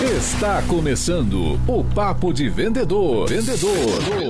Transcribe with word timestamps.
Está 0.00 0.60
começando 0.68 1.58
o 1.66 1.82
Papo 1.82 2.30
de 2.30 2.50
Vendedor. 2.50 3.26
Vendedor. 3.26 3.70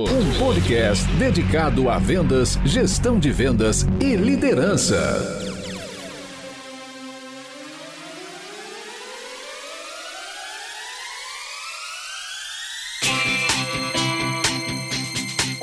Um 0.09 0.39
podcast 0.39 1.05
dedicado 1.15 1.89
a 1.89 1.97
vendas, 1.99 2.57
gestão 2.63 3.19
de 3.19 3.31
vendas 3.33 3.85
e 3.99 4.15
liderança. 4.15 5.56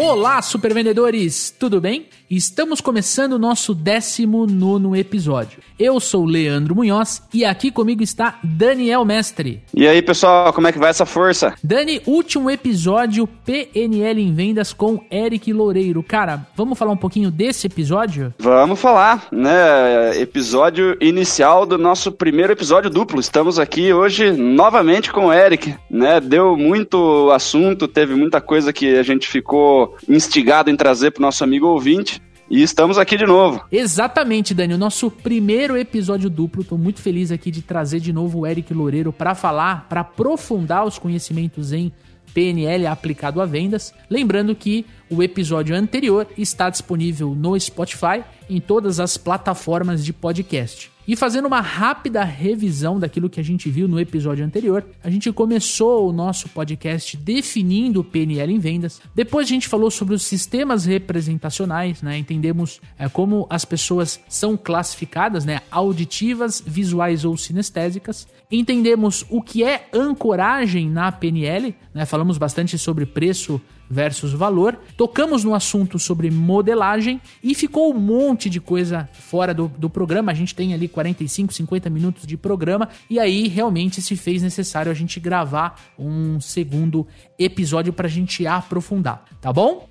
Olá, 0.06 0.42
supervendedores! 0.42 1.50
Tudo 1.58 1.80
bem? 1.80 2.06
Estamos 2.30 2.80
começando 2.80 3.34
o 3.34 3.38
nosso 3.38 3.74
19 3.74 4.98
episódio. 4.98 5.60
Eu 5.78 5.98
sou 5.98 6.24
Leandro 6.24 6.74
Munhoz 6.74 7.22
e 7.32 7.44
aqui 7.44 7.70
comigo 7.70 8.02
está 8.02 8.38
Daniel 8.44 9.04
Mestre. 9.04 9.62
E 9.74 9.86
aí, 9.86 10.02
pessoal, 10.02 10.52
como 10.52 10.66
é 10.66 10.72
que 10.72 10.78
vai 10.78 10.90
essa 10.90 11.06
força? 11.06 11.54
Dani, 11.62 12.02
último 12.06 12.50
episódio 12.50 13.26
PNL 13.26 14.20
em 14.20 14.34
vendas 14.34 14.72
com 14.72 15.02
Eric 15.10 15.52
Loureiro. 15.52 16.02
Cara, 16.02 16.46
vamos 16.54 16.78
falar 16.78 16.92
um 16.92 16.96
pouquinho 16.96 17.30
desse 17.30 17.66
episódio? 17.66 18.32
Vamos 18.38 18.80
falar, 18.80 19.26
né? 19.32 20.20
Episódio 20.20 20.96
inicial 21.00 21.64
do 21.64 21.78
nosso 21.78 22.12
primeiro 22.12 22.52
episódio 22.52 22.90
duplo. 22.90 23.20
Estamos 23.20 23.58
aqui 23.58 23.92
hoje 23.92 24.32
novamente 24.32 25.10
com 25.10 25.26
o 25.26 25.32
Eric, 25.32 25.74
né? 25.90 26.20
Deu 26.20 26.56
muito 26.56 27.30
assunto, 27.30 27.88
teve 27.88 28.14
muita 28.14 28.40
coisa 28.40 28.72
que 28.72 28.96
a 28.96 29.02
gente 29.02 29.26
ficou 29.28 29.93
instigado 30.08 30.70
em 30.70 30.76
trazer 30.76 31.10
para 31.10 31.20
o 31.20 31.22
nosso 31.22 31.42
amigo 31.44 31.66
ouvinte. 31.66 32.22
E 32.50 32.62
estamos 32.62 32.98
aqui 32.98 33.16
de 33.16 33.24
novo. 33.24 33.64
Exatamente, 33.72 34.52
Dani. 34.52 34.74
O 34.74 34.78
nosso 34.78 35.10
primeiro 35.10 35.76
episódio 35.78 36.28
duplo. 36.28 36.62
Estou 36.62 36.76
muito 36.76 37.00
feliz 37.00 37.32
aqui 37.32 37.50
de 37.50 37.62
trazer 37.62 38.00
de 38.00 38.12
novo 38.12 38.40
o 38.40 38.46
Eric 38.46 38.72
Loureiro 38.74 39.12
para 39.12 39.34
falar, 39.34 39.88
para 39.88 40.02
aprofundar 40.02 40.84
os 40.84 40.98
conhecimentos 40.98 41.72
em 41.72 41.90
PNL 42.34 42.86
aplicado 42.86 43.40
a 43.40 43.46
vendas. 43.46 43.94
Lembrando 44.10 44.54
que 44.54 44.84
o 45.08 45.22
episódio 45.22 45.74
anterior 45.74 46.26
está 46.36 46.68
disponível 46.68 47.34
no 47.34 47.58
Spotify, 47.58 48.22
em 48.50 48.60
todas 48.60 49.00
as 49.00 49.16
plataformas 49.16 50.04
de 50.04 50.12
podcast. 50.12 50.93
E 51.06 51.14
fazendo 51.14 51.46
uma 51.46 51.60
rápida 51.60 52.24
revisão 52.24 52.98
daquilo 52.98 53.28
que 53.28 53.38
a 53.38 53.44
gente 53.44 53.68
viu 53.68 53.86
no 53.86 54.00
episódio 54.00 54.44
anterior, 54.44 54.82
a 55.02 55.10
gente 55.10 55.30
começou 55.32 56.08
o 56.08 56.12
nosso 56.12 56.48
podcast 56.48 57.14
definindo 57.16 58.00
o 58.00 58.04
PNL 58.04 58.50
em 58.50 58.58
vendas. 58.58 59.02
Depois 59.14 59.46
a 59.46 59.50
gente 59.50 59.68
falou 59.68 59.90
sobre 59.90 60.14
os 60.14 60.22
sistemas 60.22 60.86
representacionais, 60.86 62.00
né? 62.00 62.16
Entendemos 62.16 62.80
é, 62.98 63.06
como 63.06 63.46
as 63.50 63.66
pessoas 63.66 64.18
são 64.28 64.56
classificadas, 64.56 65.44
né? 65.44 65.60
Auditivas, 65.70 66.62
visuais 66.66 67.22
ou 67.26 67.36
sinestésicas. 67.36 68.26
Entendemos 68.50 69.26
o 69.28 69.42
que 69.42 69.62
é 69.62 69.88
ancoragem 69.92 70.88
na 70.88 71.12
PNL, 71.12 71.74
né? 71.92 72.06
Falamos 72.06 72.38
bastante 72.38 72.78
sobre 72.78 73.04
preço 73.04 73.60
versus 73.94 74.32
valor. 74.32 74.76
Tocamos 74.96 75.44
no 75.44 75.54
assunto 75.54 76.00
sobre 76.00 76.30
modelagem 76.30 77.20
e 77.42 77.54
ficou 77.54 77.94
um 77.94 77.98
monte 77.98 78.50
de 78.50 78.60
coisa 78.60 79.08
fora 79.12 79.54
do, 79.54 79.68
do 79.78 79.88
programa. 79.88 80.32
A 80.32 80.34
gente 80.34 80.52
tem 80.52 80.74
ali 80.74 80.88
45, 80.88 81.54
50 81.54 81.88
minutos 81.88 82.26
de 82.26 82.36
programa 82.36 82.88
e 83.08 83.20
aí 83.20 83.46
realmente 83.46 84.02
se 84.02 84.16
fez 84.16 84.42
necessário 84.42 84.90
a 84.90 84.94
gente 84.94 85.20
gravar 85.20 85.80
um 85.96 86.40
segundo 86.40 87.06
episódio 87.38 87.92
para 87.92 88.08
a 88.08 88.10
gente 88.10 88.44
aprofundar, 88.46 89.24
tá 89.40 89.52
bom? 89.52 89.88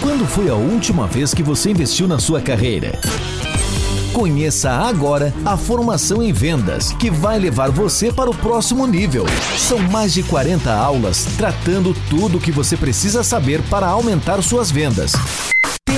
Quando 0.00 0.24
foi 0.26 0.48
a 0.48 0.54
última 0.54 1.06
vez 1.08 1.34
que 1.34 1.42
você 1.42 1.70
investiu 1.70 2.06
na 2.06 2.20
sua 2.20 2.40
carreira? 2.40 2.92
Conheça 4.12 4.70
agora 4.70 5.32
a 5.44 5.56
formação 5.56 6.22
em 6.22 6.32
vendas, 6.32 6.92
que 6.92 7.10
vai 7.10 7.38
levar 7.38 7.70
você 7.70 8.12
para 8.12 8.30
o 8.30 8.34
próximo 8.34 8.86
nível. 8.86 9.24
São 9.56 9.78
mais 9.78 10.12
de 10.12 10.22
40 10.22 10.72
aulas 10.72 11.26
tratando 11.36 11.94
tudo 12.10 12.38
o 12.38 12.40
que 12.40 12.52
você 12.52 12.76
precisa 12.76 13.22
saber 13.22 13.62
para 13.62 13.86
aumentar 13.86 14.42
suas 14.42 14.70
vendas. 14.70 15.12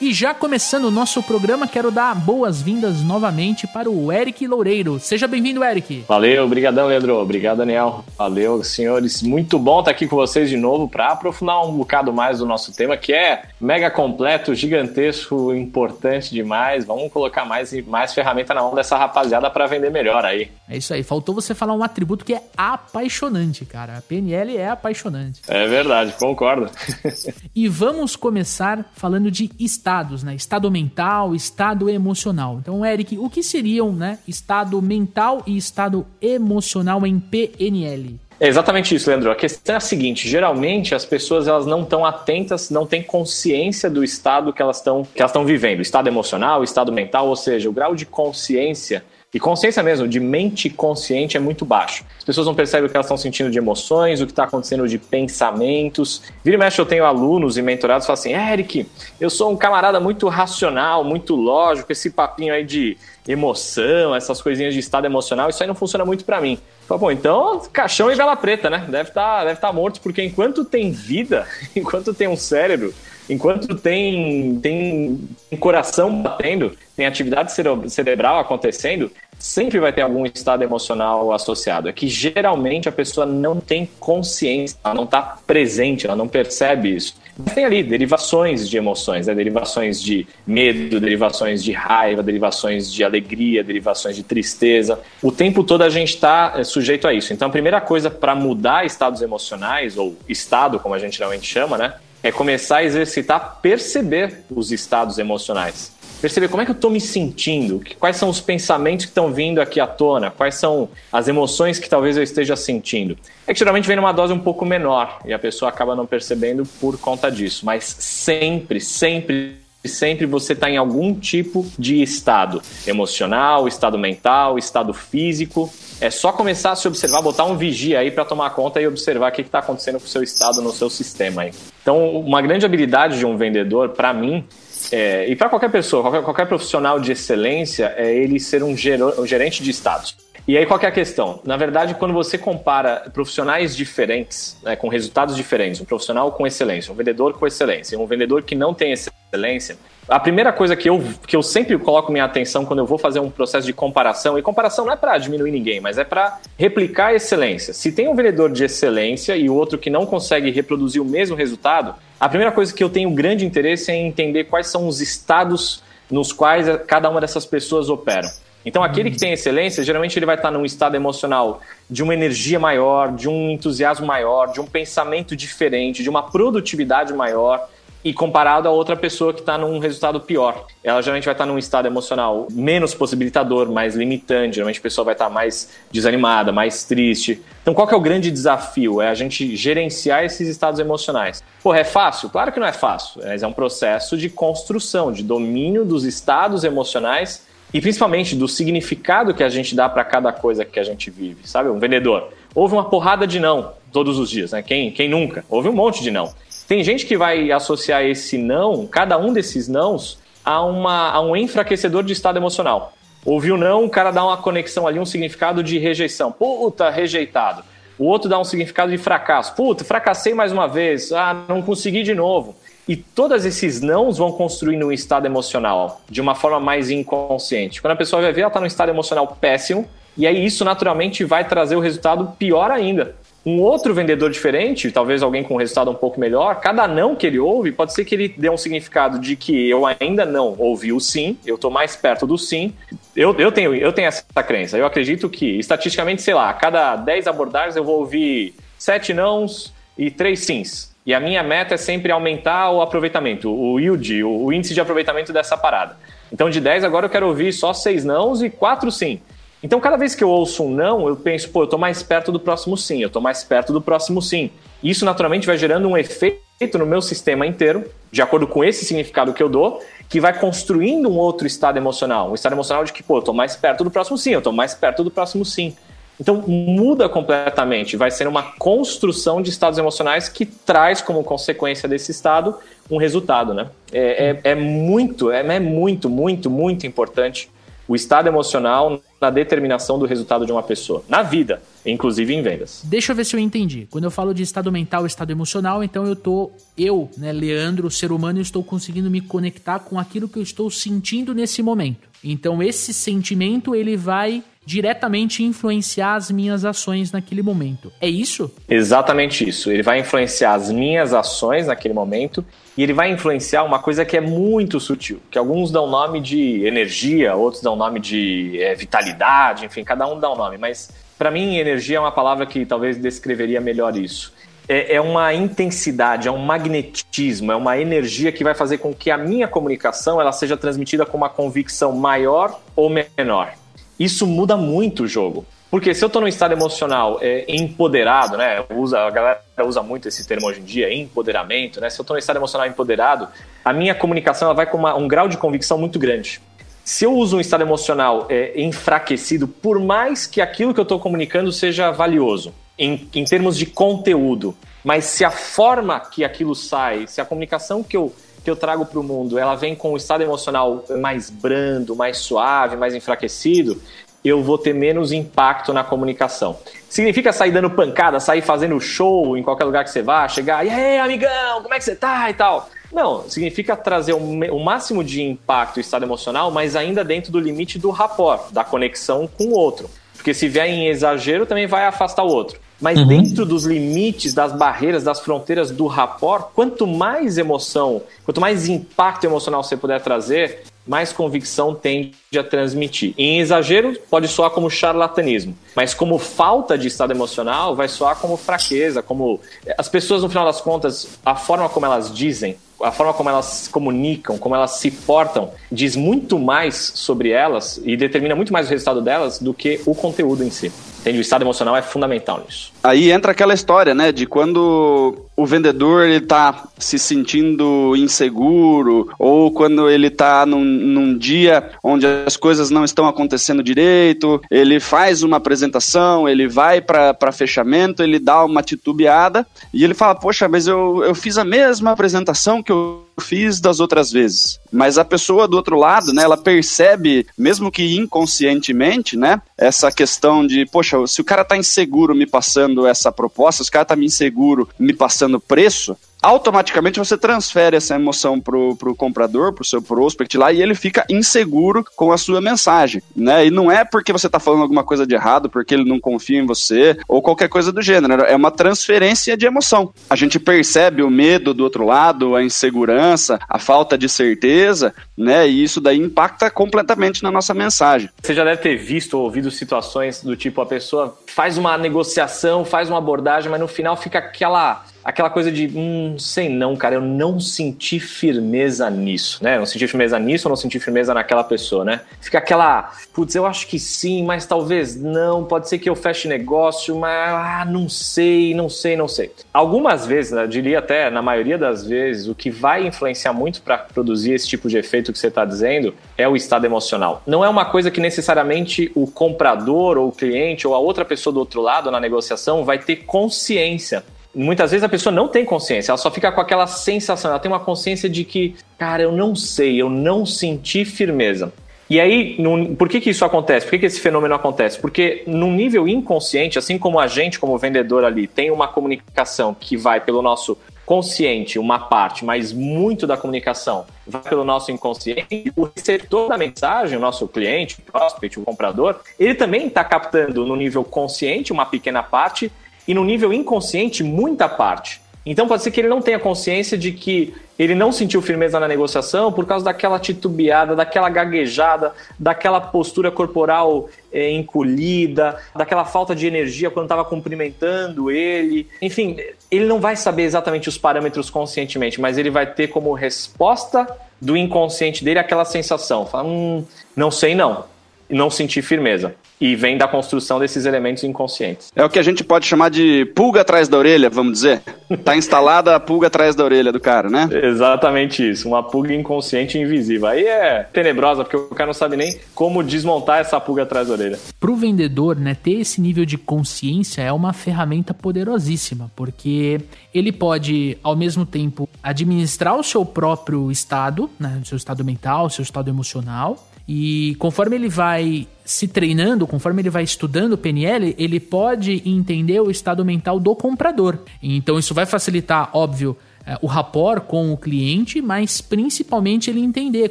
E 0.00 0.12
já 0.12 0.34
começando 0.34 0.86
o 0.86 0.90
nosso 0.90 1.22
programa, 1.22 1.68
quero 1.68 1.88
dar 1.88 2.16
boas-vindas 2.16 3.00
novamente 3.00 3.64
para 3.64 3.88
o 3.88 4.12
Eric 4.12 4.44
Loureiro. 4.44 4.98
Seja 4.98 5.28
bem-vindo, 5.28 5.62
Eric. 5.62 6.04
Valeu, 6.08 6.44
obrigadão, 6.44 6.88
Leandro. 6.88 7.14
Obrigado, 7.14 7.58
Daniel. 7.58 8.04
Valeu, 8.18 8.64
senhores. 8.64 9.22
Muito 9.22 9.56
bom 9.56 9.78
estar 9.78 9.92
aqui 9.92 10.08
com 10.08 10.16
vocês 10.16 10.50
de 10.50 10.56
novo 10.56 10.88
para 10.88 11.12
aprofundar 11.12 11.64
um 11.64 11.76
bocado 11.76 12.12
mais 12.12 12.40
do 12.40 12.46
nosso 12.46 12.74
tema, 12.74 12.96
que 12.96 13.12
é 13.12 13.44
mega 13.60 13.88
completo, 13.88 14.52
gigantesco, 14.52 15.54
importante 15.54 16.34
demais. 16.34 16.84
Vamos 16.84 17.12
colocar 17.12 17.44
mais, 17.44 17.72
mais 17.86 18.12
ferramenta 18.12 18.52
na 18.52 18.62
mão 18.62 18.74
dessa 18.74 18.98
rapaziada 18.98 19.48
para 19.48 19.66
vender 19.66 19.90
melhor 19.92 20.24
aí. 20.24 20.50
É 20.68 20.76
isso 20.76 20.92
aí. 20.92 21.04
Faltou 21.04 21.36
você 21.36 21.54
falar 21.54 21.74
um 21.74 21.84
atributo 21.84 22.24
que 22.24 22.34
é 22.34 22.42
apaixonante, 22.56 23.64
cara. 23.64 23.98
A 23.98 24.02
PNL 24.02 24.56
é 24.56 24.70
apaixonante. 24.70 25.40
É 25.46 25.68
verdade, 25.68 26.14
concordo. 26.18 26.68
e 27.54 27.68
vamos 27.68 28.16
começar 28.16 28.84
falando 28.94 29.30
de 29.30 29.50
estados, 29.84 30.22
né? 30.22 30.34
Estado 30.34 30.70
mental, 30.70 31.34
estado 31.34 31.90
emocional. 31.90 32.58
Então, 32.58 32.84
Eric, 32.86 33.18
o 33.18 33.28
que 33.28 33.42
seriam, 33.42 33.92
né, 33.92 34.18
estado 34.26 34.80
mental 34.80 35.42
e 35.46 35.58
estado 35.58 36.06
emocional 36.22 37.06
em 37.06 37.20
PNL? 37.20 38.18
É 38.40 38.48
exatamente 38.48 38.94
isso, 38.94 39.10
Leandro. 39.10 39.30
A 39.30 39.34
questão 39.36 39.74
é 39.74 39.76
a 39.76 39.80
seguinte: 39.80 40.26
geralmente 40.26 40.94
as 40.94 41.04
pessoas 41.04 41.46
elas 41.46 41.66
não 41.66 41.82
estão 41.82 42.04
atentas, 42.04 42.70
não 42.70 42.86
têm 42.86 43.02
consciência 43.02 43.90
do 43.90 44.02
estado 44.02 44.54
que 44.54 44.62
elas 44.62 44.78
estão 44.78 45.04
que 45.04 45.20
elas 45.20 45.30
estão 45.30 45.44
vivendo, 45.44 45.82
estado 45.82 46.08
emocional, 46.08 46.64
estado 46.64 46.90
mental, 46.90 47.28
ou 47.28 47.36
seja, 47.36 47.68
o 47.68 47.72
grau 47.72 47.94
de 47.94 48.06
consciência 48.06 49.04
e 49.34 49.40
consciência 49.40 49.82
mesmo, 49.82 50.06
de 50.06 50.20
mente 50.20 50.70
consciente, 50.70 51.36
é 51.36 51.40
muito 51.40 51.64
baixo. 51.64 52.04
As 52.16 52.22
pessoas 52.22 52.46
não 52.46 52.54
percebem 52.54 52.86
o 52.86 52.88
que 52.88 52.96
elas 52.96 53.06
estão 53.06 53.16
sentindo 53.16 53.50
de 53.50 53.58
emoções, 53.58 54.20
o 54.20 54.26
que 54.26 54.30
está 54.30 54.44
acontecendo 54.44 54.86
de 54.86 54.96
pensamentos. 54.96 56.22
Vira 56.44 56.56
e 56.56 56.58
mexe, 56.58 56.80
eu 56.80 56.86
tenho 56.86 57.04
alunos 57.04 57.58
e 57.58 57.62
mentorados 57.62 58.04
que 58.04 58.06
falam 58.06 58.20
assim: 58.20 58.52
Eric, 58.52 58.86
eu 59.20 59.28
sou 59.28 59.50
um 59.50 59.56
camarada 59.56 59.98
muito 59.98 60.28
racional, 60.28 61.02
muito 61.02 61.34
lógico, 61.34 61.90
esse 61.90 62.10
papinho 62.10 62.54
aí 62.54 62.64
de 62.64 62.96
emoção, 63.26 64.14
essas 64.14 64.40
coisinhas 64.40 64.72
de 64.72 64.78
estado 64.78 65.06
emocional, 65.06 65.50
isso 65.50 65.60
aí 65.62 65.66
não 65.66 65.74
funciona 65.74 66.04
muito 66.04 66.24
para 66.24 66.40
mim. 66.40 66.58
Fala, 66.86 67.00
bom, 67.00 67.10
então, 67.10 67.60
caixão 67.72 68.12
e 68.12 68.14
vela 68.14 68.36
preta, 68.36 68.70
né? 68.70 68.86
Deve 68.88 69.08
estar 69.08 69.38
tá, 69.38 69.44
deve 69.44 69.60
tá 69.60 69.72
morto, 69.72 70.00
porque 70.00 70.22
enquanto 70.22 70.64
tem 70.64 70.92
vida, 70.92 71.44
enquanto 71.74 72.14
tem 72.14 72.28
um 72.28 72.36
cérebro, 72.36 72.94
enquanto 73.28 73.74
tem, 73.74 74.58
tem, 74.60 75.20
tem 75.50 75.58
coração 75.58 76.22
batendo, 76.22 76.76
tem 76.96 77.06
atividade 77.06 77.52
cerebral 77.88 78.38
acontecendo, 78.38 79.10
sempre 79.38 79.78
vai 79.78 79.92
ter 79.92 80.02
algum 80.02 80.24
estado 80.24 80.62
emocional 80.62 81.32
associado. 81.32 81.88
É 81.88 81.92
que 81.92 82.08
geralmente 82.08 82.88
a 82.88 82.92
pessoa 82.92 83.26
não 83.26 83.60
tem 83.60 83.88
consciência, 83.98 84.78
ela 84.82 84.94
não 84.94 85.04
está 85.04 85.36
presente, 85.46 86.06
ela 86.06 86.16
não 86.16 86.28
percebe 86.28 86.94
isso. 86.94 87.16
Mas 87.36 87.52
tem 87.52 87.64
ali 87.64 87.82
derivações 87.82 88.68
de 88.68 88.76
emoções, 88.76 89.26
né? 89.26 89.34
derivações 89.34 90.00
de 90.00 90.26
medo, 90.46 91.00
derivações 91.00 91.64
de 91.64 91.72
raiva, 91.72 92.22
derivações 92.22 92.92
de 92.92 93.02
alegria, 93.02 93.64
derivações 93.64 94.14
de 94.14 94.22
tristeza. 94.22 95.00
O 95.20 95.32
tempo 95.32 95.64
todo 95.64 95.82
a 95.82 95.90
gente 95.90 96.14
está 96.14 96.54
é, 96.56 96.64
sujeito 96.64 97.08
a 97.08 97.12
isso. 97.12 97.32
Então 97.32 97.48
a 97.48 97.50
primeira 97.50 97.80
coisa 97.80 98.08
para 98.08 98.34
mudar 98.34 98.86
estados 98.86 99.20
emocionais, 99.20 99.98
ou 99.98 100.16
estado, 100.28 100.78
como 100.78 100.94
a 100.94 100.98
gente 100.98 101.18
geralmente 101.18 101.46
chama, 101.46 101.76
né? 101.76 101.94
É 102.24 102.32
começar 102.32 102.78
a 102.78 102.84
exercitar 102.84 103.60
perceber 103.62 104.42
os 104.50 104.72
estados 104.72 105.18
emocionais 105.18 105.94
perceber 106.24 106.48
como 106.48 106.62
é 106.62 106.64
que 106.64 106.70
eu 106.70 106.74
estou 106.74 106.90
me 106.90 107.02
sentindo, 107.02 107.82
quais 108.00 108.16
são 108.16 108.30
os 108.30 108.40
pensamentos 108.40 109.04
que 109.04 109.10
estão 109.10 109.30
vindo 109.30 109.60
aqui 109.60 109.78
à 109.78 109.86
tona, 109.86 110.30
quais 110.30 110.54
são 110.54 110.88
as 111.12 111.28
emoções 111.28 111.78
que 111.78 111.86
talvez 111.86 112.16
eu 112.16 112.22
esteja 112.22 112.56
sentindo. 112.56 113.14
É 113.46 113.52
que 113.52 113.58
geralmente 113.58 113.86
vem 113.86 113.94
numa 113.94 114.10
dose 114.10 114.32
um 114.32 114.38
pouco 114.38 114.64
menor 114.64 115.18
e 115.26 115.34
a 115.34 115.38
pessoa 115.38 115.68
acaba 115.68 115.94
não 115.94 116.06
percebendo 116.06 116.64
por 116.80 116.98
conta 116.98 117.30
disso, 117.30 117.66
mas 117.66 117.84
sempre, 117.98 118.80
sempre 118.80 119.63
sempre 119.88 120.26
você 120.26 120.52
está 120.52 120.70
em 120.70 120.76
algum 120.76 121.14
tipo 121.14 121.66
de 121.78 122.02
estado 122.02 122.62
emocional, 122.86 123.68
estado 123.68 123.98
mental, 123.98 124.58
estado 124.58 124.92
físico. 124.92 125.72
É 126.00 126.10
só 126.10 126.32
começar 126.32 126.72
a 126.72 126.76
se 126.76 126.88
observar, 126.88 127.22
botar 127.22 127.44
um 127.44 127.56
vigia 127.56 128.00
aí 128.00 128.10
para 128.10 128.24
tomar 128.24 128.50
conta 128.50 128.80
e 128.80 128.86
observar 128.86 129.30
o 129.30 129.34
que 129.34 129.42
está 129.42 129.60
acontecendo 129.60 129.98
com 129.98 130.06
o 130.06 130.08
seu 130.08 130.22
estado 130.22 130.60
no 130.60 130.72
seu 130.72 130.90
sistema 130.90 131.42
aí. 131.42 131.52
Então, 131.82 132.16
uma 132.16 132.40
grande 132.40 132.64
habilidade 132.64 133.18
de 133.18 133.26
um 133.26 133.36
vendedor, 133.36 133.90
para 133.90 134.12
mim, 134.12 134.44
é, 134.90 135.26
e 135.28 135.36
para 135.36 135.48
qualquer 135.48 135.70
pessoa, 135.70 136.02
qualquer, 136.02 136.22
qualquer, 136.22 136.46
profissional 136.46 136.98
de 136.98 137.12
excelência, 137.12 137.94
é 137.96 138.14
ele 138.14 138.38
ser 138.40 138.62
um, 138.62 138.76
gero, 138.76 139.20
um 139.20 139.26
gerente 139.26 139.62
de 139.62 139.70
estados. 139.70 140.16
E 140.46 140.58
aí 140.58 140.66
qual 140.66 140.78
é 140.78 140.86
a 140.86 140.90
questão? 140.90 141.40
Na 141.42 141.56
verdade, 141.56 141.94
quando 141.94 142.12
você 142.12 142.36
compara 142.36 143.08
profissionais 143.14 143.74
diferentes, 143.74 144.58
né, 144.62 144.76
com 144.76 144.88
resultados 144.88 145.34
diferentes, 145.34 145.80
um 145.80 145.86
profissional 145.86 146.30
com 146.32 146.46
excelência, 146.46 146.92
um 146.92 146.94
vendedor 146.94 147.32
com 147.32 147.46
excelência, 147.46 147.98
um 147.98 148.06
vendedor 148.06 148.42
que 148.42 148.54
não 148.54 148.74
tem 148.74 148.92
excelência, 148.92 149.78
a 150.06 150.20
primeira 150.20 150.52
coisa 150.52 150.76
que 150.76 150.90
eu, 150.90 151.02
que 151.26 151.34
eu 151.34 151.42
sempre 151.42 151.78
coloco 151.78 152.12
minha 152.12 152.24
atenção 152.24 152.66
quando 152.66 152.80
eu 152.80 152.86
vou 152.86 152.98
fazer 152.98 153.20
um 153.20 153.30
processo 153.30 153.66
de 153.66 153.72
comparação, 153.72 154.38
e 154.38 154.42
comparação 154.42 154.84
não 154.84 154.92
é 154.92 154.96
para 154.96 155.16
diminuir 155.16 155.50
ninguém, 155.50 155.80
mas 155.80 155.96
é 155.96 156.04
para 156.04 156.38
replicar 156.58 157.06
a 157.06 157.14
excelência. 157.14 157.72
Se 157.72 157.90
tem 157.90 158.06
um 158.06 158.14
vendedor 158.14 158.52
de 158.52 158.64
excelência 158.64 159.34
e 159.34 159.48
outro 159.48 159.78
que 159.78 159.88
não 159.88 160.04
consegue 160.04 160.50
reproduzir 160.50 161.00
o 161.00 161.06
mesmo 161.06 161.34
resultado, 161.34 161.94
a 162.20 162.28
primeira 162.28 162.52
coisa 162.52 162.72
que 162.72 162.84
eu 162.84 162.90
tenho 162.90 163.10
grande 163.12 163.46
interesse 163.46 163.90
é 163.90 163.94
em 163.94 164.06
entender 164.06 164.44
quais 164.44 164.66
são 164.66 164.86
os 164.86 165.00
estados 165.00 165.82
nos 166.10 166.34
quais 166.34 166.66
cada 166.86 167.08
uma 167.08 167.18
dessas 167.18 167.46
pessoas 167.46 167.88
operam. 167.88 168.28
Então, 168.64 168.82
aquele 168.82 169.10
que 169.10 169.18
tem 169.18 169.32
excelência, 169.32 169.84
geralmente 169.84 170.18
ele 170.18 170.26
vai 170.26 170.36
estar 170.36 170.50
num 170.50 170.64
estado 170.64 170.94
emocional 170.94 171.60
de 171.88 172.02
uma 172.02 172.14
energia 172.14 172.58
maior, 172.58 173.12
de 173.12 173.28
um 173.28 173.50
entusiasmo 173.50 174.06
maior, 174.06 174.52
de 174.52 174.60
um 174.60 174.66
pensamento 174.66 175.36
diferente, 175.36 176.02
de 176.02 176.08
uma 176.08 176.22
produtividade 176.22 177.12
maior 177.12 177.68
e 178.04 178.12
comparado 178.12 178.68
a 178.68 178.70
outra 178.70 178.94
pessoa 178.94 179.32
que 179.32 179.40
está 179.40 179.56
num 179.56 179.78
resultado 179.78 180.20
pior. 180.20 180.66
Ela 180.84 181.00
geralmente 181.00 181.24
vai 181.24 181.32
estar 181.32 181.46
num 181.46 181.56
estado 181.56 181.86
emocional 181.86 182.46
menos 182.50 182.94
possibilitador, 182.94 183.70
mais 183.70 183.96
limitante. 183.96 184.56
Geralmente 184.56 184.78
a 184.78 184.82
pessoa 184.82 185.06
vai 185.06 185.14
estar 185.14 185.30
mais 185.30 185.70
desanimada, 185.90 186.52
mais 186.52 186.84
triste. 186.84 187.42
Então, 187.62 187.72
qual 187.72 187.88
que 187.88 187.94
é 187.94 187.96
o 187.96 188.00
grande 188.00 188.30
desafio? 188.30 189.00
É 189.00 189.08
a 189.08 189.14
gente 189.14 189.56
gerenciar 189.56 190.22
esses 190.22 190.46
estados 190.46 190.78
emocionais. 190.78 191.42
Porra, 191.62 191.78
é 191.78 191.84
fácil? 191.84 192.28
Claro 192.28 192.52
que 192.52 192.60
não 192.60 192.66
é 192.66 192.72
fácil, 192.72 193.22
mas 193.24 193.42
é 193.42 193.46
um 193.46 193.52
processo 193.54 194.18
de 194.18 194.28
construção, 194.28 195.10
de 195.10 195.22
domínio 195.22 195.82
dos 195.82 196.04
estados 196.04 196.62
emocionais 196.62 197.46
e 197.74 197.80
principalmente 197.80 198.36
do 198.36 198.46
significado 198.46 199.34
que 199.34 199.42
a 199.42 199.48
gente 199.48 199.74
dá 199.74 199.88
para 199.88 200.04
cada 200.04 200.32
coisa 200.32 200.64
que 200.64 200.78
a 200.78 200.84
gente 200.84 201.10
vive, 201.10 201.48
sabe? 201.48 201.68
Um 201.68 201.80
vendedor. 201.80 202.28
Houve 202.54 202.74
uma 202.74 202.88
porrada 202.88 203.26
de 203.26 203.40
não 203.40 203.72
todos 203.90 204.16
os 204.16 204.30
dias, 204.30 204.52
né? 204.52 204.62
Quem, 204.62 204.92
quem 204.92 205.08
nunca? 205.08 205.44
Houve 205.50 205.68
um 205.68 205.72
monte 205.72 206.00
de 206.00 206.12
não. 206.12 206.32
Tem 206.68 206.84
gente 206.84 207.04
que 207.04 207.16
vai 207.16 207.50
associar 207.50 208.04
esse 208.04 208.38
não, 208.38 208.86
cada 208.86 209.18
um 209.18 209.32
desses 209.32 209.66
nãos, 209.66 210.20
a, 210.44 210.62
uma, 210.64 211.10
a 211.10 211.20
um 211.20 211.36
enfraquecedor 211.36 212.04
de 212.04 212.12
estado 212.12 212.36
emocional. 212.36 212.92
Ouviu 213.24 213.56
não, 213.56 213.84
o 213.84 213.90
cara 213.90 214.12
dá 214.12 214.24
uma 214.24 214.36
conexão 214.36 214.86
ali, 214.86 215.00
um 215.00 215.04
significado 215.04 215.60
de 215.60 215.76
rejeição. 215.76 216.30
Puta, 216.30 216.90
rejeitado. 216.90 217.64
O 217.98 218.04
outro 218.04 218.28
dá 218.28 218.38
um 218.38 218.44
significado 218.44 218.92
de 218.92 218.98
fracasso. 218.98 219.52
Puta, 219.56 219.84
fracassei 219.84 220.32
mais 220.32 220.52
uma 220.52 220.68
vez. 220.68 221.10
Ah, 221.10 221.44
não 221.48 221.60
consegui 221.60 222.04
de 222.04 222.14
novo. 222.14 222.54
E 222.86 222.96
todos 222.96 223.46
esses 223.46 223.80
nãos 223.80 224.18
vão 224.18 224.30
construindo 224.32 224.86
um 224.86 224.92
estado 224.92 225.26
emocional 225.26 226.02
de 226.08 226.20
uma 226.20 226.34
forma 226.34 226.60
mais 226.60 226.90
inconsciente. 226.90 227.80
Quando 227.80 227.92
a 227.92 227.96
pessoa 227.96 228.20
vai 228.20 228.32
ver, 228.32 228.42
ela 228.42 228.48
está 228.48 228.60
num 228.60 228.66
estado 228.66 228.90
emocional 228.90 229.26
péssimo, 229.40 229.88
e 230.16 230.26
aí 230.26 230.44
isso 230.44 230.64
naturalmente 230.64 231.24
vai 231.24 231.48
trazer 231.48 231.76
o 231.76 231.80
resultado 231.80 232.34
pior 232.38 232.70
ainda. 232.70 233.16
Um 233.44 233.60
outro 233.60 233.92
vendedor 233.92 234.30
diferente, 234.30 234.90
talvez 234.90 235.22
alguém 235.22 235.42
com 235.42 235.54
um 235.54 235.58
resultado 235.58 235.90
um 235.90 235.94
pouco 235.94 236.18
melhor, 236.18 236.60
cada 236.60 236.88
não 236.88 237.14
que 237.14 237.26
ele 237.26 237.38
ouve, 237.38 237.72
pode 237.72 237.92
ser 237.92 238.04
que 238.04 238.14
ele 238.14 238.28
dê 238.28 238.48
um 238.48 238.56
significado 238.56 239.18
de 239.18 239.36
que 239.36 239.68
eu 239.68 239.84
ainda 239.86 240.24
não 240.24 240.54
ouvi 240.58 240.92
o 240.92 241.00
sim, 241.00 241.36
eu 241.44 241.56
estou 241.56 241.70
mais 241.70 241.94
perto 241.94 242.26
do 242.26 242.38
sim. 242.38 242.72
Eu, 243.14 243.34
eu, 243.38 243.52
tenho, 243.52 243.74
eu 243.74 243.92
tenho 243.92 244.08
essa 244.08 244.24
crença. 244.42 244.78
Eu 244.78 244.86
acredito 244.86 245.28
que, 245.28 245.58
estatisticamente, 245.58 246.22
sei 246.22 246.32
lá, 246.32 246.48
a 246.48 246.54
cada 246.54 246.96
10 246.96 247.26
abordagens 247.26 247.76
eu 247.76 247.84
vou 247.84 247.98
ouvir 247.98 248.54
7 248.78 249.12
nãos 249.12 249.74
e 249.96 250.10
3 250.10 250.38
sims. 250.38 250.93
E 251.06 251.12
a 251.12 251.20
minha 251.20 251.42
meta 251.42 251.74
é 251.74 251.76
sempre 251.76 252.10
aumentar 252.10 252.70
o 252.70 252.80
aproveitamento, 252.80 253.50
o 253.50 253.78
yield, 253.78 254.24
o 254.24 254.50
índice 254.50 254.72
de 254.72 254.80
aproveitamento 254.80 255.34
dessa 255.34 255.54
parada. 255.54 255.98
Então, 256.32 256.48
de 256.48 256.60
10 256.60 256.82
agora 256.82 257.04
eu 257.04 257.10
quero 257.10 257.26
ouvir 257.26 257.52
só 257.52 257.74
6 257.74 258.06
nãos 258.06 258.42
e 258.42 258.48
4 258.48 258.90
sim. 258.90 259.20
Então, 259.62 259.80
cada 259.80 259.98
vez 259.98 260.14
que 260.14 260.24
eu 260.24 260.30
ouço 260.30 260.64
um 260.64 260.70
não, 260.70 261.06
eu 261.06 261.14
penso, 261.14 261.50
pô, 261.50 261.60
eu 261.60 261.64
estou 261.64 261.78
mais 261.78 262.02
perto 262.02 262.32
do 262.32 262.40
próximo 262.40 262.76
sim, 262.76 263.02
eu 263.02 263.08
estou 263.08 263.20
mais 263.20 263.44
perto 263.44 263.70
do 263.70 263.82
próximo 263.82 264.22
sim. 264.22 264.50
Isso 264.82 265.04
naturalmente 265.04 265.46
vai 265.46 265.58
gerando 265.58 265.88
um 265.88 265.96
efeito 265.96 266.78
no 266.78 266.86
meu 266.86 267.02
sistema 267.02 267.46
inteiro, 267.46 267.84
de 268.10 268.22
acordo 268.22 268.46
com 268.46 268.64
esse 268.64 268.84
significado 268.86 269.34
que 269.34 269.42
eu 269.42 269.48
dou, 269.48 269.82
que 270.08 270.20
vai 270.20 270.38
construindo 270.38 271.10
um 271.10 271.18
outro 271.18 271.46
estado 271.46 271.76
emocional. 271.76 272.30
Um 272.30 272.34
estado 272.34 272.54
emocional 272.54 272.82
de 272.82 272.94
que, 272.94 273.02
pô, 273.02 273.16
eu 273.16 273.18
estou 273.18 273.34
mais 273.34 273.56
perto 273.56 273.84
do 273.84 273.90
próximo 273.90 274.16
sim, 274.16 274.30
eu 274.30 274.38
estou 274.38 274.52
mais 274.54 274.74
perto 274.74 275.04
do 275.04 275.10
próximo 275.10 275.44
sim. 275.44 275.76
Então 276.18 276.42
muda 276.46 277.08
completamente, 277.08 277.96
vai 277.96 278.10
ser 278.10 278.28
uma 278.28 278.42
construção 278.42 279.42
de 279.42 279.50
estados 279.50 279.78
emocionais 279.78 280.28
que 280.28 280.46
traz 280.46 281.00
como 281.00 281.24
consequência 281.24 281.88
desse 281.88 282.12
estado 282.12 282.56
um 282.90 282.98
resultado, 282.98 283.54
né? 283.54 283.68
É, 283.92 284.40
é, 284.44 284.52
é 284.52 284.54
muito, 284.54 285.30
é, 285.30 285.40
é 285.40 285.60
muito, 285.60 286.08
muito, 286.08 286.50
muito 286.50 286.86
importante 286.86 287.50
o 287.86 287.94
estado 287.94 288.26
emocional 288.28 289.00
na 289.20 289.30
determinação 289.30 289.98
do 289.98 290.06
resultado 290.06 290.46
de 290.46 290.52
uma 290.52 290.62
pessoa, 290.62 291.04
na 291.08 291.22
vida, 291.22 291.62
inclusive 291.84 292.34
em 292.34 292.42
vendas. 292.42 292.80
Deixa 292.84 293.12
eu 293.12 293.16
ver 293.16 293.24
se 293.24 293.36
eu 293.36 293.40
entendi. 293.40 293.86
Quando 293.90 294.04
eu 294.04 294.10
falo 294.10 294.32
de 294.32 294.42
estado 294.42 294.72
mental, 294.72 295.06
estado 295.06 295.30
emocional, 295.30 295.84
então 295.84 296.06
eu 296.06 296.16
tô, 296.16 296.50
eu, 296.76 297.10
né, 297.16 297.32
Leandro, 297.32 297.90
ser 297.90 298.10
humano, 298.10 298.40
estou 298.40 298.64
conseguindo 298.64 299.10
me 299.10 299.20
conectar 299.20 299.78
com 299.78 299.98
aquilo 299.98 300.28
que 300.28 300.38
eu 300.38 300.42
estou 300.42 300.70
sentindo 300.70 301.34
nesse 301.34 301.62
momento. 301.62 302.08
Então 302.22 302.62
esse 302.62 302.94
sentimento 302.94 303.74
ele 303.74 303.96
vai 303.96 304.42
diretamente 304.66 305.42
influenciar 305.42 306.14
as 306.14 306.30
minhas 306.30 306.64
ações 306.64 307.12
naquele 307.12 307.42
momento. 307.42 307.92
É 308.00 308.08
isso? 308.08 308.50
Exatamente 308.68 309.48
isso. 309.48 309.70
Ele 309.70 309.82
vai 309.82 310.00
influenciar 310.00 310.54
as 310.54 310.70
minhas 310.70 311.12
ações 311.12 311.66
naquele 311.66 311.94
momento 311.94 312.44
e 312.76 312.82
ele 312.82 312.92
vai 312.92 313.10
influenciar 313.10 313.62
uma 313.62 313.78
coisa 313.78 314.04
que 314.04 314.16
é 314.16 314.20
muito 314.20 314.80
sutil, 314.80 315.20
que 315.30 315.38
alguns 315.38 315.70
dão 315.70 315.86
nome 315.86 316.20
de 316.20 316.66
energia, 316.66 317.34
outros 317.34 317.62
dão 317.62 317.76
nome 317.76 318.00
de 318.00 318.60
é, 318.60 318.74
vitalidade, 318.74 319.64
enfim, 319.66 319.84
cada 319.84 320.06
um 320.06 320.18
dá 320.18 320.32
um 320.32 320.36
nome. 320.36 320.58
Mas 320.58 320.90
para 321.18 321.30
mim, 321.30 321.56
energia 321.56 321.98
é 321.98 322.00
uma 322.00 322.12
palavra 322.12 322.44
que 322.44 322.66
talvez 322.66 322.96
descreveria 322.96 323.60
melhor 323.60 323.96
isso. 323.96 324.32
É, 324.66 324.96
é 324.96 325.00
uma 325.00 325.32
intensidade, 325.34 326.26
é 326.26 326.30
um 326.30 326.38
magnetismo, 326.38 327.52
é 327.52 327.56
uma 327.56 327.78
energia 327.78 328.32
que 328.32 328.42
vai 328.42 328.54
fazer 328.54 328.78
com 328.78 328.94
que 328.94 329.10
a 329.10 329.18
minha 329.18 329.46
comunicação 329.46 330.20
ela 330.20 330.32
seja 330.32 330.56
transmitida 330.56 331.04
com 331.04 331.16
uma 331.16 331.28
convicção 331.28 331.92
maior 331.92 332.60
ou 332.74 332.90
menor. 332.90 333.52
Isso 333.98 334.26
muda 334.26 334.56
muito 334.56 335.04
o 335.04 335.08
jogo. 335.08 335.46
Porque 335.70 335.92
se 335.92 336.04
eu 336.04 336.06
estou 336.06 336.22
num 336.22 336.28
estado 336.28 336.52
emocional 336.52 337.18
é, 337.20 337.44
empoderado, 337.48 338.36
né? 338.36 338.64
Usa, 338.70 339.00
a 339.00 339.10
galera 339.10 339.40
usa 339.64 339.82
muito 339.82 340.06
esse 340.06 340.24
termo 340.24 340.46
hoje 340.46 340.60
em 340.60 340.64
dia, 340.64 340.94
empoderamento, 340.94 341.80
né? 341.80 341.90
Se 341.90 342.00
eu 342.00 342.02
estou 342.02 342.14
num 342.14 342.18
estado 342.18 342.36
emocional 342.36 342.66
empoderado, 342.66 343.26
a 343.64 343.72
minha 343.72 343.94
comunicação 343.94 344.46
ela 344.46 344.54
vai 344.54 344.66
com 344.66 344.78
uma, 344.78 344.94
um 344.94 345.08
grau 345.08 345.26
de 345.26 345.36
convicção 345.36 345.76
muito 345.76 345.98
grande. 345.98 346.40
Se 346.84 347.04
eu 347.04 347.12
uso 347.14 347.38
um 347.38 347.40
estado 347.40 347.62
emocional 347.62 348.26
é, 348.28 348.52
enfraquecido, 348.60 349.48
por 349.48 349.80
mais 349.80 350.26
que 350.26 350.40
aquilo 350.40 350.72
que 350.72 350.78
eu 350.78 350.84
estou 350.84 351.00
comunicando 351.00 351.50
seja 351.50 351.90
valioso, 351.90 352.54
em, 352.78 353.08
em 353.14 353.24
termos 353.24 353.56
de 353.56 353.66
conteúdo, 353.66 354.56
mas 354.84 355.06
se 355.06 355.24
a 355.24 355.30
forma 355.30 355.98
que 355.98 356.24
aquilo 356.24 356.54
sai, 356.54 357.06
se 357.06 357.20
a 357.20 357.24
comunicação 357.24 357.82
que 357.82 357.96
eu 357.96 358.14
que 358.44 358.50
eu 358.50 358.54
trago 358.54 358.84
para 358.84 359.00
o 359.00 359.02
mundo, 359.02 359.38
ela 359.38 359.54
vem 359.54 359.74
com 359.74 359.94
um 359.94 359.96
estado 359.96 360.22
emocional 360.22 360.84
mais 361.00 361.30
brando, 361.30 361.96
mais 361.96 362.18
suave, 362.18 362.76
mais 362.76 362.94
enfraquecido, 362.94 363.80
eu 364.22 364.42
vou 364.42 364.58
ter 364.58 364.74
menos 364.74 365.12
impacto 365.12 365.72
na 365.72 365.82
comunicação. 365.82 366.58
Significa 366.88 367.32
sair 367.32 367.50
dando 367.50 367.70
pancada, 367.70 368.20
sair 368.20 368.42
fazendo 368.42 368.78
show 368.80 369.36
em 369.36 369.42
qualquer 369.42 369.64
lugar 369.64 369.84
que 369.84 369.90
você 369.90 370.02
vá, 370.02 370.28
chegar, 370.28 370.64
e 370.64 370.70
aí, 370.70 370.98
amigão, 370.98 371.62
como 371.62 371.74
é 371.74 371.78
que 371.78 371.84
você 371.84 371.96
tá 371.96 372.30
e 372.30 372.34
tal. 372.34 372.68
Não, 372.92 373.28
significa 373.28 373.76
trazer 373.76 374.12
o 374.12 374.60
máximo 374.60 375.02
de 375.02 375.22
impacto 375.22 375.78
e 375.78 375.80
estado 375.80 376.04
emocional, 376.04 376.50
mas 376.50 376.76
ainda 376.76 377.02
dentro 377.02 377.32
do 377.32 377.40
limite 377.40 377.78
do 377.78 377.90
rapport, 377.90 378.52
da 378.52 378.62
conexão 378.62 379.26
com 379.26 379.46
o 379.46 379.52
outro. 379.52 379.90
Porque 380.14 380.32
se 380.32 380.48
vier 380.48 380.68
em 380.68 380.86
exagero, 380.86 381.44
também 381.44 381.66
vai 381.66 381.86
afastar 381.86 382.22
o 382.22 382.28
outro. 382.28 382.60
Mas 382.84 382.98
uhum. 382.98 383.06
dentro 383.06 383.46
dos 383.46 383.64
limites, 383.64 384.34
das 384.34 384.52
barreiras, 384.52 385.02
das 385.02 385.18
fronteiras 385.18 385.70
do 385.70 385.86
rapport, 385.86 386.48
quanto 386.54 386.86
mais 386.86 387.38
emoção, 387.38 388.02
quanto 388.26 388.42
mais 388.42 388.68
impacto 388.68 389.24
emocional 389.24 389.64
você 389.64 389.74
puder 389.74 390.02
trazer, 390.02 390.64
mais 390.86 391.10
convicção 391.10 391.74
tende 391.74 392.12
a 392.38 392.44
transmitir. 392.44 393.14
Em 393.16 393.40
exagero, 393.40 393.98
pode 394.10 394.28
soar 394.28 394.50
como 394.50 394.68
charlatanismo, 394.68 395.56
mas 395.74 395.94
como 395.94 396.18
falta 396.18 396.76
de 396.76 396.88
estado 396.88 397.10
emocional, 397.10 397.74
vai 397.74 397.88
soar 397.88 398.16
como 398.16 398.36
fraqueza, 398.36 399.02
como 399.02 399.40
as 399.78 399.88
pessoas 399.88 400.22
no 400.22 400.28
final 400.28 400.44
das 400.44 400.60
contas, 400.60 401.18
a 401.24 401.34
forma 401.34 401.70
como 401.70 401.86
elas 401.86 402.14
dizem, 402.14 402.58
a 402.84 402.92
forma 402.92 403.14
como 403.14 403.30
elas 403.30 403.46
se 403.46 403.70
comunicam, 403.70 404.36
como 404.36 404.54
elas 404.54 404.72
se 404.72 404.90
portam, 404.90 405.50
diz 405.72 405.96
muito 405.96 406.38
mais 406.38 406.92
sobre 406.94 407.30
elas 407.30 407.80
e 407.82 407.96
determina 407.96 408.34
muito 408.34 408.52
mais 408.52 408.66
o 408.66 408.70
resultado 408.70 409.00
delas 409.00 409.38
do 409.38 409.54
que 409.54 409.80
o 409.86 409.94
conteúdo 409.94 410.44
em 410.44 410.50
si. 410.50 410.70
Entende? 411.00 411.18
O 411.18 411.20
estado 411.20 411.42
emocional 411.42 411.76
é 411.76 411.82
fundamental 411.82 412.42
nisso. 412.44 412.72
Aí 412.82 413.10
entra 413.10 413.32
aquela 413.32 413.52
história, 413.52 413.94
né, 413.94 414.10
de 414.10 414.26
quando 414.26 415.24
o 415.36 415.44
vendedor 415.44 416.04
ele 416.04 416.20
tá 416.20 416.68
se 416.78 416.98
sentindo 416.98 417.94
inseguro 417.96 419.10
ou 419.18 419.50
quando 419.50 419.90
ele 419.90 420.08
tá 420.08 420.46
num, 420.46 420.64
num 420.64 421.18
dia 421.18 421.70
onde 421.82 422.06
as 422.06 422.36
coisas 422.36 422.70
não 422.70 422.84
estão 422.84 423.06
acontecendo 423.06 423.62
direito, 423.62 424.40
ele 424.50 424.80
faz 424.80 425.22
uma 425.22 425.36
apresentação, 425.36 426.28
ele 426.28 426.48
vai 426.48 426.80
para 426.80 427.32
fechamento, 427.32 428.02
ele 428.02 428.18
dá 428.18 428.44
uma 428.44 428.62
titubeada 428.62 429.46
e 429.72 429.84
ele 429.84 429.92
fala: 429.92 430.14
Poxa, 430.14 430.48
mas 430.48 430.66
eu, 430.66 431.02
eu 431.04 431.14
fiz 431.14 431.36
a 431.36 431.44
mesma 431.44 431.90
apresentação 431.90 432.62
que 432.62 432.72
eu 432.74 433.04
fiz 433.20 433.60
das 433.60 433.80
outras 433.80 434.10
vezes. 434.10 434.58
Mas 434.72 434.98
a 434.98 435.04
pessoa 435.04 435.46
do 435.46 435.56
outro 435.56 435.76
lado, 435.76 436.12
né, 436.12 436.22
ela 436.22 436.36
percebe, 436.36 437.26
mesmo 437.38 437.70
que 437.70 437.96
inconscientemente, 437.96 439.16
né, 439.16 439.40
essa 439.56 439.90
questão 439.90 440.46
de, 440.46 440.66
poxa, 440.66 441.06
se 441.06 441.20
o 441.20 441.24
cara 441.24 441.44
tá 441.44 441.56
inseguro 441.56 442.14
me 442.14 442.26
passando 442.26 442.86
essa 442.86 443.12
proposta, 443.12 443.62
se 443.62 443.70
o 443.70 443.72
cara 443.72 443.84
tá 443.84 443.96
me 443.96 444.06
inseguro 444.06 444.68
me 444.78 444.92
passando 444.92 445.40
preço, 445.40 445.96
automaticamente 446.24 446.98
você 446.98 447.18
transfere 447.18 447.76
essa 447.76 447.94
emoção 447.94 448.40
pro, 448.40 448.74
pro 448.76 448.94
comprador, 448.94 449.52
pro 449.52 449.64
seu 449.64 449.82
prospect 449.82 450.38
lá, 450.38 450.50
e 450.50 450.62
ele 450.62 450.74
fica 450.74 451.04
inseguro 451.10 451.84
com 451.94 452.10
a 452.10 452.16
sua 452.16 452.40
mensagem, 452.40 453.02
né? 453.14 453.46
E 453.46 453.50
não 453.50 453.70
é 453.70 453.84
porque 453.84 454.12
você 454.12 454.28
tá 454.28 454.40
falando 454.40 454.62
alguma 454.62 454.82
coisa 454.82 455.06
de 455.06 455.14
errado, 455.14 455.50
porque 455.50 455.74
ele 455.74 455.84
não 455.84 456.00
confia 456.00 456.40
em 456.40 456.46
você, 456.46 456.96
ou 457.06 457.20
qualquer 457.20 457.48
coisa 457.48 457.70
do 457.70 457.82
gênero. 457.82 458.22
É 458.22 458.34
uma 458.34 458.50
transferência 458.50 459.36
de 459.36 459.44
emoção. 459.44 459.92
A 460.08 460.16
gente 460.16 460.40
percebe 460.40 461.02
o 461.02 461.10
medo 461.10 461.52
do 461.52 461.62
outro 461.62 461.84
lado, 461.84 462.34
a 462.34 462.42
insegurança, 462.42 463.38
a 463.46 463.58
falta 463.58 463.98
de 463.98 464.08
certeza, 464.08 464.94
né? 465.16 465.46
E 465.46 465.62
isso 465.62 465.80
daí 465.80 465.98
impacta 465.98 466.50
completamente 466.50 467.22
na 467.22 467.30
nossa 467.30 467.52
mensagem. 467.52 468.08
Você 468.22 468.32
já 468.32 468.44
deve 468.44 468.62
ter 468.62 468.76
visto 468.76 469.14
ou 469.14 469.24
ouvido 469.24 469.50
situações 469.50 470.22
do 470.22 470.34
tipo 470.34 470.60
a 470.62 470.66
pessoa 470.66 471.18
faz 471.26 471.58
uma 471.58 471.76
negociação, 471.76 472.64
faz 472.64 472.88
uma 472.88 472.98
abordagem, 472.98 473.50
mas 473.50 473.60
no 473.60 473.68
final 473.68 473.96
fica 473.96 474.18
aquela 474.18 474.84
aquela 475.04 475.28
coisa 475.28 475.52
de, 475.52 475.70
hum, 475.74 476.16
sei 476.18 476.48
não, 476.48 476.74
cara, 476.74 476.94
eu 476.94 477.00
não 477.00 477.38
senti 477.38 478.00
firmeza 478.00 478.88
nisso, 478.88 479.42
né? 479.42 479.58
Não 479.58 479.66
senti 479.66 479.86
firmeza 479.86 480.18
nisso, 480.18 480.48
ou 480.48 480.50
não 480.50 480.56
senti 480.56 480.80
firmeza 480.80 481.12
naquela 481.12 481.44
pessoa, 481.44 481.84
né? 481.84 482.00
Fica 482.20 482.38
aquela, 482.38 482.90
putz, 483.12 483.34
eu 483.34 483.44
acho 483.44 483.66
que 483.66 483.78
sim, 483.78 484.24
mas 484.24 484.46
talvez 484.46 484.96
não, 484.96 485.44
pode 485.44 485.68
ser 485.68 485.78
que 485.78 485.88
eu 485.88 485.94
feche 485.94 486.26
negócio, 486.26 486.96
mas 486.96 487.34
ah, 487.34 487.64
não 487.68 487.88
sei, 487.88 488.54
não 488.54 488.68
sei, 488.68 488.96
não 488.96 489.06
sei. 489.06 489.30
Algumas 489.52 490.06
vezes, 490.06 490.32
né, 490.32 490.44
eu 490.44 490.48
diria 490.48 490.78
até 490.78 491.10
na 491.10 491.20
maioria 491.20 491.58
das 491.58 491.86
vezes, 491.86 492.26
o 492.26 492.34
que 492.34 492.50
vai 492.50 492.86
influenciar 492.86 493.32
muito 493.32 493.60
para 493.60 493.78
produzir 493.78 494.32
esse 494.32 494.48
tipo 494.48 494.68
de 494.68 494.78
efeito 494.78 495.12
que 495.12 495.18
você 495.18 495.28
está 495.28 495.44
dizendo 495.44 495.94
é 496.16 496.26
o 496.26 496.34
estado 496.34 496.64
emocional. 496.64 497.22
Não 497.26 497.44
é 497.44 497.48
uma 497.48 497.66
coisa 497.66 497.90
que 497.90 498.00
necessariamente 498.00 498.90
o 498.94 499.06
comprador 499.06 499.98
ou 499.98 500.08
o 500.08 500.12
cliente 500.12 500.66
ou 500.66 500.74
a 500.74 500.78
outra 500.78 501.04
pessoa 501.04 501.34
do 501.34 501.40
outro 501.40 501.60
lado 501.60 501.90
na 501.90 502.00
negociação 502.00 502.64
vai 502.64 502.78
ter 502.78 502.96
consciência 503.04 504.02
muitas 504.34 504.70
vezes 504.70 504.84
a 504.84 504.88
pessoa 504.88 505.14
não 505.14 505.28
tem 505.28 505.44
consciência, 505.44 505.90
ela 505.90 505.98
só 505.98 506.10
fica 506.10 506.30
com 506.32 506.40
aquela 506.40 506.66
sensação, 506.66 507.30
ela 507.30 507.40
tem 507.40 507.50
uma 507.50 507.60
consciência 507.60 508.08
de 508.08 508.24
que, 508.24 508.56
cara, 508.78 509.02
eu 509.02 509.12
não 509.12 509.34
sei, 509.34 509.80
eu 509.80 509.88
não 509.88 510.26
senti 510.26 510.84
firmeza. 510.84 511.52
E 511.88 512.00
aí, 512.00 512.38
por 512.78 512.88
que, 512.88 513.00
que 513.00 513.10
isso 513.10 513.24
acontece? 513.24 513.66
Por 513.66 513.72
que, 513.72 513.80
que 513.80 513.86
esse 513.86 514.00
fenômeno 514.00 514.34
acontece? 514.34 514.78
Porque 514.78 515.22
no 515.26 515.50
nível 515.52 515.86
inconsciente, 515.86 516.58
assim 516.58 516.78
como 516.78 516.98
a 516.98 517.06
gente, 517.06 517.38
como 517.38 517.58
vendedor 517.58 518.04
ali, 518.04 518.26
tem 518.26 518.50
uma 518.50 518.66
comunicação 518.66 519.54
que 519.54 519.76
vai 519.76 520.00
pelo 520.00 520.22
nosso 520.22 520.56
consciente, 520.84 521.58
uma 521.58 521.78
parte, 521.78 522.24
mas 522.24 522.52
muito 522.52 523.06
da 523.06 523.16
comunicação 523.16 523.86
vai 524.06 524.22
pelo 524.22 524.44
nosso 524.44 524.70
inconsciente, 524.70 525.52
o 525.56 525.64
receptor 525.64 526.28
da 526.28 526.36
mensagem, 526.36 526.96
o 526.98 527.00
nosso 527.00 527.26
cliente, 527.26 527.78
o 527.78 527.92
prospect, 527.92 528.38
o 528.38 528.42
comprador, 528.42 529.00
ele 529.18 529.34
também 529.34 529.66
está 529.66 529.82
captando 529.82 530.44
no 530.44 530.54
nível 530.54 530.84
consciente 530.84 531.52
uma 531.52 531.64
pequena 531.64 532.02
parte 532.02 532.52
e 532.86 532.94
no 532.94 533.04
nível 533.04 533.32
inconsciente, 533.32 534.02
muita 534.02 534.48
parte. 534.48 535.00
Então 535.26 535.48
pode 535.48 535.62
ser 535.62 535.70
que 535.70 535.80
ele 535.80 535.88
não 535.88 536.02
tenha 536.02 536.18
consciência 536.18 536.76
de 536.76 536.92
que 536.92 537.32
ele 537.58 537.74
não 537.74 537.90
sentiu 537.92 538.20
firmeza 538.20 538.60
na 538.60 538.68
negociação 538.68 539.32
por 539.32 539.46
causa 539.46 539.64
daquela 539.64 539.98
titubeada, 539.98 540.76
daquela 540.76 541.08
gaguejada, 541.08 541.92
daquela 542.18 542.60
postura 542.60 543.10
corporal 543.10 543.88
é, 544.12 544.30
encolhida, 544.32 545.38
daquela 545.54 545.84
falta 545.84 546.14
de 546.14 546.26
energia 546.26 546.70
quando 546.70 546.86
estava 546.86 547.04
cumprimentando 547.04 548.10
ele. 548.10 548.68
Enfim, 548.82 549.16
ele 549.50 549.64
não 549.64 549.80
vai 549.80 549.96
saber 549.96 550.24
exatamente 550.24 550.68
os 550.68 550.76
parâmetros 550.76 551.30
conscientemente, 551.30 552.00
mas 552.00 552.18
ele 552.18 552.30
vai 552.30 552.44
ter 552.44 552.68
como 552.68 552.92
resposta 552.92 553.86
do 554.20 554.36
inconsciente 554.36 555.04
dele 555.04 555.20
aquela 555.20 555.44
sensação. 555.44 556.04
Fala, 556.04 556.28
hum, 556.28 556.64
não 556.94 557.10
sei 557.10 557.34
não 557.34 557.64
não 558.08 558.30
sentir 558.30 558.62
firmeza. 558.62 559.14
E 559.44 559.54
vem 559.54 559.76
da 559.76 559.86
construção 559.86 560.38
desses 560.38 560.64
elementos 560.64 561.04
inconscientes. 561.04 561.70
É 561.76 561.84
o 561.84 561.90
que 561.90 561.98
a 561.98 562.02
gente 562.02 562.24
pode 562.24 562.46
chamar 562.46 562.70
de 562.70 563.04
pulga 563.14 563.42
atrás 563.42 563.68
da 563.68 563.76
orelha, 563.76 564.08
vamos 564.08 564.32
dizer. 564.32 564.62
Tá 565.04 565.14
instalada 565.14 565.76
a 565.76 565.78
pulga 565.78 566.06
atrás 566.06 566.34
da 566.34 566.42
orelha 566.42 566.72
do 566.72 566.80
cara, 566.80 567.10
né? 567.10 567.28
Exatamente 567.30 568.26
isso. 568.26 568.48
Uma 568.48 568.62
pulga 568.62 568.94
inconsciente 568.94 569.58
e 569.58 569.60
invisível. 569.60 570.06
Aí 570.08 570.24
é 570.24 570.62
tenebrosa, 570.72 571.24
porque 571.24 571.36
o 571.36 571.48
cara 571.48 571.66
não 571.66 571.74
sabe 571.74 571.94
nem 571.94 572.18
como 572.34 572.62
desmontar 572.62 573.18
essa 573.18 573.38
pulga 573.38 573.64
atrás 573.64 573.88
da 573.88 573.92
orelha. 573.92 574.18
Pro 574.40 574.56
vendedor, 574.56 575.16
né, 575.16 575.34
ter 575.34 575.60
esse 575.60 575.78
nível 575.78 576.06
de 576.06 576.16
consciência 576.16 577.02
é 577.02 577.12
uma 577.12 577.34
ferramenta 577.34 577.92
poderosíssima, 577.92 578.90
porque 578.96 579.60
ele 579.92 580.10
pode, 580.10 580.78
ao 580.82 580.96
mesmo 580.96 581.26
tempo, 581.26 581.68
administrar 581.82 582.56
o 582.56 582.64
seu 582.64 582.82
próprio 582.82 583.52
estado, 583.52 584.08
né, 584.18 584.40
o 584.42 584.46
seu 584.46 584.56
estado 584.56 584.82
mental, 584.82 585.26
o 585.26 585.30
seu 585.30 585.42
estado 585.42 585.68
emocional, 585.68 586.38
e 586.66 587.14
conforme 587.18 587.56
ele 587.56 587.68
vai 587.68 588.26
se 588.44 588.68
treinando, 588.68 589.26
conforme 589.26 589.62
ele 589.62 589.70
vai 589.70 589.82
estudando 589.82 590.32
o 590.34 590.38
PNL, 590.38 590.94
ele 590.98 591.20
pode 591.20 591.82
entender 591.88 592.40
o 592.40 592.50
estado 592.50 592.84
mental 592.84 593.20
do 593.20 593.34
comprador. 593.34 593.98
Então 594.22 594.58
isso 594.58 594.74
vai 594.74 594.86
facilitar, 594.86 595.50
óbvio, 595.52 595.96
é, 596.26 596.38
o 596.40 596.46
rapport 596.46 597.02
com 597.02 597.34
o 597.34 597.36
cliente, 597.36 598.00
mas 598.00 598.40
principalmente 598.40 599.28
ele 599.28 599.40
entender 599.40 599.90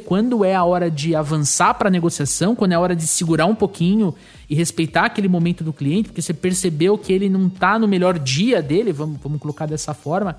quando 0.00 0.44
é 0.44 0.52
a 0.52 0.64
hora 0.64 0.90
de 0.90 1.14
avançar 1.14 1.74
para 1.74 1.86
a 1.86 1.90
negociação, 1.90 2.56
quando 2.56 2.72
é 2.72 2.74
a 2.74 2.80
hora 2.80 2.96
de 2.96 3.06
segurar 3.06 3.46
um 3.46 3.54
pouquinho 3.54 4.12
e 4.50 4.54
respeitar 4.54 5.04
aquele 5.04 5.28
momento 5.28 5.62
do 5.62 5.72
cliente, 5.72 6.08
porque 6.08 6.20
você 6.20 6.34
percebeu 6.34 6.98
que 6.98 7.12
ele 7.12 7.28
não 7.28 7.46
está 7.46 7.78
no 7.78 7.86
melhor 7.86 8.18
dia 8.18 8.60
dele, 8.60 8.92
vamos, 8.92 9.20
vamos 9.22 9.40
colocar 9.40 9.66
dessa 9.66 9.94
forma. 9.94 10.36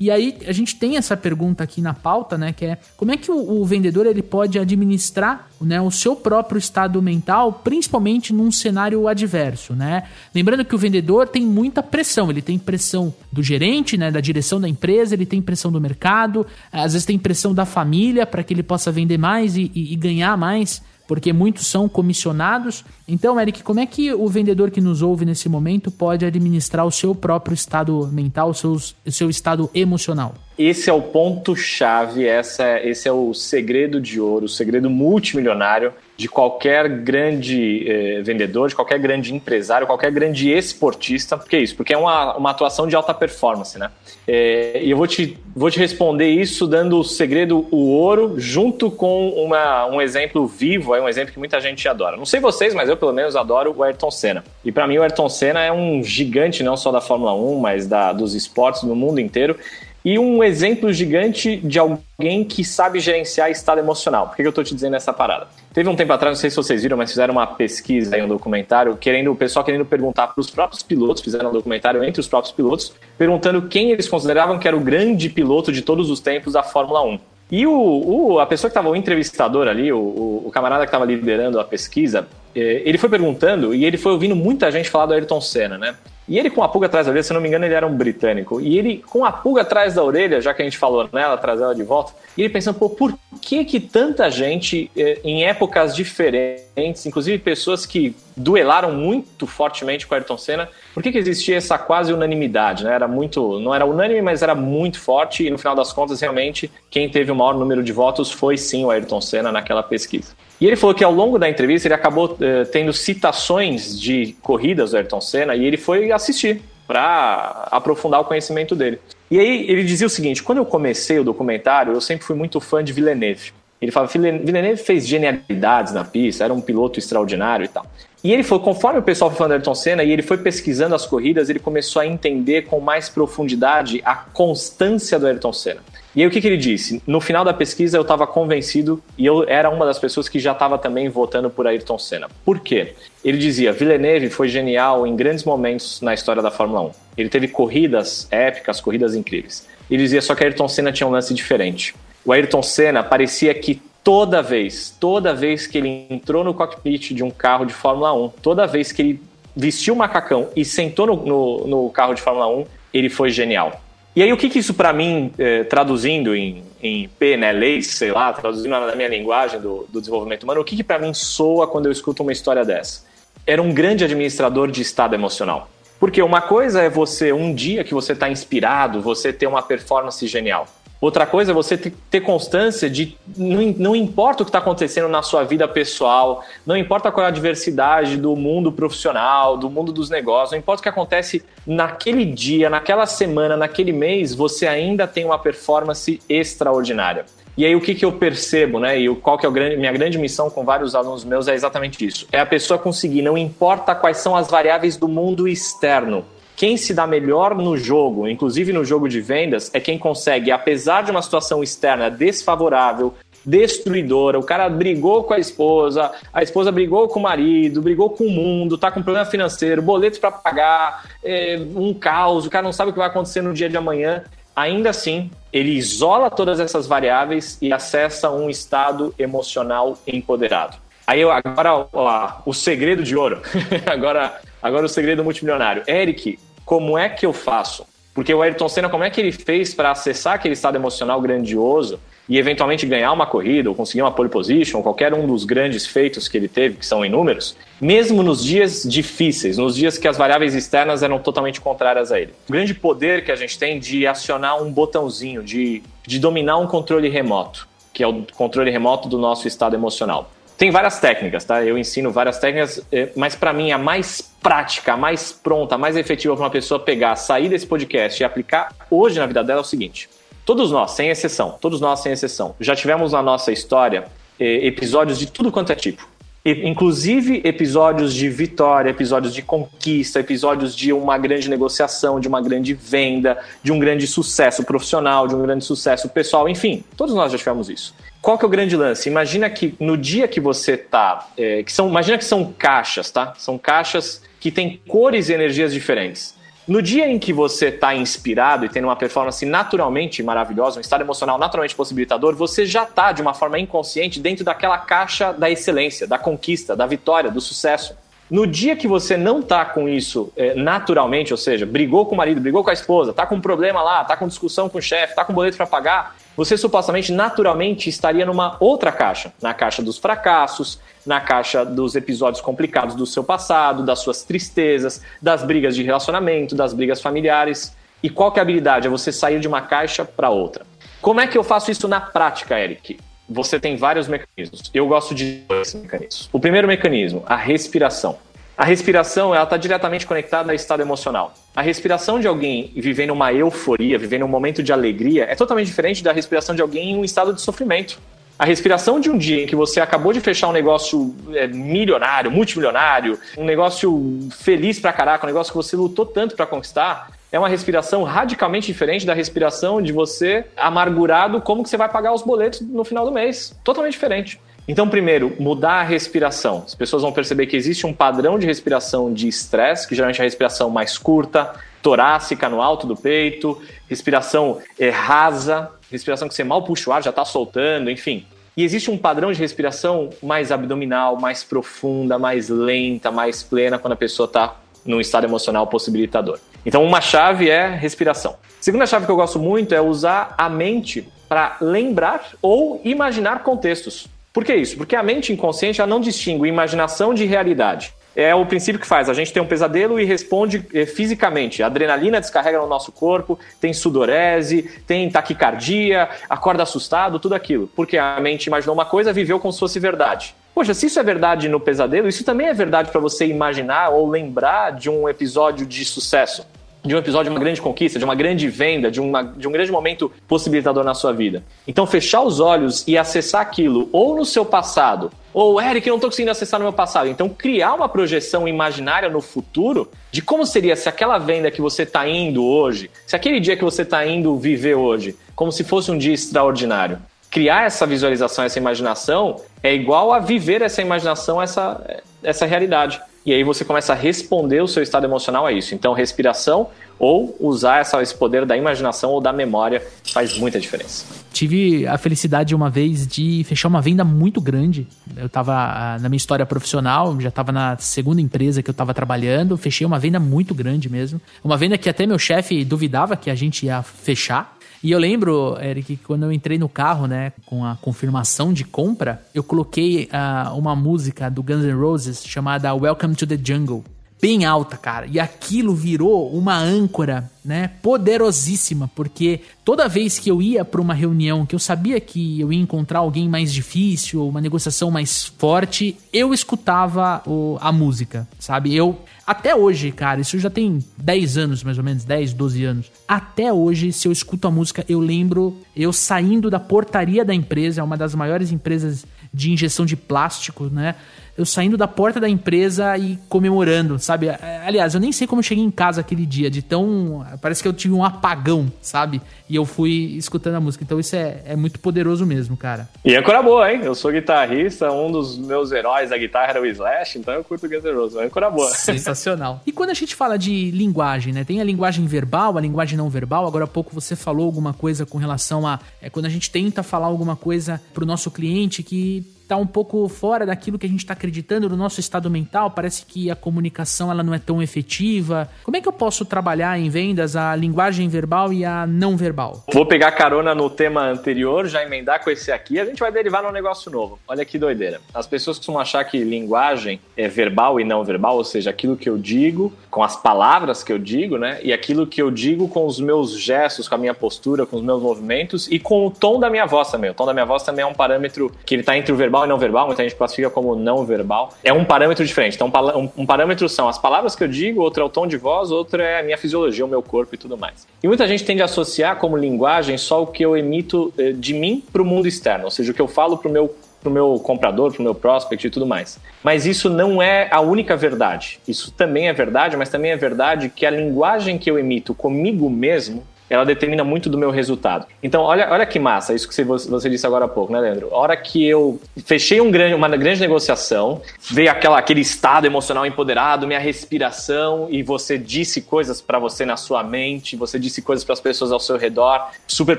E 0.00 0.10
aí 0.10 0.38
a 0.46 0.52
gente 0.52 0.76
tem 0.76 0.96
essa 0.96 1.14
pergunta 1.14 1.62
aqui 1.62 1.82
na 1.82 1.92
pauta, 1.92 2.38
né, 2.38 2.54
que 2.54 2.64
é 2.64 2.78
como 2.96 3.12
é 3.12 3.18
que 3.18 3.30
o, 3.30 3.60
o 3.60 3.66
vendedor 3.66 4.06
ele 4.06 4.22
pode 4.22 4.58
administrar 4.58 5.50
né, 5.60 5.78
o 5.78 5.90
seu 5.90 6.16
próprio 6.16 6.58
estado 6.58 7.02
mental, 7.02 7.60
principalmente 7.62 8.32
num 8.32 8.50
cenário 8.50 9.06
adverso, 9.06 9.74
né? 9.74 10.04
Lembrando 10.34 10.64
que 10.64 10.74
o 10.74 10.78
vendedor 10.78 11.28
tem 11.28 11.44
muita 11.44 11.82
pressão, 11.82 12.30
ele 12.30 12.40
tem 12.40 12.58
pressão 12.58 13.14
do 13.30 13.42
gerente, 13.42 13.98
né, 13.98 14.10
da 14.10 14.20
direção 14.20 14.58
da 14.58 14.66
empresa, 14.66 15.14
ele 15.14 15.26
tem 15.26 15.42
pressão 15.42 15.70
do 15.70 15.78
mercado, 15.78 16.46
às 16.72 16.94
vezes 16.94 17.04
tem 17.04 17.18
pressão 17.18 17.52
da 17.52 17.66
família 17.66 18.24
para 18.24 18.42
que 18.42 18.54
ele 18.54 18.62
possa 18.62 18.90
vender 18.90 19.18
mais 19.18 19.54
e, 19.54 19.70
e, 19.74 19.92
e 19.92 19.96
ganhar 19.96 20.34
mais 20.38 20.82
porque 21.10 21.32
muitos 21.32 21.66
são 21.66 21.88
comissionados. 21.88 22.84
Então, 23.08 23.40
Eric, 23.40 23.64
como 23.64 23.80
é 23.80 23.84
que 23.84 24.14
o 24.14 24.28
vendedor 24.28 24.70
que 24.70 24.80
nos 24.80 25.02
ouve 25.02 25.24
nesse 25.24 25.48
momento 25.48 25.90
pode 25.90 26.24
administrar 26.24 26.86
o 26.86 26.90
seu 26.92 27.16
próprio 27.16 27.52
estado 27.52 28.08
mental, 28.12 28.50
o 28.50 28.54
seu, 28.54 28.76
o 29.04 29.10
seu 29.10 29.28
estado 29.28 29.68
emocional? 29.74 30.36
Esse 30.56 30.88
é 30.88 30.92
o 30.92 31.02
ponto-chave, 31.02 32.22
esse 32.22 33.08
é 33.08 33.12
o 33.12 33.34
segredo 33.34 34.00
de 34.00 34.20
ouro, 34.20 34.44
o 34.44 34.48
segredo 34.48 34.88
multimilionário 34.88 35.92
de 36.20 36.28
qualquer 36.28 36.86
grande 36.86 37.88
eh, 37.90 38.20
vendedor, 38.20 38.68
de 38.68 38.74
qualquer 38.74 38.98
grande 38.98 39.34
empresário, 39.34 39.86
qualquer 39.86 40.12
grande 40.12 40.52
esportista. 40.52 41.38
Por 41.38 41.48
que 41.48 41.56
isso? 41.56 41.74
Porque 41.74 41.94
é 41.94 41.96
uma, 41.96 42.36
uma 42.36 42.50
atuação 42.50 42.86
de 42.86 42.94
alta 42.94 43.14
performance, 43.14 43.78
né? 43.78 43.90
Eh, 44.28 44.82
e 44.82 44.90
eu 44.90 44.98
vou 44.98 45.06
te, 45.06 45.38
vou 45.56 45.70
te 45.70 45.78
responder 45.78 46.28
isso 46.28 46.66
dando 46.66 46.98
o 46.98 47.04
segredo, 47.04 47.66
o 47.70 47.88
ouro, 47.88 48.34
junto 48.36 48.90
com 48.90 49.30
uma, 49.30 49.86
um 49.86 49.98
exemplo 49.98 50.46
vivo, 50.46 50.94
é 50.94 51.00
um 51.00 51.08
exemplo 51.08 51.32
que 51.32 51.38
muita 51.38 51.58
gente 51.58 51.88
adora. 51.88 52.18
Não 52.18 52.26
sei 52.26 52.38
vocês, 52.38 52.74
mas 52.74 52.90
eu 52.90 52.98
pelo 52.98 53.14
menos 53.14 53.34
adoro 53.34 53.74
o 53.74 53.82
Ayrton 53.82 54.10
Senna. 54.10 54.44
E 54.62 54.70
para 54.70 54.86
mim 54.86 54.98
o 54.98 55.02
Ayrton 55.02 55.30
Senna 55.30 55.60
é 55.60 55.72
um 55.72 56.04
gigante 56.04 56.62
não 56.62 56.76
só 56.76 56.92
da 56.92 57.00
Fórmula 57.00 57.34
1, 57.34 57.58
mas 57.60 57.86
da, 57.86 58.12
dos 58.12 58.34
esportes 58.34 58.82
no 58.82 58.94
mundo 58.94 59.20
inteiro 59.20 59.56
e 60.04 60.18
um 60.18 60.44
exemplo 60.44 60.92
gigante 60.92 61.56
de 61.56 61.78
alguém 61.78 62.44
que 62.44 62.62
sabe 62.62 63.00
gerenciar 63.00 63.50
estado 63.50 63.78
emocional. 63.78 64.28
Por 64.28 64.36
que 64.36 64.42
eu 64.42 64.50
estou 64.50 64.64
te 64.64 64.74
dizendo 64.74 64.96
essa 64.96 65.14
parada? 65.14 65.48
Teve 65.72 65.88
um 65.88 65.94
tempo 65.94 66.12
atrás, 66.12 66.36
não 66.36 66.40
sei 66.40 66.50
se 66.50 66.56
vocês 66.56 66.82
viram, 66.82 66.96
mas 66.96 67.10
fizeram 67.10 67.32
uma 67.32 67.46
pesquisa 67.46 68.18
em 68.18 68.22
um 68.22 68.28
documentário, 68.28 68.96
querendo, 68.96 69.30
o 69.30 69.36
pessoal 69.36 69.64
querendo 69.64 69.84
perguntar 69.84 70.26
para 70.26 70.40
os 70.40 70.50
próprios 70.50 70.82
pilotos, 70.82 71.22
fizeram 71.22 71.50
um 71.50 71.52
documentário 71.52 72.02
entre 72.02 72.20
os 72.20 72.26
próprios 72.26 72.52
pilotos, 72.52 72.92
perguntando 73.16 73.62
quem 73.62 73.92
eles 73.92 74.08
consideravam 74.08 74.58
que 74.58 74.66
era 74.66 74.76
o 74.76 74.80
grande 74.80 75.28
piloto 75.28 75.72
de 75.72 75.82
todos 75.82 76.10
os 76.10 76.18
tempos 76.18 76.54
da 76.54 76.64
Fórmula 76.64 77.04
1. 77.04 77.20
E 77.52 77.66
o, 77.66 77.72
o 77.72 78.40
a 78.40 78.46
pessoa 78.46 78.68
que 78.68 78.72
estava, 78.72 78.88
o 78.88 78.96
entrevistador 78.96 79.68
ali, 79.68 79.92
o, 79.92 80.42
o 80.44 80.50
camarada 80.52 80.84
que 80.84 80.88
estava 80.88 81.04
liderando 81.04 81.60
a 81.60 81.64
pesquisa, 81.64 82.26
eh, 82.54 82.82
ele 82.84 82.98
foi 82.98 83.08
perguntando 83.08 83.72
e 83.72 83.84
ele 83.84 83.96
foi 83.96 84.10
ouvindo 84.12 84.34
muita 84.34 84.70
gente 84.72 84.90
falar 84.90 85.06
do 85.06 85.14
Ayrton 85.14 85.40
Senna, 85.40 85.78
né? 85.78 85.94
E 86.30 86.38
ele 86.38 86.48
com 86.48 86.62
a 86.62 86.68
pulga 86.68 86.86
atrás 86.86 87.06
da 87.06 87.10
orelha, 87.10 87.24
se 87.24 87.32
não 87.32 87.40
me 87.40 87.48
engano, 87.48 87.64
ele 87.64 87.74
era 87.74 87.84
um 87.84 87.92
britânico. 87.92 88.60
E 88.60 88.78
ele 88.78 88.98
com 88.98 89.24
a 89.24 89.32
pulga 89.32 89.62
atrás 89.62 89.94
da 89.94 90.04
orelha, 90.04 90.40
já 90.40 90.54
que 90.54 90.62
a 90.62 90.64
gente 90.64 90.78
falou 90.78 91.08
nela, 91.12 91.36
trazer 91.36 91.64
ela 91.64 91.74
de 91.74 91.82
volta, 91.82 92.12
e 92.36 92.42
ele 92.42 92.48
pensando, 92.48 92.78
pô, 92.78 92.88
por 92.88 93.18
que 93.42 93.64
que 93.64 93.80
tanta 93.80 94.30
gente, 94.30 94.88
eh, 94.96 95.18
em 95.24 95.44
épocas 95.44 95.92
diferentes, 95.92 97.04
inclusive 97.04 97.36
pessoas 97.38 97.84
que 97.84 98.14
duelaram 98.36 98.92
muito 98.92 99.44
fortemente 99.44 100.06
com 100.06 100.14
Ayrton 100.14 100.38
Senna, 100.38 100.68
por 100.94 101.02
que 101.02 101.10
que 101.10 101.18
existia 101.18 101.56
essa 101.56 101.76
quase 101.76 102.12
unanimidade, 102.12 102.84
né? 102.84 102.94
Era 102.94 103.08
muito, 103.08 103.58
não 103.58 103.74
era 103.74 103.84
unânime, 103.84 104.22
mas 104.22 104.40
era 104.40 104.54
muito 104.54 105.00
forte 105.00 105.44
e 105.44 105.50
no 105.50 105.58
final 105.58 105.74
das 105.74 105.92
contas, 105.92 106.20
realmente, 106.20 106.70
quem 106.88 107.08
teve 107.08 107.32
o 107.32 107.34
maior 107.34 107.54
número 107.54 107.82
de 107.82 107.92
votos 107.92 108.30
foi 108.30 108.56
sim 108.56 108.84
o 108.84 108.90
Ayrton 108.92 109.20
Senna 109.20 109.50
naquela 109.50 109.82
pesquisa. 109.82 110.32
E 110.60 110.66
ele 110.66 110.76
falou 110.76 110.94
que 110.94 111.02
ao 111.02 111.12
longo 111.12 111.38
da 111.38 111.48
entrevista 111.48 111.88
ele 111.88 111.94
acabou 111.94 112.36
eh, 112.40 112.64
tendo 112.64 112.92
citações 112.92 113.98
de 113.98 114.36
corridas 114.42 114.90
do 114.90 114.98
Ayrton 114.98 115.20
Senna 115.20 115.56
e 115.56 115.64
ele 115.64 115.78
foi 115.78 116.12
assistir 116.12 116.60
para 116.86 117.68
aprofundar 117.70 118.20
o 118.20 118.24
conhecimento 118.24 118.76
dele. 118.76 118.98
E 119.30 119.38
aí 119.38 119.70
ele 119.70 119.84
dizia 119.84 120.06
o 120.06 120.10
seguinte: 120.10 120.42
quando 120.42 120.58
eu 120.58 120.66
comecei 120.66 121.18
o 121.18 121.24
documentário, 121.24 121.94
eu 121.94 122.00
sempre 122.00 122.26
fui 122.26 122.36
muito 122.36 122.60
fã 122.60 122.84
de 122.84 122.92
Villeneuve. 122.92 123.52
Ele 123.80 123.90
falava, 123.90 124.12
Villeneuve 124.12 124.82
fez 124.82 125.06
genialidades 125.06 125.94
na 125.94 126.04
pista, 126.04 126.44
era 126.44 126.52
um 126.52 126.60
piloto 126.60 126.98
extraordinário 126.98 127.64
e 127.64 127.68
tal. 127.68 127.86
E 128.22 128.32
ele 128.32 128.42
foi, 128.42 128.58
conforme 128.58 128.98
o 128.98 129.02
pessoal 129.02 129.30
foi 129.30 129.38
falando 129.38 129.52
do 129.52 129.54
Ayrton 129.54 129.74
Senna 129.74 130.04
e 130.04 130.12
ele 130.12 130.20
foi 130.20 130.36
pesquisando 130.36 130.94
as 130.94 131.06
corridas, 131.06 131.48
ele 131.48 131.58
começou 131.58 132.02
a 132.02 132.06
entender 132.06 132.62
com 132.62 132.78
mais 132.78 133.08
profundidade 133.08 134.02
a 134.04 134.14
constância 134.14 135.18
do 135.18 135.26
Ayrton 135.26 135.52
Senna. 135.52 135.80
E 136.14 136.20
aí 136.20 136.26
o 136.26 136.30
que, 136.30 136.40
que 136.40 136.46
ele 136.46 136.56
disse? 136.56 137.02
No 137.06 137.20
final 137.20 137.44
da 137.44 137.54
pesquisa 137.54 137.96
eu 137.96 138.02
estava 138.02 138.26
convencido 138.26 139.02
e 139.16 139.24
eu 139.24 139.48
era 139.48 139.70
uma 139.70 139.86
das 139.86 139.98
pessoas 139.98 140.28
que 140.28 140.38
já 140.38 140.52
estava 140.52 140.76
também 140.76 141.08
votando 141.08 141.48
por 141.48 141.66
Ayrton 141.66 141.98
Senna. 141.98 142.28
Por 142.44 142.60
quê? 142.60 142.94
Ele 143.24 143.38
dizia, 143.38 143.72
Villeneuve 143.72 144.28
foi 144.28 144.48
genial 144.48 145.06
em 145.06 145.16
grandes 145.16 145.44
momentos 145.44 146.02
na 146.02 146.12
história 146.12 146.42
da 146.42 146.50
Fórmula 146.50 146.82
1. 146.82 146.90
Ele 147.16 147.28
teve 147.28 147.48
corridas 147.48 148.26
épicas, 148.30 148.80
corridas 148.80 149.14
incríveis. 149.14 149.66
Ele 149.90 150.02
dizia 150.02 150.20
só 150.20 150.34
que 150.34 150.44
Ayrton 150.44 150.68
Senna 150.68 150.92
tinha 150.92 151.06
um 151.06 151.10
lance 151.10 151.32
diferente. 151.32 151.94
O 152.24 152.32
Ayrton 152.32 152.62
Senna 152.62 153.02
parecia 153.02 153.54
que 153.54 153.80
toda 154.02 154.42
vez, 154.42 154.96
toda 154.98 155.34
vez 155.34 155.66
que 155.66 155.78
ele 155.78 156.06
entrou 156.10 156.42
no 156.42 156.54
cockpit 156.54 157.12
de 157.12 157.22
um 157.22 157.30
carro 157.30 157.64
de 157.64 157.72
Fórmula 157.72 158.12
1, 158.12 158.28
toda 158.42 158.66
vez 158.66 158.92
que 158.92 159.02
ele 159.02 159.22
vestiu 159.54 159.94
o 159.94 159.96
macacão 159.96 160.48
e 160.56 160.64
sentou 160.64 161.06
no, 161.06 161.16
no, 161.16 161.66
no 161.66 161.90
carro 161.90 162.14
de 162.14 162.22
Fórmula 162.22 162.48
1, 162.48 162.64
ele 162.92 163.08
foi 163.08 163.30
genial. 163.30 163.80
E 164.14 164.22
aí, 164.22 164.32
o 164.32 164.36
que, 164.36 164.48
que 164.48 164.58
isso 164.58 164.74
para 164.74 164.92
mim, 164.92 165.30
eh, 165.38 165.62
traduzindo 165.64 166.34
em, 166.34 166.64
em 166.82 167.08
P, 167.08 167.36
né, 167.36 167.52
leis, 167.52 167.88
sei 167.88 168.10
lá, 168.10 168.32
traduzindo 168.32 168.68
na 168.68 168.94
minha 168.96 169.08
linguagem 169.08 169.60
do, 169.60 169.86
do 169.88 170.00
desenvolvimento 170.00 170.42
humano, 170.42 170.60
o 170.60 170.64
que, 170.64 170.74
que 170.74 170.82
para 170.82 170.98
mim 170.98 171.14
soa 171.14 171.68
quando 171.68 171.86
eu 171.86 171.92
escuto 171.92 172.22
uma 172.22 172.32
história 172.32 172.64
dessa? 172.64 173.04
Era 173.46 173.62
um 173.62 173.72
grande 173.72 174.04
administrador 174.04 174.70
de 174.70 174.82
estado 174.82 175.14
emocional. 175.14 175.70
Porque 176.00 176.20
uma 176.22 176.40
coisa 176.40 176.82
é 176.82 176.88
você, 176.88 177.32
um 177.32 177.54
dia 177.54 177.84
que 177.84 177.94
você 177.94 178.12
está 178.12 178.28
inspirado, 178.28 179.00
você 179.00 179.32
ter 179.32 179.46
uma 179.46 179.62
performance 179.62 180.26
genial. 180.26 180.66
Outra 181.00 181.24
coisa 181.24 181.52
é 181.52 181.54
você 181.54 181.78
ter 181.78 182.20
constância 182.20 182.90
de 182.90 183.16
não, 183.34 183.74
não 183.78 183.96
importa 183.96 184.42
o 184.42 184.46
que 184.46 184.50
está 184.50 184.58
acontecendo 184.58 185.08
na 185.08 185.22
sua 185.22 185.44
vida 185.44 185.66
pessoal, 185.66 186.44
não 186.66 186.76
importa 186.76 187.10
qual 187.10 187.24
é 187.24 187.28
a 187.28 187.32
diversidade 187.32 188.18
do 188.18 188.36
mundo 188.36 188.70
profissional, 188.70 189.56
do 189.56 189.70
mundo 189.70 189.92
dos 189.92 190.10
negócios, 190.10 190.52
não 190.52 190.58
importa 190.58 190.80
o 190.80 190.82
que 190.82 190.88
acontece 190.90 191.42
naquele 191.66 192.26
dia, 192.26 192.68
naquela 192.68 193.06
semana, 193.06 193.56
naquele 193.56 193.92
mês, 193.92 194.34
você 194.34 194.66
ainda 194.66 195.06
tem 195.06 195.24
uma 195.24 195.38
performance 195.38 196.20
extraordinária. 196.28 197.24
E 197.56 197.64
aí 197.64 197.74
o 197.74 197.80
que, 197.80 197.94
que 197.94 198.04
eu 198.04 198.12
percebo, 198.12 198.78
né? 198.78 198.98
E 198.98 199.14
qual 199.16 199.36
que 199.36 199.44
é 199.44 199.48
a 199.48 199.52
grande, 199.52 199.76
minha 199.76 199.92
grande 199.92 200.18
missão 200.18 200.48
com 200.48 200.64
vários 200.64 200.94
alunos 200.94 201.24
meus 201.24 201.48
é 201.48 201.54
exatamente 201.54 202.04
isso. 202.06 202.26
É 202.30 202.40
a 202.40 202.46
pessoa 202.46 202.78
conseguir, 202.78 203.22
não 203.22 203.36
importa 203.36 203.94
quais 203.94 204.18
são 204.18 204.36
as 204.36 204.50
variáveis 204.50 204.96
do 204.96 205.08
mundo 205.08 205.48
externo, 205.48 206.24
quem 206.60 206.76
se 206.76 206.92
dá 206.92 207.06
melhor 207.06 207.54
no 207.54 207.74
jogo, 207.74 208.28
inclusive 208.28 208.70
no 208.70 208.84
jogo 208.84 209.08
de 209.08 209.18
vendas, 209.18 209.70
é 209.72 209.80
quem 209.80 209.98
consegue, 209.98 210.50
apesar 210.50 211.02
de 211.02 211.10
uma 211.10 211.22
situação 211.22 211.62
externa 211.62 212.10
desfavorável, 212.10 213.14
destruidora, 213.42 214.38
o 214.38 214.42
cara 214.42 214.68
brigou 214.68 215.24
com 215.24 215.32
a 215.32 215.38
esposa, 215.38 216.12
a 216.30 216.42
esposa 216.42 216.70
brigou 216.70 217.08
com 217.08 217.18
o 217.18 217.22
marido, 217.22 217.80
brigou 217.80 218.10
com 218.10 218.24
o 218.24 218.30
mundo, 218.30 218.76
tá 218.76 218.90
com 218.90 219.02
problema 219.02 219.24
financeiro, 219.24 219.80
boletos 219.80 220.18
para 220.18 220.30
pagar, 220.32 221.06
é, 221.24 221.58
um 221.74 221.94
caos, 221.94 222.44
o 222.44 222.50
cara 222.50 222.62
não 222.62 222.74
sabe 222.74 222.90
o 222.90 222.92
que 222.92 222.98
vai 222.98 223.08
acontecer 223.08 223.40
no 223.40 223.54
dia 223.54 223.70
de 223.70 223.78
amanhã. 223.78 224.22
Ainda 224.54 224.90
assim, 224.90 225.30
ele 225.50 225.70
isola 225.70 226.28
todas 226.28 226.60
essas 226.60 226.86
variáveis 226.86 227.56
e 227.62 227.72
acessa 227.72 228.30
um 228.30 228.50
estado 228.50 229.14
emocional 229.18 229.96
empoderado. 230.06 230.76
Aí 231.06 231.22
agora 231.22 231.86
ó, 231.90 232.32
o 232.44 232.52
segredo 232.52 233.02
de 233.02 233.16
ouro, 233.16 233.40
agora, 233.90 234.40
agora 234.62 234.84
o 234.84 234.88
segredo 234.88 235.24
multimilionário. 235.24 235.82
Eric, 235.88 236.38
como 236.70 236.96
é 236.96 237.08
que 237.08 237.26
eu 237.26 237.32
faço? 237.32 237.84
Porque 238.14 238.32
o 238.32 238.40
Ayrton 238.40 238.68
Senna, 238.68 238.88
como 238.88 239.02
é 239.02 239.10
que 239.10 239.20
ele 239.20 239.32
fez 239.32 239.74
para 239.74 239.90
acessar 239.90 240.34
aquele 240.34 240.54
estado 240.54 240.76
emocional 240.76 241.20
grandioso 241.20 241.98
e 242.28 242.38
eventualmente 242.38 242.86
ganhar 242.86 243.10
uma 243.10 243.26
corrida 243.26 243.68
ou 243.68 243.74
conseguir 243.74 244.02
uma 244.02 244.12
pole 244.12 244.28
position, 244.28 244.80
qualquer 244.80 245.12
um 245.12 245.26
dos 245.26 245.44
grandes 245.44 245.84
feitos 245.84 246.28
que 246.28 246.36
ele 246.36 246.46
teve, 246.46 246.76
que 246.76 246.86
são 246.86 247.04
inúmeros, 247.04 247.56
mesmo 247.80 248.22
nos 248.22 248.44
dias 248.44 248.84
difíceis, 248.84 249.58
nos 249.58 249.74
dias 249.74 249.98
que 249.98 250.06
as 250.06 250.16
variáveis 250.16 250.54
externas 250.54 251.02
eram 251.02 251.18
totalmente 251.18 251.60
contrárias 251.60 252.12
a 252.12 252.20
ele. 252.20 252.32
O 252.48 252.52
grande 252.52 252.72
poder 252.72 253.24
que 253.24 253.32
a 253.32 253.36
gente 253.36 253.58
tem 253.58 253.80
de 253.80 254.06
acionar 254.06 254.62
um 254.62 254.70
botãozinho, 254.70 255.42
de, 255.42 255.82
de 256.06 256.20
dominar 256.20 256.58
um 256.58 256.68
controle 256.68 257.08
remoto, 257.08 257.66
que 257.92 258.00
é 258.00 258.06
o 258.06 258.24
controle 258.32 258.70
remoto 258.70 259.08
do 259.08 259.18
nosso 259.18 259.48
estado 259.48 259.74
emocional. 259.74 260.30
Tem 260.60 260.70
várias 260.70 261.00
técnicas, 261.00 261.42
tá? 261.42 261.64
Eu 261.64 261.78
ensino 261.78 262.10
várias 262.10 262.38
técnicas, 262.38 262.86
eh, 262.92 263.08
mas 263.16 263.34
para 263.34 263.50
mim 263.50 263.72
a 263.72 263.78
mais 263.78 264.20
prática, 264.20 264.92
a 264.92 264.96
mais 264.96 265.32
pronta, 265.32 265.76
a 265.76 265.78
mais 265.78 265.96
efetiva 265.96 266.36
para 266.36 266.44
uma 266.44 266.50
pessoa 266.50 266.78
pegar, 266.78 267.16
sair 267.16 267.48
desse 267.48 267.66
podcast 267.66 268.22
e 268.22 268.26
aplicar 268.26 268.68
hoje 268.90 269.18
na 269.18 269.24
vida 269.24 269.42
dela 269.42 269.60
é 269.60 269.62
o 269.62 269.64
seguinte: 269.64 270.10
todos 270.44 270.70
nós, 270.70 270.90
sem 270.90 271.08
exceção, 271.08 271.56
todos 271.58 271.80
nós 271.80 272.00
sem 272.00 272.12
exceção, 272.12 272.54
já 272.60 272.76
tivemos 272.76 273.12
na 273.12 273.22
nossa 273.22 273.50
história 273.50 274.04
eh, 274.38 274.66
episódios 274.66 275.18
de 275.18 275.28
tudo 275.30 275.50
quanto 275.50 275.72
é 275.72 275.74
tipo. 275.74 276.06
Inclusive 276.44 277.42
episódios 277.44 278.14
de 278.14 278.28
vitória, 278.30 278.88
episódios 278.88 279.34
de 279.34 279.42
conquista, 279.42 280.20
episódios 280.20 280.74
de 280.74 280.90
uma 280.90 281.18
grande 281.18 281.50
negociação, 281.50 282.18
de 282.18 282.28
uma 282.28 282.40
grande 282.40 282.72
venda, 282.72 283.38
de 283.62 283.70
um 283.70 283.78
grande 283.78 284.06
sucesso 284.06 284.64
profissional, 284.64 285.28
de 285.28 285.34
um 285.34 285.42
grande 285.42 285.64
sucesso 285.64 286.08
pessoal, 286.08 286.48
enfim, 286.48 286.82
todos 286.96 287.14
nós 287.14 287.30
já 287.30 287.36
tivemos 287.36 287.68
isso. 287.68 287.94
Qual 288.22 288.38
que 288.38 288.44
é 288.44 288.48
o 288.48 288.50
grande 288.50 288.74
lance? 288.74 289.08
Imagina 289.08 289.50
que 289.50 289.74
no 289.78 289.96
dia 289.96 290.26
que 290.26 290.40
você 290.40 290.78
tá, 290.78 291.28
é, 291.36 291.62
que 291.62 291.72
são, 291.72 291.88
imagina 291.88 292.16
que 292.16 292.24
são 292.24 292.54
caixas, 292.56 293.10
tá? 293.10 293.34
São 293.36 293.58
caixas 293.58 294.22
que 294.38 294.50
têm 294.50 294.80
cores 294.88 295.28
e 295.28 295.34
energias 295.34 295.72
diferentes. 295.72 296.34
No 296.70 296.80
dia 296.80 297.08
em 297.08 297.18
que 297.18 297.32
você 297.32 297.66
está 297.66 297.96
inspirado 297.96 298.64
e 298.64 298.68
tendo 298.68 298.84
uma 298.84 298.94
performance 298.94 299.44
naturalmente 299.44 300.22
maravilhosa, 300.22 300.78
um 300.78 300.80
estado 300.80 301.00
emocional 301.00 301.36
naturalmente 301.36 301.74
possibilitador, 301.74 302.36
você 302.36 302.64
já 302.64 302.84
está 302.84 303.10
de 303.10 303.20
uma 303.20 303.34
forma 303.34 303.58
inconsciente 303.58 304.20
dentro 304.20 304.44
daquela 304.44 304.78
caixa 304.78 305.32
da 305.32 305.50
excelência, 305.50 306.06
da 306.06 306.16
conquista, 306.16 306.76
da 306.76 306.86
vitória, 306.86 307.28
do 307.28 307.40
sucesso. 307.40 307.96
No 308.30 308.46
dia 308.46 308.76
que 308.76 308.86
você 308.86 309.16
não 309.16 309.42
tá 309.42 309.64
com 309.64 309.88
isso 309.88 310.32
é, 310.36 310.54
naturalmente, 310.54 311.32
ou 311.32 311.36
seja, 311.36 311.66
brigou 311.66 312.06
com 312.06 312.14
o 312.14 312.18
marido, 312.18 312.40
brigou 312.40 312.62
com 312.62 312.70
a 312.70 312.72
esposa, 312.72 313.12
tá 313.12 313.26
com 313.26 313.34
um 313.34 313.40
problema 313.40 313.82
lá, 313.82 314.04
tá 314.04 314.16
com 314.16 314.28
discussão 314.28 314.68
com 314.68 314.78
o 314.78 314.82
chefe, 314.82 315.16
tá 315.16 315.24
com 315.24 315.32
boleto 315.32 315.56
para 315.56 315.66
pagar, 315.66 316.14
você 316.36 316.56
supostamente, 316.56 317.12
naturalmente, 317.12 317.90
estaria 317.90 318.24
numa 318.24 318.56
outra 318.60 318.92
caixa, 318.92 319.32
na 319.42 319.52
caixa 319.52 319.82
dos 319.82 319.98
fracassos, 319.98 320.80
na 321.04 321.20
caixa 321.20 321.64
dos 321.64 321.96
episódios 321.96 322.40
complicados 322.40 322.94
do 322.94 323.04
seu 323.04 323.24
passado, 323.24 323.84
das 323.84 323.98
suas 323.98 324.22
tristezas, 324.22 325.02
das 325.20 325.42
brigas 325.42 325.74
de 325.74 325.82
relacionamento, 325.82 326.54
das 326.54 326.72
brigas 326.72 327.02
familiares. 327.02 327.76
E 328.02 328.08
qual 328.08 328.30
que 328.30 328.38
é 328.38 328.40
a 328.40 328.44
habilidade? 328.44 328.86
É 328.86 328.90
você 328.90 329.10
sair 329.10 329.40
de 329.40 329.48
uma 329.48 329.62
caixa 329.62 330.04
para 330.04 330.30
outra. 330.30 330.64
Como 331.02 331.20
é 331.20 331.26
que 331.26 331.36
eu 331.36 331.42
faço 331.42 331.70
isso 331.70 331.88
na 331.88 332.00
prática, 332.00 332.58
Eric? 332.58 332.98
Você 333.30 333.60
tem 333.60 333.76
vários 333.76 334.08
mecanismos. 334.08 334.70
Eu 334.74 334.88
gosto 334.88 335.14
de 335.14 335.42
dois 335.48 335.72
mecanismos. 335.72 336.28
O 336.32 336.40
primeiro 336.40 336.66
mecanismo, 336.66 337.22
a 337.24 337.36
respiração. 337.36 338.18
A 338.58 338.64
respiração 338.64 339.32
ela 339.32 339.44
está 339.44 339.56
diretamente 339.56 340.04
conectada 340.04 340.50
ao 340.50 340.56
estado 340.56 340.82
emocional. 340.82 341.32
A 341.54 341.62
respiração 341.62 342.18
de 342.18 342.26
alguém 342.26 342.72
vivendo 342.76 343.10
uma 343.10 343.32
euforia, 343.32 343.96
vivendo 343.96 344.24
um 344.24 344.28
momento 344.28 344.62
de 344.62 344.72
alegria, 344.72 345.24
é 345.24 345.36
totalmente 345.36 345.68
diferente 345.68 346.02
da 346.02 346.12
respiração 346.12 346.54
de 346.54 346.60
alguém 346.60 346.90
em 346.90 346.96
um 346.96 347.04
estado 347.04 347.32
de 347.32 347.40
sofrimento. 347.40 348.00
A 348.36 348.44
respiração 348.44 348.98
de 348.98 349.08
um 349.08 349.16
dia 349.16 349.44
em 349.44 349.46
que 349.46 349.54
você 349.54 349.80
acabou 349.80 350.12
de 350.12 350.20
fechar 350.20 350.48
um 350.48 350.52
negócio 350.52 351.14
é, 351.32 351.46
milionário, 351.46 352.30
multimilionário, 352.30 353.18
um 353.38 353.44
negócio 353.44 354.28
feliz 354.32 354.80
pra 354.80 354.92
caraca, 354.92 355.24
um 355.24 355.28
negócio 355.28 355.52
que 355.52 355.56
você 355.56 355.76
lutou 355.76 356.04
tanto 356.04 356.34
para 356.34 356.46
conquistar, 356.46 357.10
é 357.32 357.38
uma 357.38 357.48
respiração 357.48 358.02
radicalmente 358.02 358.66
diferente 358.66 359.06
da 359.06 359.14
respiração 359.14 359.80
de 359.80 359.92
você 359.92 360.46
amargurado 360.56 361.40
como 361.40 361.62
que 361.62 361.68
você 361.68 361.76
vai 361.76 361.88
pagar 361.88 362.12
os 362.12 362.22
boletos 362.22 362.60
no 362.60 362.84
final 362.84 363.04
do 363.04 363.12
mês. 363.12 363.56
Totalmente 363.62 363.92
diferente. 363.92 364.40
Então, 364.66 364.88
primeiro, 364.88 365.34
mudar 365.38 365.80
a 365.80 365.82
respiração. 365.82 366.62
As 366.66 366.74
pessoas 366.74 367.02
vão 367.02 367.12
perceber 367.12 367.46
que 367.46 367.56
existe 367.56 367.86
um 367.86 367.92
padrão 367.92 368.38
de 368.38 368.46
respiração 368.46 369.12
de 369.12 369.26
estresse, 369.26 369.88
que 369.88 369.94
geralmente 369.94 370.20
é 370.20 370.22
a 370.22 370.24
respiração 370.24 370.70
mais 370.70 370.96
curta, 370.96 371.54
torácica 371.82 372.48
no 372.48 372.60
alto 372.60 372.86
do 372.86 372.94
peito, 372.94 373.60
respiração 373.88 374.58
é, 374.78 374.90
rasa, 374.90 375.70
respiração 375.90 376.28
que 376.28 376.34
você 376.34 376.44
mal 376.44 376.62
puxa 376.62 376.90
o 376.90 376.92
ar, 376.92 377.02
já 377.02 377.10
está 377.10 377.24
soltando, 377.24 377.90
enfim. 377.90 378.24
E 378.56 378.62
existe 378.62 378.90
um 378.90 378.98
padrão 378.98 379.32
de 379.32 379.38
respiração 379.38 380.10
mais 380.22 380.52
abdominal, 380.52 381.18
mais 381.18 381.42
profunda, 381.42 382.18
mais 382.18 382.48
lenta, 382.48 383.10
mais 383.10 383.42
plena, 383.42 383.78
quando 383.78 383.94
a 383.94 383.96
pessoa 383.96 384.26
está 384.26 384.56
num 384.84 385.00
estado 385.00 385.26
emocional 385.26 385.66
possibilitador. 385.66 386.38
Então, 386.64 386.84
uma 386.84 387.00
chave 387.00 387.48
é 387.48 387.68
respiração. 387.74 388.36
Segunda 388.60 388.86
chave 388.86 389.06
que 389.06 389.12
eu 389.12 389.16
gosto 389.16 389.38
muito 389.38 389.74
é 389.74 389.80
usar 389.80 390.34
a 390.36 390.48
mente 390.48 391.08
para 391.28 391.56
lembrar 391.60 392.32
ou 392.42 392.80
imaginar 392.84 393.42
contextos. 393.42 394.06
Por 394.32 394.44
que 394.44 394.54
isso? 394.54 394.76
Porque 394.76 394.94
a 394.94 395.02
mente 395.02 395.32
inconsciente 395.32 395.84
não 395.86 396.00
distingue 396.00 396.46
imaginação 396.46 397.14
de 397.14 397.24
realidade. 397.24 397.92
É 398.14 398.34
o 398.34 398.44
princípio 398.44 398.80
que 398.80 398.86
faz. 398.86 399.08
A 399.08 399.14
gente 399.14 399.32
tem 399.32 399.42
um 399.42 399.46
pesadelo 399.46 399.98
e 400.00 400.04
responde 400.04 400.66
eh, 400.74 400.84
fisicamente. 400.84 401.62
A 401.62 401.66
adrenalina 401.66 402.20
descarrega 402.20 402.58
no 402.58 402.66
nosso 402.66 402.90
corpo, 402.90 403.38
tem 403.60 403.72
sudorese, 403.72 404.62
tem 404.86 405.08
taquicardia, 405.08 406.08
acorda 406.28 406.64
assustado, 406.64 407.20
tudo 407.20 407.34
aquilo. 407.34 407.68
Porque 407.68 407.96
a 407.96 408.18
mente 408.20 408.46
imaginou 408.46 408.74
uma 408.74 408.84
coisa, 408.84 409.12
viveu 409.12 409.38
como 409.38 409.52
se 409.52 409.60
fosse 409.60 409.78
verdade. 409.78 410.34
Poxa, 410.54 410.74
se 410.74 410.86
isso 410.86 410.98
é 410.98 411.02
verdade 411.02 411.48
no 411.48 411.60
pesadelo, 411.60 412.08
isso 412.08 412.24
também 412.24 412.48
é 412.48 412.54
verdade 412.54 412.90
para 412.90 413.00
você 413.00 413.26
imaginar 413.26 413.90
ou 413.90 414.08
lembrar 414.08 414.72
de 414.72 414.90
um 414.90 415.08
episódio 415.08 415.64
de 415.66 415.84
sucesso. 415.84 416.46
de 416.82 416.94
um 416.94 416.98
episódio 416.98 417.30
de 417.30 417.36
uma 417.36 417.40
grande 417.40 417.60
conquista, 417.60 417.98
de 417.98 418.04
uma 418.06 418.14
grande 418.14 418.48
venda, 418.48 418.90
de, 418.90 419.00
uma, 419.00 419.22
de 419.22 419.46
um 419.46 419.52
grande 419.52 419.70
momento 419.70 420.10
possibilitador 420.26 420.82
na 420.82 420.94
sua 420.94 421.12
vida. 421.12 421.44
Então, 421.68 421.86
fechar 421.86 422.22
os 422.22 422.40
olhos 422.40 422.84
e 422.88 422.96
acessar 422.96 423.42
aquilo 423.42 423.88
ou 423.92 424.16
no 424.16 424.24
seu 424.24 424.46
passado, 424.46 425.12
ou 425.32 425.60
Eric, 425.60 425.86
eu 425.86 425.92
não 425.92 425.98
estou 425.98 426.10
conseguindo 426.10 426.30
acessar 426.30 426.58
no 426.58 426.64
meu 426.64 426.72
passado. 426.72 427.08
Então, 427.08 427.28
criar 427.28 427.74
uma 427.74 427.88
projeção 427.88 428.48
imaginária 428.48 429.08
no 429.08 429.20
futuro 429.20 429.90
de 430.10 430.22
como 430.22 430.46
seria 430.46 430.74
se 430.74 430.88
aquela 430.88 431.18
venda 431.18 431.50
que 431.50 431.60
você 431.60 431.82
está 431.82 432.08
indo 432.08 432.44
hoje, 432.44 432.90
se 433.06 433.14
aquele 433.14 433.40
dia 433.40 433.56
que 433.56 433.64
você 433.64 433.82
está 433.82 434.06
indo 434.06 434.36
viver 434.36 434.74
hoje, 434.74 435.16
como 435.36 435.52
se 435.52 435.62
fosse 435.62 435.90
um 435.90 435.98
dia 435.98 436.14
extraordinário. 436.14 436.98
Criar 437.30 437.64
essa 437.64 437.86
visualização, 437.86 438.44
essa 438.44 438.58
imaginação, 438.58 439.40
é 439.62 439.74
igual 439.74 440.12
a 440.12 440.18
viver 440.18 440.62
essa 440.62 440.82
imaginação, 440.82 441.40
essa, 441.40 442.02
essa 442.22 442.44
realidade. 442.44 443.00
E 443.24 443.32
aí 443.32 443.44
você 443.44 443.64
começa 443.64 443.92
a 443.92 443.96
responder 443.96 444.62
o 444.62 444.66
seu 444.66 444.82
estado 444.82 445.04
emocional 445.04 445.46
a 445.46 445.52
isso. 445.52 445.74
Então, 445.74 445.92
respiração 445.92 446.68
ou 446.98 447.34
usar 447.40 447.82
esse 448.02 448.14
poder 448.14 448.44
da 448.44 448.56
imaginação 448.56 449.10
ou 449.10 449.20
da 449.20 449.32
memória 449.32 449.82
faz 450.12 450.36
muita 450.38 450.58
diferença. 450.60 451.06
Tive 451.32 451.86
a 451.86 451.96
felicidade 451.96 452.54
uma 452.54 452.68
vez 452.68 453.06
de 453.06 453.42
fechar 453.44 453.68
uma 453.68 453.80
venda 453.80 454.04
muito 454.04 454.40
grande. 454.40 454.86
Eu 455.16 455.26
estava 455.26 455.54
ah, 455.54 455.98
na 456.00 456.08
minha 456.08 456.18
história 456.18 456.44
profissional, 456.44 457.18
já 457.20 457.28
estava 457.28 457.52
na 457.52 457.76
segunda 457.78 458.20
empresa 458.20 458.62
que 458.62 458.68
eu 458.68 458.72
estava 458.72 458.92
trabalhando, 458.92 459.56
fechei 459.56 459.86
uma 459.86 459.98
venda 459.98 460.20
muito 460.20 460.54
grande 460.54 460.90
mesmo. 460.90 461.20
Uma 461.42 461.56
venda 461.56 461.78
que 461.78 461.88
até 461.88 462.06
meu 462.06 462.18
chefe 462.18 462.64
duvidava 462.64 463.16
que 463.16 463.30
a 463.30 463.34
gente 463.34 463.66
ia 463.66 463.82
fechar. 463.82 464.58
E 464.82 464.90
eu 464.92 464.98
lembro, 464.98 465.58
Eric, 465.60 465.96
que 465.96 466.04
quando 466.04 466.22
eu 466.22 466.32
entrei 466.32 466.56
no 466.56 466.68
carro, 466.68 467.06
né, 467.06 467.32
com 467.44 467.64
a 467.64 467.76
confirmação 467.76 468.50
de 468.50 468.64
compra, 468.64 469.22
eu 469.34 469.44
coloquei 469.44 470.08
uh, 470.12 470.56
uma 470.56 470.74
música 470.74 471.30
do 471.30 471.42
Guns 471.42 471.64
N' 471.64 471.78
Roses 471.78 472.24
chamada 472.24 472.74
Welcome 472.74 473.14
to 473.14 473.26
the 473.26 473.38
Jungle 473.42 473.84
bem 474.20 474.44
alta, 474.44 474.76
cara. 474.76 475.06
E 475.10 475.18
aquilo 475.18 475.74
virou 475.74 476.30
uma 476.30 476.56
âncora, 476.56 477.30
né, 477.44 477.70
poderosíssima, 477.82 478.90
porque 478.94 479.40
toda 479.64 479.88
vez 479.88 480.18
que 480.18 480.30
eu 480.30 480.42
ia 480.42 480.64
para 480.64 480.80
uma 480.80 480.92
reunião 480.92 481.46
que 481.46 481.54
eu 481.54 481.58
sabia 481.58 481.98
que 481.98 482.38
eu 482.38 482.52
ia 482.52 482.60
encontrar 482.60 482.98
alguém 482.98 483.28
mais 483.28 483.52
difícil, 483.52 484.28
uma 484.28 484.40
negociação 484.40 484.90
mais 484.90 485.24
forte, 485.38 485.96
eu 486.12 486.34
escutava 486.34 487.22
o, 487.26 487.56
a 487.60 487.72
música, 487.72 488.28
sabe? 488.38 488.74
Eu 488.74 488.98
até 489.26 489.54
hoje, 489.54 489.92
cara, 489.92 490.20
isso 490.20 490.38
já 490.38 490.50
tem 490.50 490.84
10 490.98 491.38
anos, 491.38 491.62
mais 491.62 491.78
ou 491.78 491.84
menos, 491.84 492.04
10, 492.04 492.32
12 492.32 492.64
anos. 492.64 492.92
Até 493.06 493.52
hoje, 493.52 493.92
se 493.92 494.08
eu 494.08 494.12
escuto 494.12 494.48
a 494.48 494.50
música, 494.50 494.84
eu 494.88 494.98
lembro 494.98 495.56
eu 495.74 495.92
saindo 495.92 496.50
da 496.50 496.58
portaria 496.58 497.24
da 497.24 497.32
empresa, 497.32 497.80
é 497.80 497.84
uma 497.84 497.96
das 497.96 498.14
maiores 498.14 498.50
empresas 498.52 499.06
de 499.32 499.52
injeção 499.52 499.86
de 499.86 499.96
plástico, 499.96 500.64
né? 500.64 500.96
Eu 501.40 501.46
saindo 501.46 501.74
da 501.74 501.88
porta 501.88 502.20
da 502.20 502.28
empresa 502.28 502.98
e 502.98 503.18
comemorando, 503.26 503.98
sabe? 503.98 504.28
Aliás, 504.28 504.92
eu 504.92 505.00
nem 505.00 505.10
sei 505.10 505.26
como 505.26 505.40
eu 505.40 505.42
cheguei 505.42 505.64
em 505.64 505.70
casa 505.70 506.02
aquele 506.02 506.26
dia, 506.26 506.50
de 506.50 506.60
tão. 506.60 507.26
Parece 507.40 507.62
que 507.62 507.68
eu 507.68 507.72
tive 507.72 507.94
um 507.94 508.04
apagão, 508.04 508.70
sabe? 508.82 509.22
E 509.48 509.56
eu 509.56 509.64
fui 509.64 510.16
escutando 510.18 510.56
a 510.56 510.60
música. 510.60 510.84
Então 510.84 511.00
isso 511.00 511.16
é, 511.16 511.40
é 511.46 511.56
muito 511.56 511.80
poderoso 511.80 512.26
mesmo, 512.26 512.58
cara. 512.58 512.86
E 513.02 513.14
é 513.14 513.22
cora 513.22 513.42
boa, 513.42 513.72
hein? 513.72 513.80
Eu 513.82 513.94
sou 513.94 514.12
guitarrista, 514.12 514.92
um 514.92 515.10
dos 515.10 515.38
meus 515.38 515.72
heróis 515.72 516.10
da 516.10 516.18
guitarra 516.18 516.50
era 516.50 516.60
o 516.60 516.66
Slash, 516.66 517.18
então 517.18 517.32
eu 517.32 517.42
curto 517.42 517.66
Guns 517.66 517.84
N' 517.84 517.94
Roses. 517.94 518.18
É 518.18 518.28
cora 518.28 518.50
boa. 518.50 518.68
Sensacional. 518.68 519.62
e 519.66 519.72
quando 519.72 519.90
a 519.90 519.94
gente 519.94 520.14
fala 520.14 520.36
de 520.36 520.70
linguagem, 520.72 521.32
né? 521.32 521.42
Tem 521.42 521.58
a 521.58 521.64
linguagem 521.64 522.06
verbal, 522.06 522.58
a 522.58 522.60
linguagem 522.60 522.98
não 522.98 523.08
verbal. 523.08 523.46
Agora 523.46 523.64
há 523.64 523.68
pouco 523.68 523.94
você 523.94 524.14
falou 524.14 524.44
alguma 524.44 524.74
coisa 524.74 525.06
com 525.06 525.16
relação 525.16 525.66
a. 525.66 525.80
É, 526.02 526.10
quando 526.10 526.26
a 526.26 526.30
gente 526.30 526.50
tenta 526.50 526.82
falar 526.82 527.06
alguma 527.06 527.34
coisa 527.34 527.80
pro 527.94 528.04
nosso 528.04 528.30
cliente 528.30 528.82
que 528.82 529.24
tá 529.50 529.56
um 529.56 529.66
pouco 529.66 530.08
fora 530.08 530.46
daquilo 530.46 530.78
que 530.78 530.86
a 530.86 530.88
gente 530.88 531.00
está 531.00 531.12
acreditando 531.12 531.68
no 531.68 531.76
nosso 531.76 531.98
estado 531.98 532.30
mental, 532.30 532.70
parece 532.70 533.04
que 533.04 533.32
a 533.32 533.34
comunicação 533.34 534.08
ela 534.08 534.22
não 534.22 534.32
é 534.32 534.38
tão 534.38 534.62
efetiva. 534.62 535.50
Como 535.64 535.76
é 535.76 535.80
que 535.80 535.88
eu 535.88 535.92
posso 535.92 536.24
trabalhar 536.24 536.78
em 536.78 536.88
vendas 536.88 537.34
a 537.34 537.56
linguagem 537.56 538.08
verbal 538.08 538.52
e 538.52 538.64
a 538.64 538.86
não 538.86 539.16
verbal? 539.16 539.64
Vou 539.72 539.84
pegar 539.84 540.12
carona 540.12 540.54
no 540.54 540.70
tema 540.70 541.02
anterior, 541.02 541.66
já 541.66 541.82
emendar 541.82 542.22
com 542.22 542.30
esse 542.30 542.52
aqui, 542.52 542.78
a 542.78 542.84
gente 542.84 543.00
vai 543.00 543.10
derivar 543.10 543.42
num 543.42 543.50
negócio 543.50 543.90
novo. 543.90 544.20
Olha 544.28 544.44
que 544.44 544.56
doideira. 544.56 545.00
As 545.12 545.26
pessoas 545.26 545.56
costumam 545.56 545.80
achar 545.80 546.04
que 546.04 546.22
linguagem 546.22 547.00
é 547.16 547.26
verbal 547.26 547.80
e 547.80 547.84
não 547.84 548.04
verbal, 548.04 548.36
ou 548.36 548.44
seja, 548.44 548.70
aquilo 548.70 548.96
que 548.96 549.08
eu 549.08 549.18
digo 549.18 549.72
com 549.90 550.04
as 550.04 550.14
palavras 550.14 550.84
que 550.84 550.92
eu 550.92 550.98
digo, 550.98 551.36
né? 551.36 551.58
E 551.64 551.72
aquilo 551.72 552.06
que 552.06 552.22
eu 552.22 552.30
digo 552.30 552.68
com 552.68 552.86
os 552.86 553.00
meus 553.00 553.36
gestos, 553.36 553.88
com 553.88 553.96
a 553.96 553.98
minha 553.98 554.14
postura, 554.14 554.64
com 554.64 554.76
os 554.76 554.82
meus 554.82 555.02
movimentos 555.02 555.66
e 555.66 555.80
com 555.80 556.06
o 556.06 556.10
tom 556.10 556.38
da 556.38 556.48
minha 556.48 556.66
voz 556.66 556.88
também. 556.88 557.10
O 557.10 557.14
tom 557.14 557.26
da 557.26 557.32
minha 557.32 557.44
voz 557.44 557.64
também 557.64 557.82
é 557.82 557.86
um 557.86 557.94
parâmetro 557.94 558.52
que 558.64 558.76
ele 558.76 558.82
está 558.82 558.96
entre 558.96 559.12
o 559.12 559.16
verbal 559.16 559.39
verbal 559.40 559.44
e 559.44 559.48
não 559.48 559.58
verbal, 559.58 559.86
muita 559.86 560.02
gente 560.02 560.14
classifica 560.14 560.50
como 560.50 560.74
não 560.74 561.04
verbal, 561.04 561.52
é 561.62 561.72
um 561.72 561.84
parâmetro 561.84 562.24
diferente. 562.24 562.54
Então, 562.54 562.70
um 563.16 563.26
parâmetro 563.26 563.68
são 563.68 563.88
as 563.88 563.98
palavras 563.98 564.34
que 564.34 564.44
eu 564.44 564.48
digo, 564.48 564.80
outro 564.82 565.02
é 565.02 565.06
o 565.06 565.08
tom 565.08 565.26
de 565.26 565.36
voz, 565.36 565.70
outro 565.70 566.02
é 566.02 566.20
a 566.20 566.22
minha 566.22 566.38
fisiologia, 566.38 566.84
o 566.84 566.88
meu 566.88 567.02
corpo 567.02 567.34
e 567.34 567.38
tudo 567.38 567.56
mais. 567.56 567.86
E 568.02 568.08
muita 568.08 568.26
gente 568.26 568.44
tende 568.44 568.62
a 568.62 568.64
associar 568.64 569.16
como 569.16 569.36
linguagem 569.36 569.96
só 569.96 570.22
o 570.22 570.26
que 570.26 570.44
eu 570.44 570.56
emito 570.56 571.12
eh, 571.18 571.32
de 571.32 571.54
mim 571.54 571.82
para 571.92 572.02
o 572.02 572.04
mundo 572.04 572.26
externo, 572.26 572.64
ou 572.64 572.70
seja, 572.70 572.92
o 572.92 572.94
que 572.94 573.00
eu 573.00 573.08
falo 573.08 573.36
para 573.38 573.48
o 573.48 573.52
meu 573.52 573.74
para 574.00 574.08
o 574.08 574.12
meu 574.12 574.40
comprador, 574.42 574.90
para 574.92 575.00
o 575.00 575.04
meu 575.04 575.14
prospect 575.14 575.66
e 575.66 575.68
tudo 575.68 575.86
mais. 575.86 576.18
Mas 576.42 576.64
isso 576.64 576.88
não 576.88 577.20
é 577.20 577.48
a 577.50 577.60
única 577.60 577.94
verdade. 577.98 578.58
Isso 578.66 578.90
também 578.90 579.28
é 579.28 579.32
verdade, 579.34 579.76
mas 579.76 579.90
também 579.90 580.10
é 580.10 580.16
verdade 580.16 580.70
que 580.74 580.86
a 580.86 580.90
linguagem 580.90 581.58
que 581.58 581.70
eu 581.70 581.78
emito 581.78 582.14
comigo 582.14 582.70
mesmo 582.70 583.22
ela 583.50 583.64
determina 583.66 584.04
muito 584.04 584.30
do 584.30 584.38
meu 584.38 584.50
resultado. 584.50 585.06
Então, 585.20 585.42
olha, 585.42 585.68
olha 585.70 585.84
que 585.84 585.98
massa, 585.98 586.32
isso 586.32 586.48
que 586.48 586.54
você, 586.54 586.64
você 586.64 587.10
disse 587.10 587.26
agora 587.26 587.46
há 587.46 587.48
pouco, 587.48 587.72
né, 587.72 587.80
Leandro? 587.80 588.08
A 588.12 588.16
hora 588.16 588.36
que 588.36 588.64
eu 588.64 589.00
fechei 589.26 589.60
um 589.60 589.70
grande, 589.70 589.94
uma 589.94 590.08
grande 590.08 590.40
negociação, 590.40 591.20
veio 591.50 591.70
aquela, 591.70 591.98
aquele 591.98 592.20
estado 592.20 592.64
emocional 592.66 593.04
empoderado, 593.04 593.66
minha 593.66 593.80
respiração, 593.80 594.86
e 594.88 595.02
você 595.02 595.36
disse 595.36 595.82
coisas 595.82 596.20
para 596.20 596.38
você 596.38 596.64
na 596.64 596.76
sua 596.76 597.02
mente, 597.02 597.56
você 597.56 597.78
disse 597.78 598.00
coisas 598.00 598.24
para 598.24 598.34
as 598.34 598.40
pessoas 598.40 598.70
ao 598.70 598.78
seu 598.78 598.96
redor, 598.96 599.50
super 599.66 599.98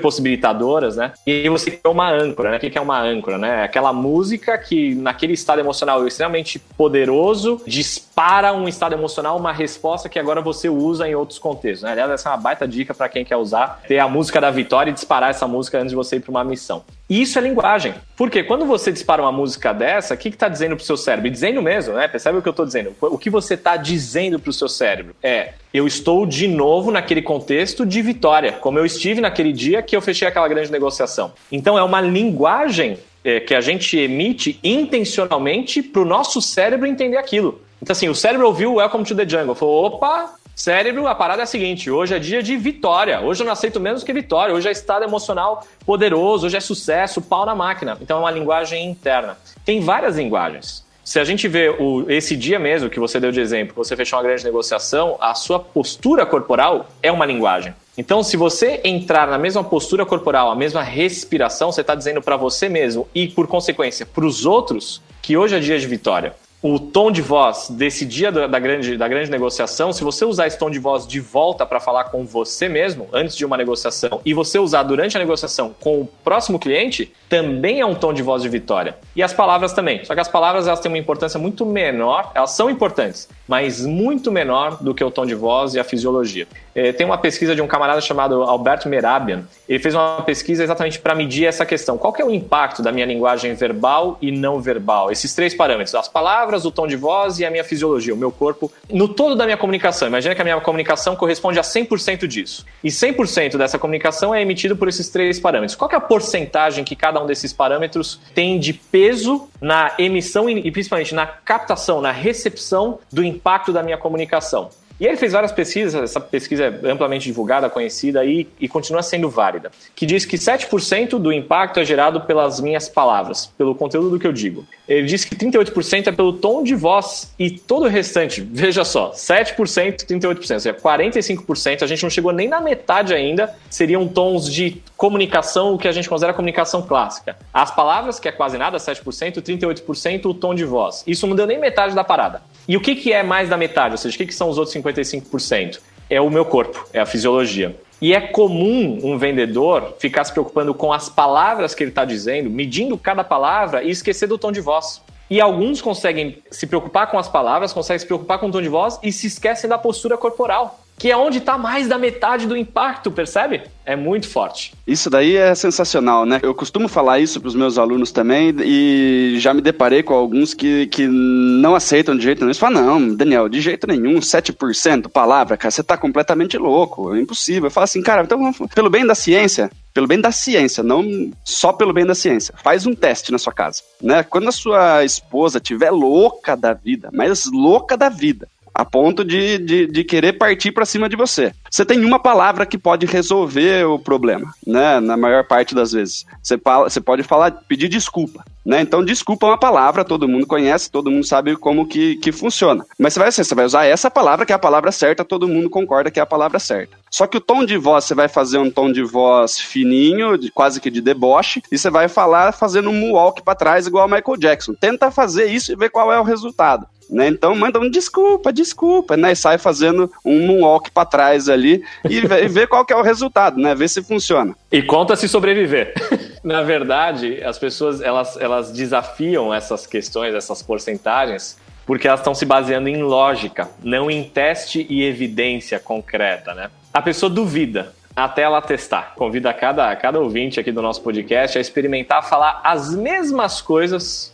possibilitadoras, 0.00 0.96
né? 0.96 1.12
E 1.26 1.48
você 1.48 1.70
criou 1.70 1.92
uma 1.92 2.10
âncora, 2.10 2.50
né? 2.50 2.56
O 2.56 2.60
que 2.60 2.78
é 2.78 2.80
uma 2.80 3.00
âncora, 3.00 3.36
né? 3.36 3.64
Aquela 3.64 3.92
música 3.92 4.56
que, 4.56 4.94
naquele 4.94 5.34
estado 5.34 5.60
emocional 5.60 6.06
extremamente 6.06 6.58
poderoso, 6.58 7.60
dispara 7.66 8.54
um 8.54 8.66
estado 8.66 8.94
emocional, 8.94 9.36
uma 9.36 9.52
resposta 9.52 10.08
que 10.08 10.18
agora 10.18 10.40
você 10.40 10.68
usa 10.68 11.06
em 11.06 11.14
outros 11.14 11.38
contextos, 11.38 11.82
né? 11.82 11.92
Aliás, 11.92 12.10
essa 12.10 12.30
é 12.30 12.32
uma 12.32 12.38
baita 12.38 12.66
dica 12.66 12.94
para 12.94 13.08
quem 13.08 13.24
quer 13.24 13.36
usar, 13.42 13.82
ter 13.86 13.98
a 13.98 14.08
música 14.08 14.40
da 14.40 14.50
vitória 14.50 14.90
e 14.90 14.94
disparar 14.94 15.30
essa 15.30 15.46
música 15.46 15.78
antes 15.78 15.90
de 15.90 15.96
você 15.96 16.16
ir 16.16 16.20
para 16.20 16.30
uma 16.30 16.44
missão. 16.44 16.84
Isso 17.08 17.38
é 17.38 17.42
linguagem. 17.42 17.94
Porque 18.16 18.42
quando 18.42 18.64
você 18.64 18.90
dispara 18.90 19.20
uma 19.20 19.32
música 19.32 19.74
dessa, 19.74 20.14
o 20.14 20.16
que 20.16 20.28
está 20.28 20.48
dizendo 20.48 20.76
para 20.76 20.82
o 20.82 20.86
seu 20.86 20.96
cérebro? 20.96 21.26
E 21.28 21.30
dizendo 21.30 21.60
mesmo, 21.60 21.94
né? 21.94 22.08
Percebe 22.08 22.38
o 22.38 22.42
que 22.42 22.48
eu 22.48 22.52
estou 22.52 22.64
dizendo? 22.64 22.94
O 23.00 23.18
que 23.18 23.28
você 23.28 23.54
está 23.54 23.76
dizendo 23.76 24.38
para 24.38 24.48
o 24.48 24.52
seu 24.52 24.68
cérebro 24.68 25.14
é: 25.22 25.52
eu 25.74 25.86
estou 25.86 26.24
de 26.24 26.48
novo 26.48 26.90
naquele 26.90 27.20
contexto 27.20 27.84
de 27.84 28.00
vitória, 28.00 28.52
como 28.52 28.78
eu 28.78 28.86
estive 28.86 29.20
naquele 29.20 29.52
dia 29.52 29.82
que 29.82 29.94
eu 29.94 30.00
fechei 30.00 30.26
aquela 30.26 30.48
grande 30.48 30.72
negociação. 30.72 31.32
Então 31.50 31.76
é 31.76 31.82
uma 31.82 32.00
linguagem 32.00 32.98
é, 33.24 33.40
que 33.40 33.54
a 33.54 33.60
gente 33.60 33.96
emite 33.98 34.58
intencionalmente 34.62 35.82
para 35.82 36.02
o 36.02 36.04
nosso 36.04 36.40
cérebro 36.40 36.86
entender 36.86 37.16
aquilo. 37.16 37.60
Então, 37.80 37.92
assim, 37.92 38.08
o 38.08 38.14
cérebro 38.14 38.46
ouviu 38.46 38.74
Welcome 38.74 39.04
to 39.04 39.14
the 39.14 39.28
Jungle, 39.28 39.54
falou: 39.54 39.86
opa, 39.86 40.34
Cérebro, 40.54 41.06
a 41.06 41.14
parada 41.14 41.42
é 41.42 41.44
a 41.44 41.46
seguinte: 41.46 41.90
hoje 41.90 42.14
é 42.14 42.18
dia 42.18 42.42
de 42.42 42.56
vitória. 42.56 43.20
Hoje 43.20 43.42
eu 43.42 43.46
não 43.46 43.52
aceito 43.52 43.80
menos 43.80 44.04
que 44.04 44.12
vitória. 44.12 44.54
Hoje 44.54 44.68
é 44.68 44.72
estado 44.72 45.04
emocional 45.04 45.66
poderoso. 45.84 46.46
Hoje 46.46 46.56
é 46.56 46.60
sucesso, 46.60 47.22
pau 47.22 47.46
na 47.46 47.54
máquina. 47.54 47.96
Então 48.00 48.18
é 48.18 48.20
uma 48.20 48.30
linguagem 48.30 48.84
interna. 48.86 49.36
Tem 49.64 49.80
várias 49.80 50.16
linguagens. 50.16 50.84
Se 51.04 51.18
a 51.18 51.24
gente 51.24 51.48
vê 51.48 51.68
o, 51.68 52.08
esse 52.08 52.36
dia 52.36 52.60
mesmo 52.60 52.88
que 52.88 53.00
você 53.00 53.18
deu 53.18 53.32
de 53.32 53.40
exemplo, 53.40 53.74
você 53.74 53.96
fechou 53.96 54.18
uma 54.18 54.22
grande 54.24 54.44
negociação, 54.44 55.16
a 55.20 55.34
sua 55.34 55.58
postura 55.58 56.24
corporal 56.24 56.86
é 57.02 57.10
uma 57.10 57.26
linguagem. 57.26 57.74
Então, 57.98 58.22
se 58.22 58.36
você 58.36 58.80
entrar 58.84 59.26
na 59.26 59.36
mesma 59.36 59.64
postura 59.64 60.06
corporal, 60.06 60.50
a 60.50 60.54
mesma 60.54 60.82
respiração, 60.82 61.72
você 61.72 61.80
está 61.80 61.94
dizendo 61.96 62.22
para 62.22 62.36
você 62.36 62.68
mesmo 62.68 63.08
e, 63.12 63.26
por 63.26 63.48
consequência, 63.48 64.06
para 64.06 64.24
os 64.24 64.46
outros 64.46 65.02
que 65.20 65.36
hoje 65.36 65.56
é 65.56 65.58
dia 65.58 65.78
de 65.78 65.86
vitória 65.86 66.34
o 66.62 66.78
tom 66.78 67.10
de 67.10 67.20
voz 67.20 67.68
desse 67.70 68.06
dia 68.06 68.30
da 68.30 68.58
grande, 68.58 68.96
da 68.96 69.08
grande 69.08 69.28
negociação, 69.28 69.92
se 69.92 70.04
você 70.04 70.24
usar 70.24 70.46
esse 70.46 70.56
tom 70.56 70.70
de 70.70 70.78
voz 70.78 71.06
de 71.06 71.18
volta 71.18 71.66
para 71.66 71.80
falar 71.80 72.04
com 72.04 72.24
você 72.24 72.68
mesmo, 72.68 73.08
antes 73.12 73.36
de 73.36 73.44
uma 73.44 73.56
negociação, 73.56 74.20
e 74.24 74.32
você 74.32 74.60
usar 74.60 74.84
durante 74.84 75.16
a 75.16 75.20
negociação 75.20 75.74
com 75.80 76.02
o 76.02 76.08
próximo 76.22 76.60
cliente, 76.60 77.12
também 77.28 77.80
é 77.80 77.86
um 77.86 77.94
tom 77.96 78.12
de 78.12 78.22
voz 78.22 78.42
de 78.42 78.48
vitória. 78.48 78.96
E 79.16 79.22
as 79.22 79.32
palavras 79.32 79.72
também. 79.72 80.04
Só 80.04 80.14
que 80.14 80.20
as 80.20 80.28
palavras 80.28 80.68
elas 80.68 80.78
têm 80.78 80.92
uma 80.92 80.98
importância 80.98 81.38
muito 81.38 81.66
menor, 81.66 82.30
elas 82.34 82.52
são 82.52 82.70
importantes, 82.70 83.28
mas 83.48 83.84
muito 83.84 84.30
menor 84.30 84.82
do 84.82 84.94
que 84.94 85.02
o 85.02 85.10
tom 85.10 85.26
de 85.26 85.34
voz 85.34 85.74
e 85.74 85.80
a 85.80 85.84
fisiologia. 85.84 86.46
É, 86.74 86.92
tem 86.92 87.04
uma 87.04 87.18
pesquisa 87.18 87.54
de 87.54 87.60
um 87.60 87.66
camarada 87.66 88.00
chamado 88.00 88.42
Alberto 88.42 88.88
Merabian. 88.88 89.44
Ele 89.68 89.78
fez 89.78 89.94
uma 89.94 90.22
pesquisa 90.22 90.62
exatamente 90.62 90.98
para 90.98 91.14
medir 91.14 91.46
essa 91.46 91.66
questão. 91.66 91.98
Qual 91.98 92.12
que 92.12 92.22
é 92.22 92.24
o 92.24 92.30
impacto 92.30 92.82
da 92.82 92.92
minha 92.92 93.06
linguagem 93.06 93.54
verbal 93.54 94.16
e 94.20 94.30
não 94.30 94.60
verbal? 94.60 95.10
Esses 95.10 95.34
três 95.34 95.54
parâmetros: 95.54 95.94
as 95.94 96.08
palavras, 96.08 96.51
o 96.64 96.70
tom 96.70 96.86
de 96.86 96.96
voz 96.96 97.38
e 97.38 97.44
a 97.44 97.50
minha 97.50 97.64
fisiologia, 97.64 98.14
o 98.14 98.16
meu 98.16 98.30
corpo, 98.30 98.70
no 98.90 99.08
todo 99.08 99.34
da 99.34 99.44
minha 99.44 99.56
comunicação. 99.56 100.08
Imagina 100.08 100.34
que 100.34 100.40
a 100.40 100.44
minha 100.44 100.60
comunicação 100.60 101.16
corresponde 101.16 101.58
a 101.58 101.62
100% 101.62 102.26
disso. 102.26 102.64
E 102.82 102.88
100% 102.88 103.56
dessa 103.56 103.78
comunicação 103.78 104.34
é 104.34 104.42
emitido 104.42 104.76
por 104.76 104.88
esses 104.88 105.08
três 105.08 105.40
parâmetros. 105.40 105.74
Qual 105.74 105.90
é 105.90 105.96
a 105.96 106.00
porcentagem 106.00 106.84
que 106.84 106.94
cada 106.94 107.22
um 107.22 107.26
desses 107.26 107.52
parâmetros 107.52 108.20
tem 108.34 108.58
de 108.58 108.72
peso 108.72 109.48
na 109.60 109.94
emissão 109.98 110.48
e 110.48 110.70
principalmente 110.70 111.14
na 111.14 111.26
captação, 111.26 112.00
na 112.00 112.12
recepção 112.12 112.98
do 113.12 113.24
impacto 113.24 113.72
da 113.72 113.82
minha 113.82 113.96
comunicação? 113.96 114.70
E 115.02 115.04
ele 115.04 115.16
fez 115.16 115.32
várias 115.32 115.50
pesquisas, 115.50 116.00
essa 116.00 116.20
pesquisa 116.20 116.66
é 116.66 116.88
amplamente 116.88 117.24
divulgada, 117.24 117.68
conhecida 117.68 118.24
e, 118.24 118.46
e 118.60 118.68
continua 118.68 119.02
sendo 119.02 119.28
válida, 119.28 119.72
que 119.96 120.06
diz 120.06 120.24
que 120.24 120.36
7% 120.36 121.18
do 121.18 121.32
impacto 121.32 121.80
é 121.80 121.84
gerado 121.84 122.20
pelas 122.20 122.60
minhas 122.60 122.88
palavras, 122.88 123.46
pelo 123.58 123.74
conteúdo 123.74 124.10
do 124.10 124.18
que 124.20 124.28
eu 124.28 124.32
digo. 124.32 124.64
Ele 124.88 125.08
diz 125.08 125.24
que 125.24 125.34
38% 125.34 126.06
é 126.06 126.12
pelo 126.12 126.34
tom 126.34 126.62
de 126.62 126.76
voz 126.76 127.34
e 127.36 127.50
todo 127.50 127.86
o 127.86 127.88
restante, 127.88 128.40
veja 128.40 128.84
só, 128.84 129.10
7%, 129.10 130.06
38%, 130.06 130.36
ou 130.36 130.42
seja, 130.44 130.72
45%, 130.72 131.82
a 131.82 131.86
gente 131.88 132.04
não 132.04 132.10
chegou 132.10 132.30
nem 132.30 132.46
na 132.46 132.60
metade 132.60 133.12
ainda, 133.12 133.52
seriam 133.68 134.06
tons 134.06 134.48
de 134.48 134.80
comunicação, 134.96 135.74
o 135.74 135.78
que 135.78 135.88
a 135.88 135.92
gente 135.92 136.08
considera 136.08 136.32
comunicação 136.32 136.80
clássica. 136.80 137.36
As 137.52 137.74
palavras, 137.74 138.20
que 138.20 138.28
é 138.28 138.32
quase 138.32 138.56
nada, 138.56 138.78
7%, 138.78 139.42
38% 139.42 140.26
o 140.26 140.32
tom 140.32 140.54
de 140.54 140.64
voz. 140.64 141.02
Isso 141.08 141.26
não 141.26 141.34
deu 141.34 141.44
nem 141.44 141.58
metade 141.58 141.92
da 141.92 142.04
parada. 142.04 142.40
E 142.68 142.76
o 142.76 142.80
que, 142.80 142.94
que 142.94 143.12
é 143.12 143.22
mais 143.22 143.48
da 143.48 143.56
metade? 143.56 143.94
Ou 143.94 143.98
seja, 143.98 144.14
o 144.14 144.18
que, 144.18 144.26
que 144.26 144.34
são 144.34 144.48
os 144.48 144.56
outros 144.56 144.72
55%? 145.00 145.80
É 146.10 146.20
o 146.20 146.28
meu 146.28 146.44
corpo, 146.44 146.86
é 146.92 147.00
a 147.00 147.06
fisiologia. 147.06 147.74
E 148.00 148.12
é 148.12 148.20
comum 148.20 148.98
um 149.02 149.16
vendedor 149.16 149.94
ficar 149.98 150.24
se 150.24 150.32
preocupando 150.32 150.74
com 150.74 150.92
as 150.92 151.08
palavras 151.08 151.74
que 151.74 151.82
ele 151.82 151.90
está 151.90 152.04
dizendo, 152.04 152.50
medindo 152.50 152.98
cada 152.98 153.24
palavra 153.24 153.82
e 153.82 153.90
esquecer 153.90 154.26
do 154.26 154.36
tom 154.36 154.52
de 154.52 154.60
voz. 154.60 155.00
E 155.30 155.40
alguns 155.40 155.80
conseguem 155.80 156.42
se 156.50 156.66
preocupar 156.66 157.10
com 157.10 157.18
as 157.18 157.28
palavras, 157.28 157.72
conseguem 157.72 158.00
se 158.00 158.06
preocupar 158.06 158.38
com 158.38 158.48
o 158.48 158.52
tom 158.52 158.60
de 158.60 158.68
voz 158.68 158.98
e 159.02 159.10
se 159.10 159.28
esquecem 159.28 159.70
da 159.70 159.78
postura 159.78 160.18
corporal 160.18 160.81
que 160.98 161.10
é 161.10 161.16
onde 161.16 161.38
está 161.38 161.58
mais 161.58 161.88
da 161.88 161.98
metade 161.98 162.46
do 162.46 162.56
impacto, 162.56 163.10
percebe? 163.10 163.62
É 163.84 163.96
muito 163.96 164.28
forte. 164.28 164.72
Isso 164.86 165.10
daí 165.10 165.36
é 165.36 165.52
sensacional, 165.54 166.24
né? 166.24 166.38
Eu 166.40 166.54
costumo 166.54 166.86
falar 166.86 167.18
isso 167.18 167.40
para 167.40 167.48
os 167.48 167.56
meus 167.56 167.76
alunos 167.76 168.12
também 168.12 168.54
e 168.62 169.34
já 169.38 169.52
me 169.52 169.60
deparei 169.60 170.04
com 170.04 170.14
alguns 170.14 170.54
que, 170.54 170.86
que 170.86 171.08
não 171.08 171.74
aceitam 171.74 172.16
de 172.16 172.22
jeito 172.22 172.38
nenhum. 172.38 172.50
Eles 172.50 172.58
falam, 172.58 172.84
não, 172.84 173.14
Daniel, 173.16 173.48
de 173.48 173.60
jeito 173.60 173.86
nenhum, 173.88 174.20
7% 174.20 175.08
palavra, 175.08 175.56
cara, 175.56 175.72
você 175.72 175.80
está 175.80 175.96
completamente 175.96 176.56
louco, 176.56 177.14
é 177.14 177.20
impossível. 177.20 177.66
Eu 177.66 177.70
falo 177.72 177.84
assim, 177.84 178.00
cara, 178.00 178.22
então 178.22 178.52
pelo 178.72 178.88
bem 178.88 179.04
da 179.04 179.16
ciência, 179.16 179.70
pelo 179.92 180.06
bem 180.06 180.20
da 180.20 180.30
ciência, 180.30 180.84
não 180.84 181.32
só 181.44 181.72
pelo 181.72 181.92
bem 181.92 182.06
da 182.06 182.14
ciência. 182.14 182.54
Faz 182.62 182.86
um 182.86 182.94
teste 182.94 183.32
na 183.32 183.38
sua 183.38 183.52
casa, 183.52 183.82
né? 184.00 184.22
Quando 184.22 184.48
a 184.48 184.52
sua 184.52 185.04
esposa 185.04 185.58
estiver 185.58 185.90
louca 185.90 186.56
da 186.56 186.72
vida, 186.72 187.10
mas 187.12 187.50
louca 187.52 187.96
da 187.96 188.08
vida, 188.08 188.46
a 188.74 188.84
ponto 188.84 189.24
de, 189.24 189.58
de, 189.58 189.86
de 189.86 190.04
querer 190.04 190.34
partir 190.34 190.72
para 190.72 190.84
cima 190.84 191.08
de 191.08 191.16
você. 191.16 191.52
Você 191.70 191.84
tem 191.84 192.04
uma 192.04 192.18
palavra 192.18 192.66
que 192.66 192.78
pode 192.78 193.06
resolver 193.06 193.86
o 193.86 193.98
problema, 193.98 194.52
né? 194.66 195.00
Na 195.00 195.16
maior 195.16 195.44
parte 195.44 195.74
das 195.74 195.92
vezes. 195.92 196.26
Você, 196.42 196.58
fala, 196.58 196.88
você 196.88 197.00
pode 197.00 197.22
falar, 197.22 197.50
pedir 197.68 197.88
desculpa. 197.88 198.44
Né? 198.64 198.80
Então, 198.80 199.04
desculpa 199.04 199.46
é 199.46 199.50
uma 199.50 199.58
palavra, 199.58 200.04
todo 200.04 200.28
mundo 200.28 200.46
conhece, 200.46 200.90
todo 200.90 201.10
mundo 201.10 201.26
sabe 201.26 201.56
como 201.56 201.86
que, 201.86 202.16
que 202.16 202.30
funciona. 202.30 202.84
Mas 202.96 203.12
você 203.12 203.18
vai, 203.18 203.32
você 203.32 203.54
vai 203.54 203.64
usar 203.64 203.84
essa 203.84 204.10
palavra, 204.10 204.46
que 204.46 204.52
é 204.52 204.54
a 204.54 204.58
palavra 204.58 204.92
certa, 204.92 205.24
todo 205.24 205.48
mundo 205.48 205.68
concorda 205.68 206.10
que 206.10 206.20
é 206.20 206.22
a 206.22 206.26
palavra 206.26 206.60
certa. 206.60 206.96
Só 207.10 207.26
que 207.26 207.36
o 207.36 207.40
tom 207.40 207.64
de 207.64 207.76
voz, 207.76 208.04
você 208.04 208.14
vai 208.14 208.28
fazer 208.28 208.58
um 208.58 208.70
tom 208.70 208.92
de 208.92 209.02
voz 209.02 209.58
fininho, 209.58 210.38
de, 210.38 210.50
quase 210.50 210.80
que 210.80 210.90
de 210.90 211.00
deboche, 211.00 211.60
e 211.72 211.76
você 211.76 211.90
vai 211.90 212.06
falar 212.08 212.52
fazendo 212.52 212.88
um 212.88 212.94
moonwalk 212.94 213.42
para 213.42 213.56
trás, 213.56 213.86
igual 213.86 214.06
o 214.06 214.10
Michael 214.10 214.38
Jackson. 214.38 214.74
Tenta 214.74 215.10
fazer 215.10 215.46
isso 215.46 215.72
e 215.72 215.76
ver 215.76 215.90
qual 215.90 216.12
é 216.12 216.20
o 216.20 216.24
resultado. 216.24 216.86
Né? 217.12 217.28
Então 217.28 217.54
manda 217.54 217.78
um 217.78 217.90
desculpa, 217.90 218.50
desculpa, 218.50 219.18
né? 219.18 219.32
E 219.32 219.36
sai 219.36 219.58
fazendo 219.58 220.10
um 220.24 220.46
moonwalk 220.46 220.90
para 220.90 221.04
trás 221.04 221.46
ali 221.46 221.84
e 222.08 222.20
vê, 222.48 222.66
qual 222.66 222.86
que 222.86 222.92
é 222.94 222.96
o 222.96 223.02
resultado, 223.02 223.60
né? 223.60 223.74
Vê 223.74 223.86
se 223.86 224.02
funciona. 224.02 224.56
E 224.70 224.80
conta 224.80 225.14
se 225.14 225.28
sobreviver. 225.28 225.92
Na 226.42 226.62
verdade, 226.62 227.44
as 227.44 227.58
pessoas 227.58 228.00
elas, 228.00 228.40
elas 228.40 228.72
desafiam 228.72 229.52
essas 229.52 229.86
questões, 229.86 230.34
essas 230.34 230.62
porcentagens, 230.62 231.58
porque 231.84 232.08
elas 232.08 232.20
estão 232.20 232.34
se 232.34 232.46
baseando 232.46 232.88
em 232.88 233.02
lógica, 233.02 233.68
não 233.84 234.10
em 234.10 234.24
teste 234.24 234.86
e 234.88 235.04
evidência 235.04 235.78
concreta, 235.78 236.54
né? 236.54 236.70
A 236.94 237.02
pessoa 237.02 237.28
duvida 237.28 237.92
até 238.16 238.42
ela 238.42 238.62
testar. 238.62 239.12
Convida 239.16 239.52
cada, 239.52 239.94
cada 239.96 240.18
ouvinte 240.18 240.58
aqui 240.58 240.72
do 240.72 240.80
nosso 240.80 241.02
podcast 241.02 241.58
a 241.58 241.60
experimentar 241.60 242.26
falar 242.26 242.62
as 242.64 242.94
mesmas 242.94 243.60
coisas 243.60 244.31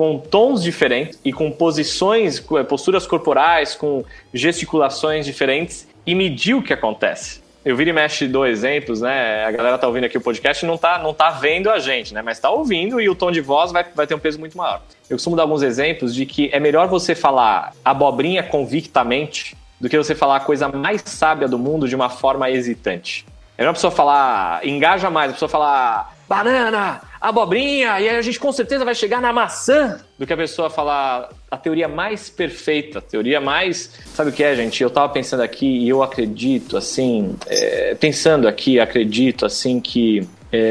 com 0.00 0.16
tons 0.16 0.62
diferentes 0.62 1.20
e 1.22 1.30
com 1.30 1.52
posições, 1.52 2.42
eh, 2.56 2.62
posturas 2.62 3.06
corporais, 3.06 3.74
com 3.74 4.02
gesticulações 4.32 5.26
diferentes 5.26 5.86
e 6.06 6.14
medir 6.14 6.54
o 6.54 6.62
que 6.62 6.72
acontece. 6.72 7.42
Eu 7.62 7.76
viro 7.76 7.90
e 7.90 7.92
mexe 7.92 8.26
dou 8.26 8.46
exemplos, 8.46 9.02
né? 9.02 9.44
A 9.44 9.50
galera 9.50 9.76
tá 9.76 9.86
ouvindo 9.86 10.04
aqui 10.04 10.16
o 10.16 10.20
podcast 10.22 10.64
e 10.64 10.66
não 10.66 10.78
tá, 10.78 10.98
não 10.98 11.12
tá 11.12 11.28
vendo 11.28 11.68
a 11.68 11.78
gente, 11.78 12.14
né? 12.14 12.22
Mas 12.22 12.40
tá 12.40 12.48
ouvindo 12.48 12.98
e 12.98 13.10
o 13.10 13.14
tom 13.14 13.30
de 13.30 13.42
voz 13.42 13.72
vai, 13.72 13.84
vai 13.94 14.06
ter 14.06 14.14
um 14.14 14.18
peso 14.18 14.40
muito 14.40 14.56
maior. 14.56 14.80
Eu 15.10 15.18
costumo 15.18 15.36
dar 15.36 15.42
alguns 15.42 15.60
exemplos 15.62 16.14
de 16.14 16.24
que 16.24 16.48
é 16.50 16.58
melhor 16.58 16.88
você 16.88 17.14
falar 17.14 17.74
abobrinha 17.84 18.42
convictamente 18.42 19.54
do 19.78 19.86
que 19.86 19.98
você 19.98 20.14
falar 20.14 20.36
a 20.36 20.40
coisa 20.40 20.66
mais 20.66 21.02
sábia 21.04 21.46
do 21.46 21.58
mundo 21.58 21.86
de 21.86 21.94
uma 21.94 22.08
forma 22.08 22.48
hesitante. 22.48 23.26
É 23.58 23.60
melhor 23.60 23.72
a 23.72 23.74
pessoa 23.74 23.90
falar, 23.90 24.66
engaja 24.66 25.10
mais, 25.10 25.28
a 25.28 25.34
pessoa 25.34 25.48
falar 25.50 26.16
banana, 26.26 27.02
abobrinha, 27.20 28.00
e 28.00 28.08
a 28.08 28.22
gente 28.22 28.38
com 28.40 28.50
certeza 28.50 28.84
vai 28.84 28.94
chegar 28.94 29.20
na 29.20 29.32
maçã, 29.32 30.00
do 30.18 30.26
que 30.26 30.32
a 30.32 30.36
pessoa 30.36 30.70
falar 30.70 31.28
a 31.50 31.56
teoria 31.56 31.86
mais 31.86 32.30
perfeita, 32.30 32.98
a 32.98 33.02
teoria 33.02 33.40
mais. 33.40 33.90
Sabe 34.14 34.30
o 34.30 34.32
que 34.32 34.42
é, 34.42 34.54
gente? 34.56 34.82
Eu 34.82 34.90
tava 34.90 35.12
pensando 35.12 35.42
aqui 35.42 35.66
e 35.66 35.88
eu 35.88 36.02
acredito, 36.02 36.76
assim, 36.76 37.36
é, 37.46 37.94
pensando 37.94 38.48
aqui, 38.48 38.80
acredito, 38.80 39.44
assim, 39.44 39.80
que 39.80 40.26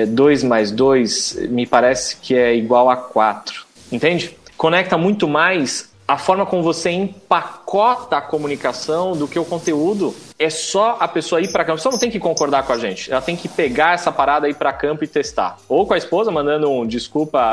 2 0.07 0.43
é, 0.43 0.47
mais 0.47 0.71
2 0.71 1.47
me 1.49 1.65
parece 1.65 2.17
que 2.17 2.35
é 2.35 2.55
igual 2.55 2.89
a 2.89 2.97
4. 2.97 3.65
Entende? 3.91 4.37
Conecta 4.57 4.97
muito 4.97 5.27
mais 5.27 5.88
a 6.09 6.17
forma 6.17 6.43
como 6.43 6.63
você 6.63 6.89
empacota 6.89 8.17
a 8.17 8.21
comunicação 8.21 9.15
do 9.15 9.27
que 9.27 9.37
o 9.37 9.45
conteúdo 9.45 10.15
é 10.39 10.49
só 10.49 10.97
a 10.99 11.07
pessoa 11.07 11.39
ir 11.39 11.51
para 11.51 11.63
campo. 11.63 11.79
Só 11.79 11.91
não 11.91 11.99
tem 11.99 12.09
que 12.09 12.19
concordar 12.19 12.63
com 12.63 12.73
a 12.73 12.79
gente. 12.79 13.11
Ela 13.11 13.21
tem 13.21 13.35
que 13.35 13.47
pegar 13.47 13.93
essa 13.93 14.11
parada 14.11 14.47
aí 14.47 14.53
para 14.55 14.73
campo 14.73 15.03
e 15.03 15.07
testar. 15.07 15.59
Ou 15.69 15.85
com 15.85 15.93
a 15.93 15.99
esposa 15.99 16.31
mandando 16.31 16.67
um 16.71 16.87
desculpa 16.87 17.51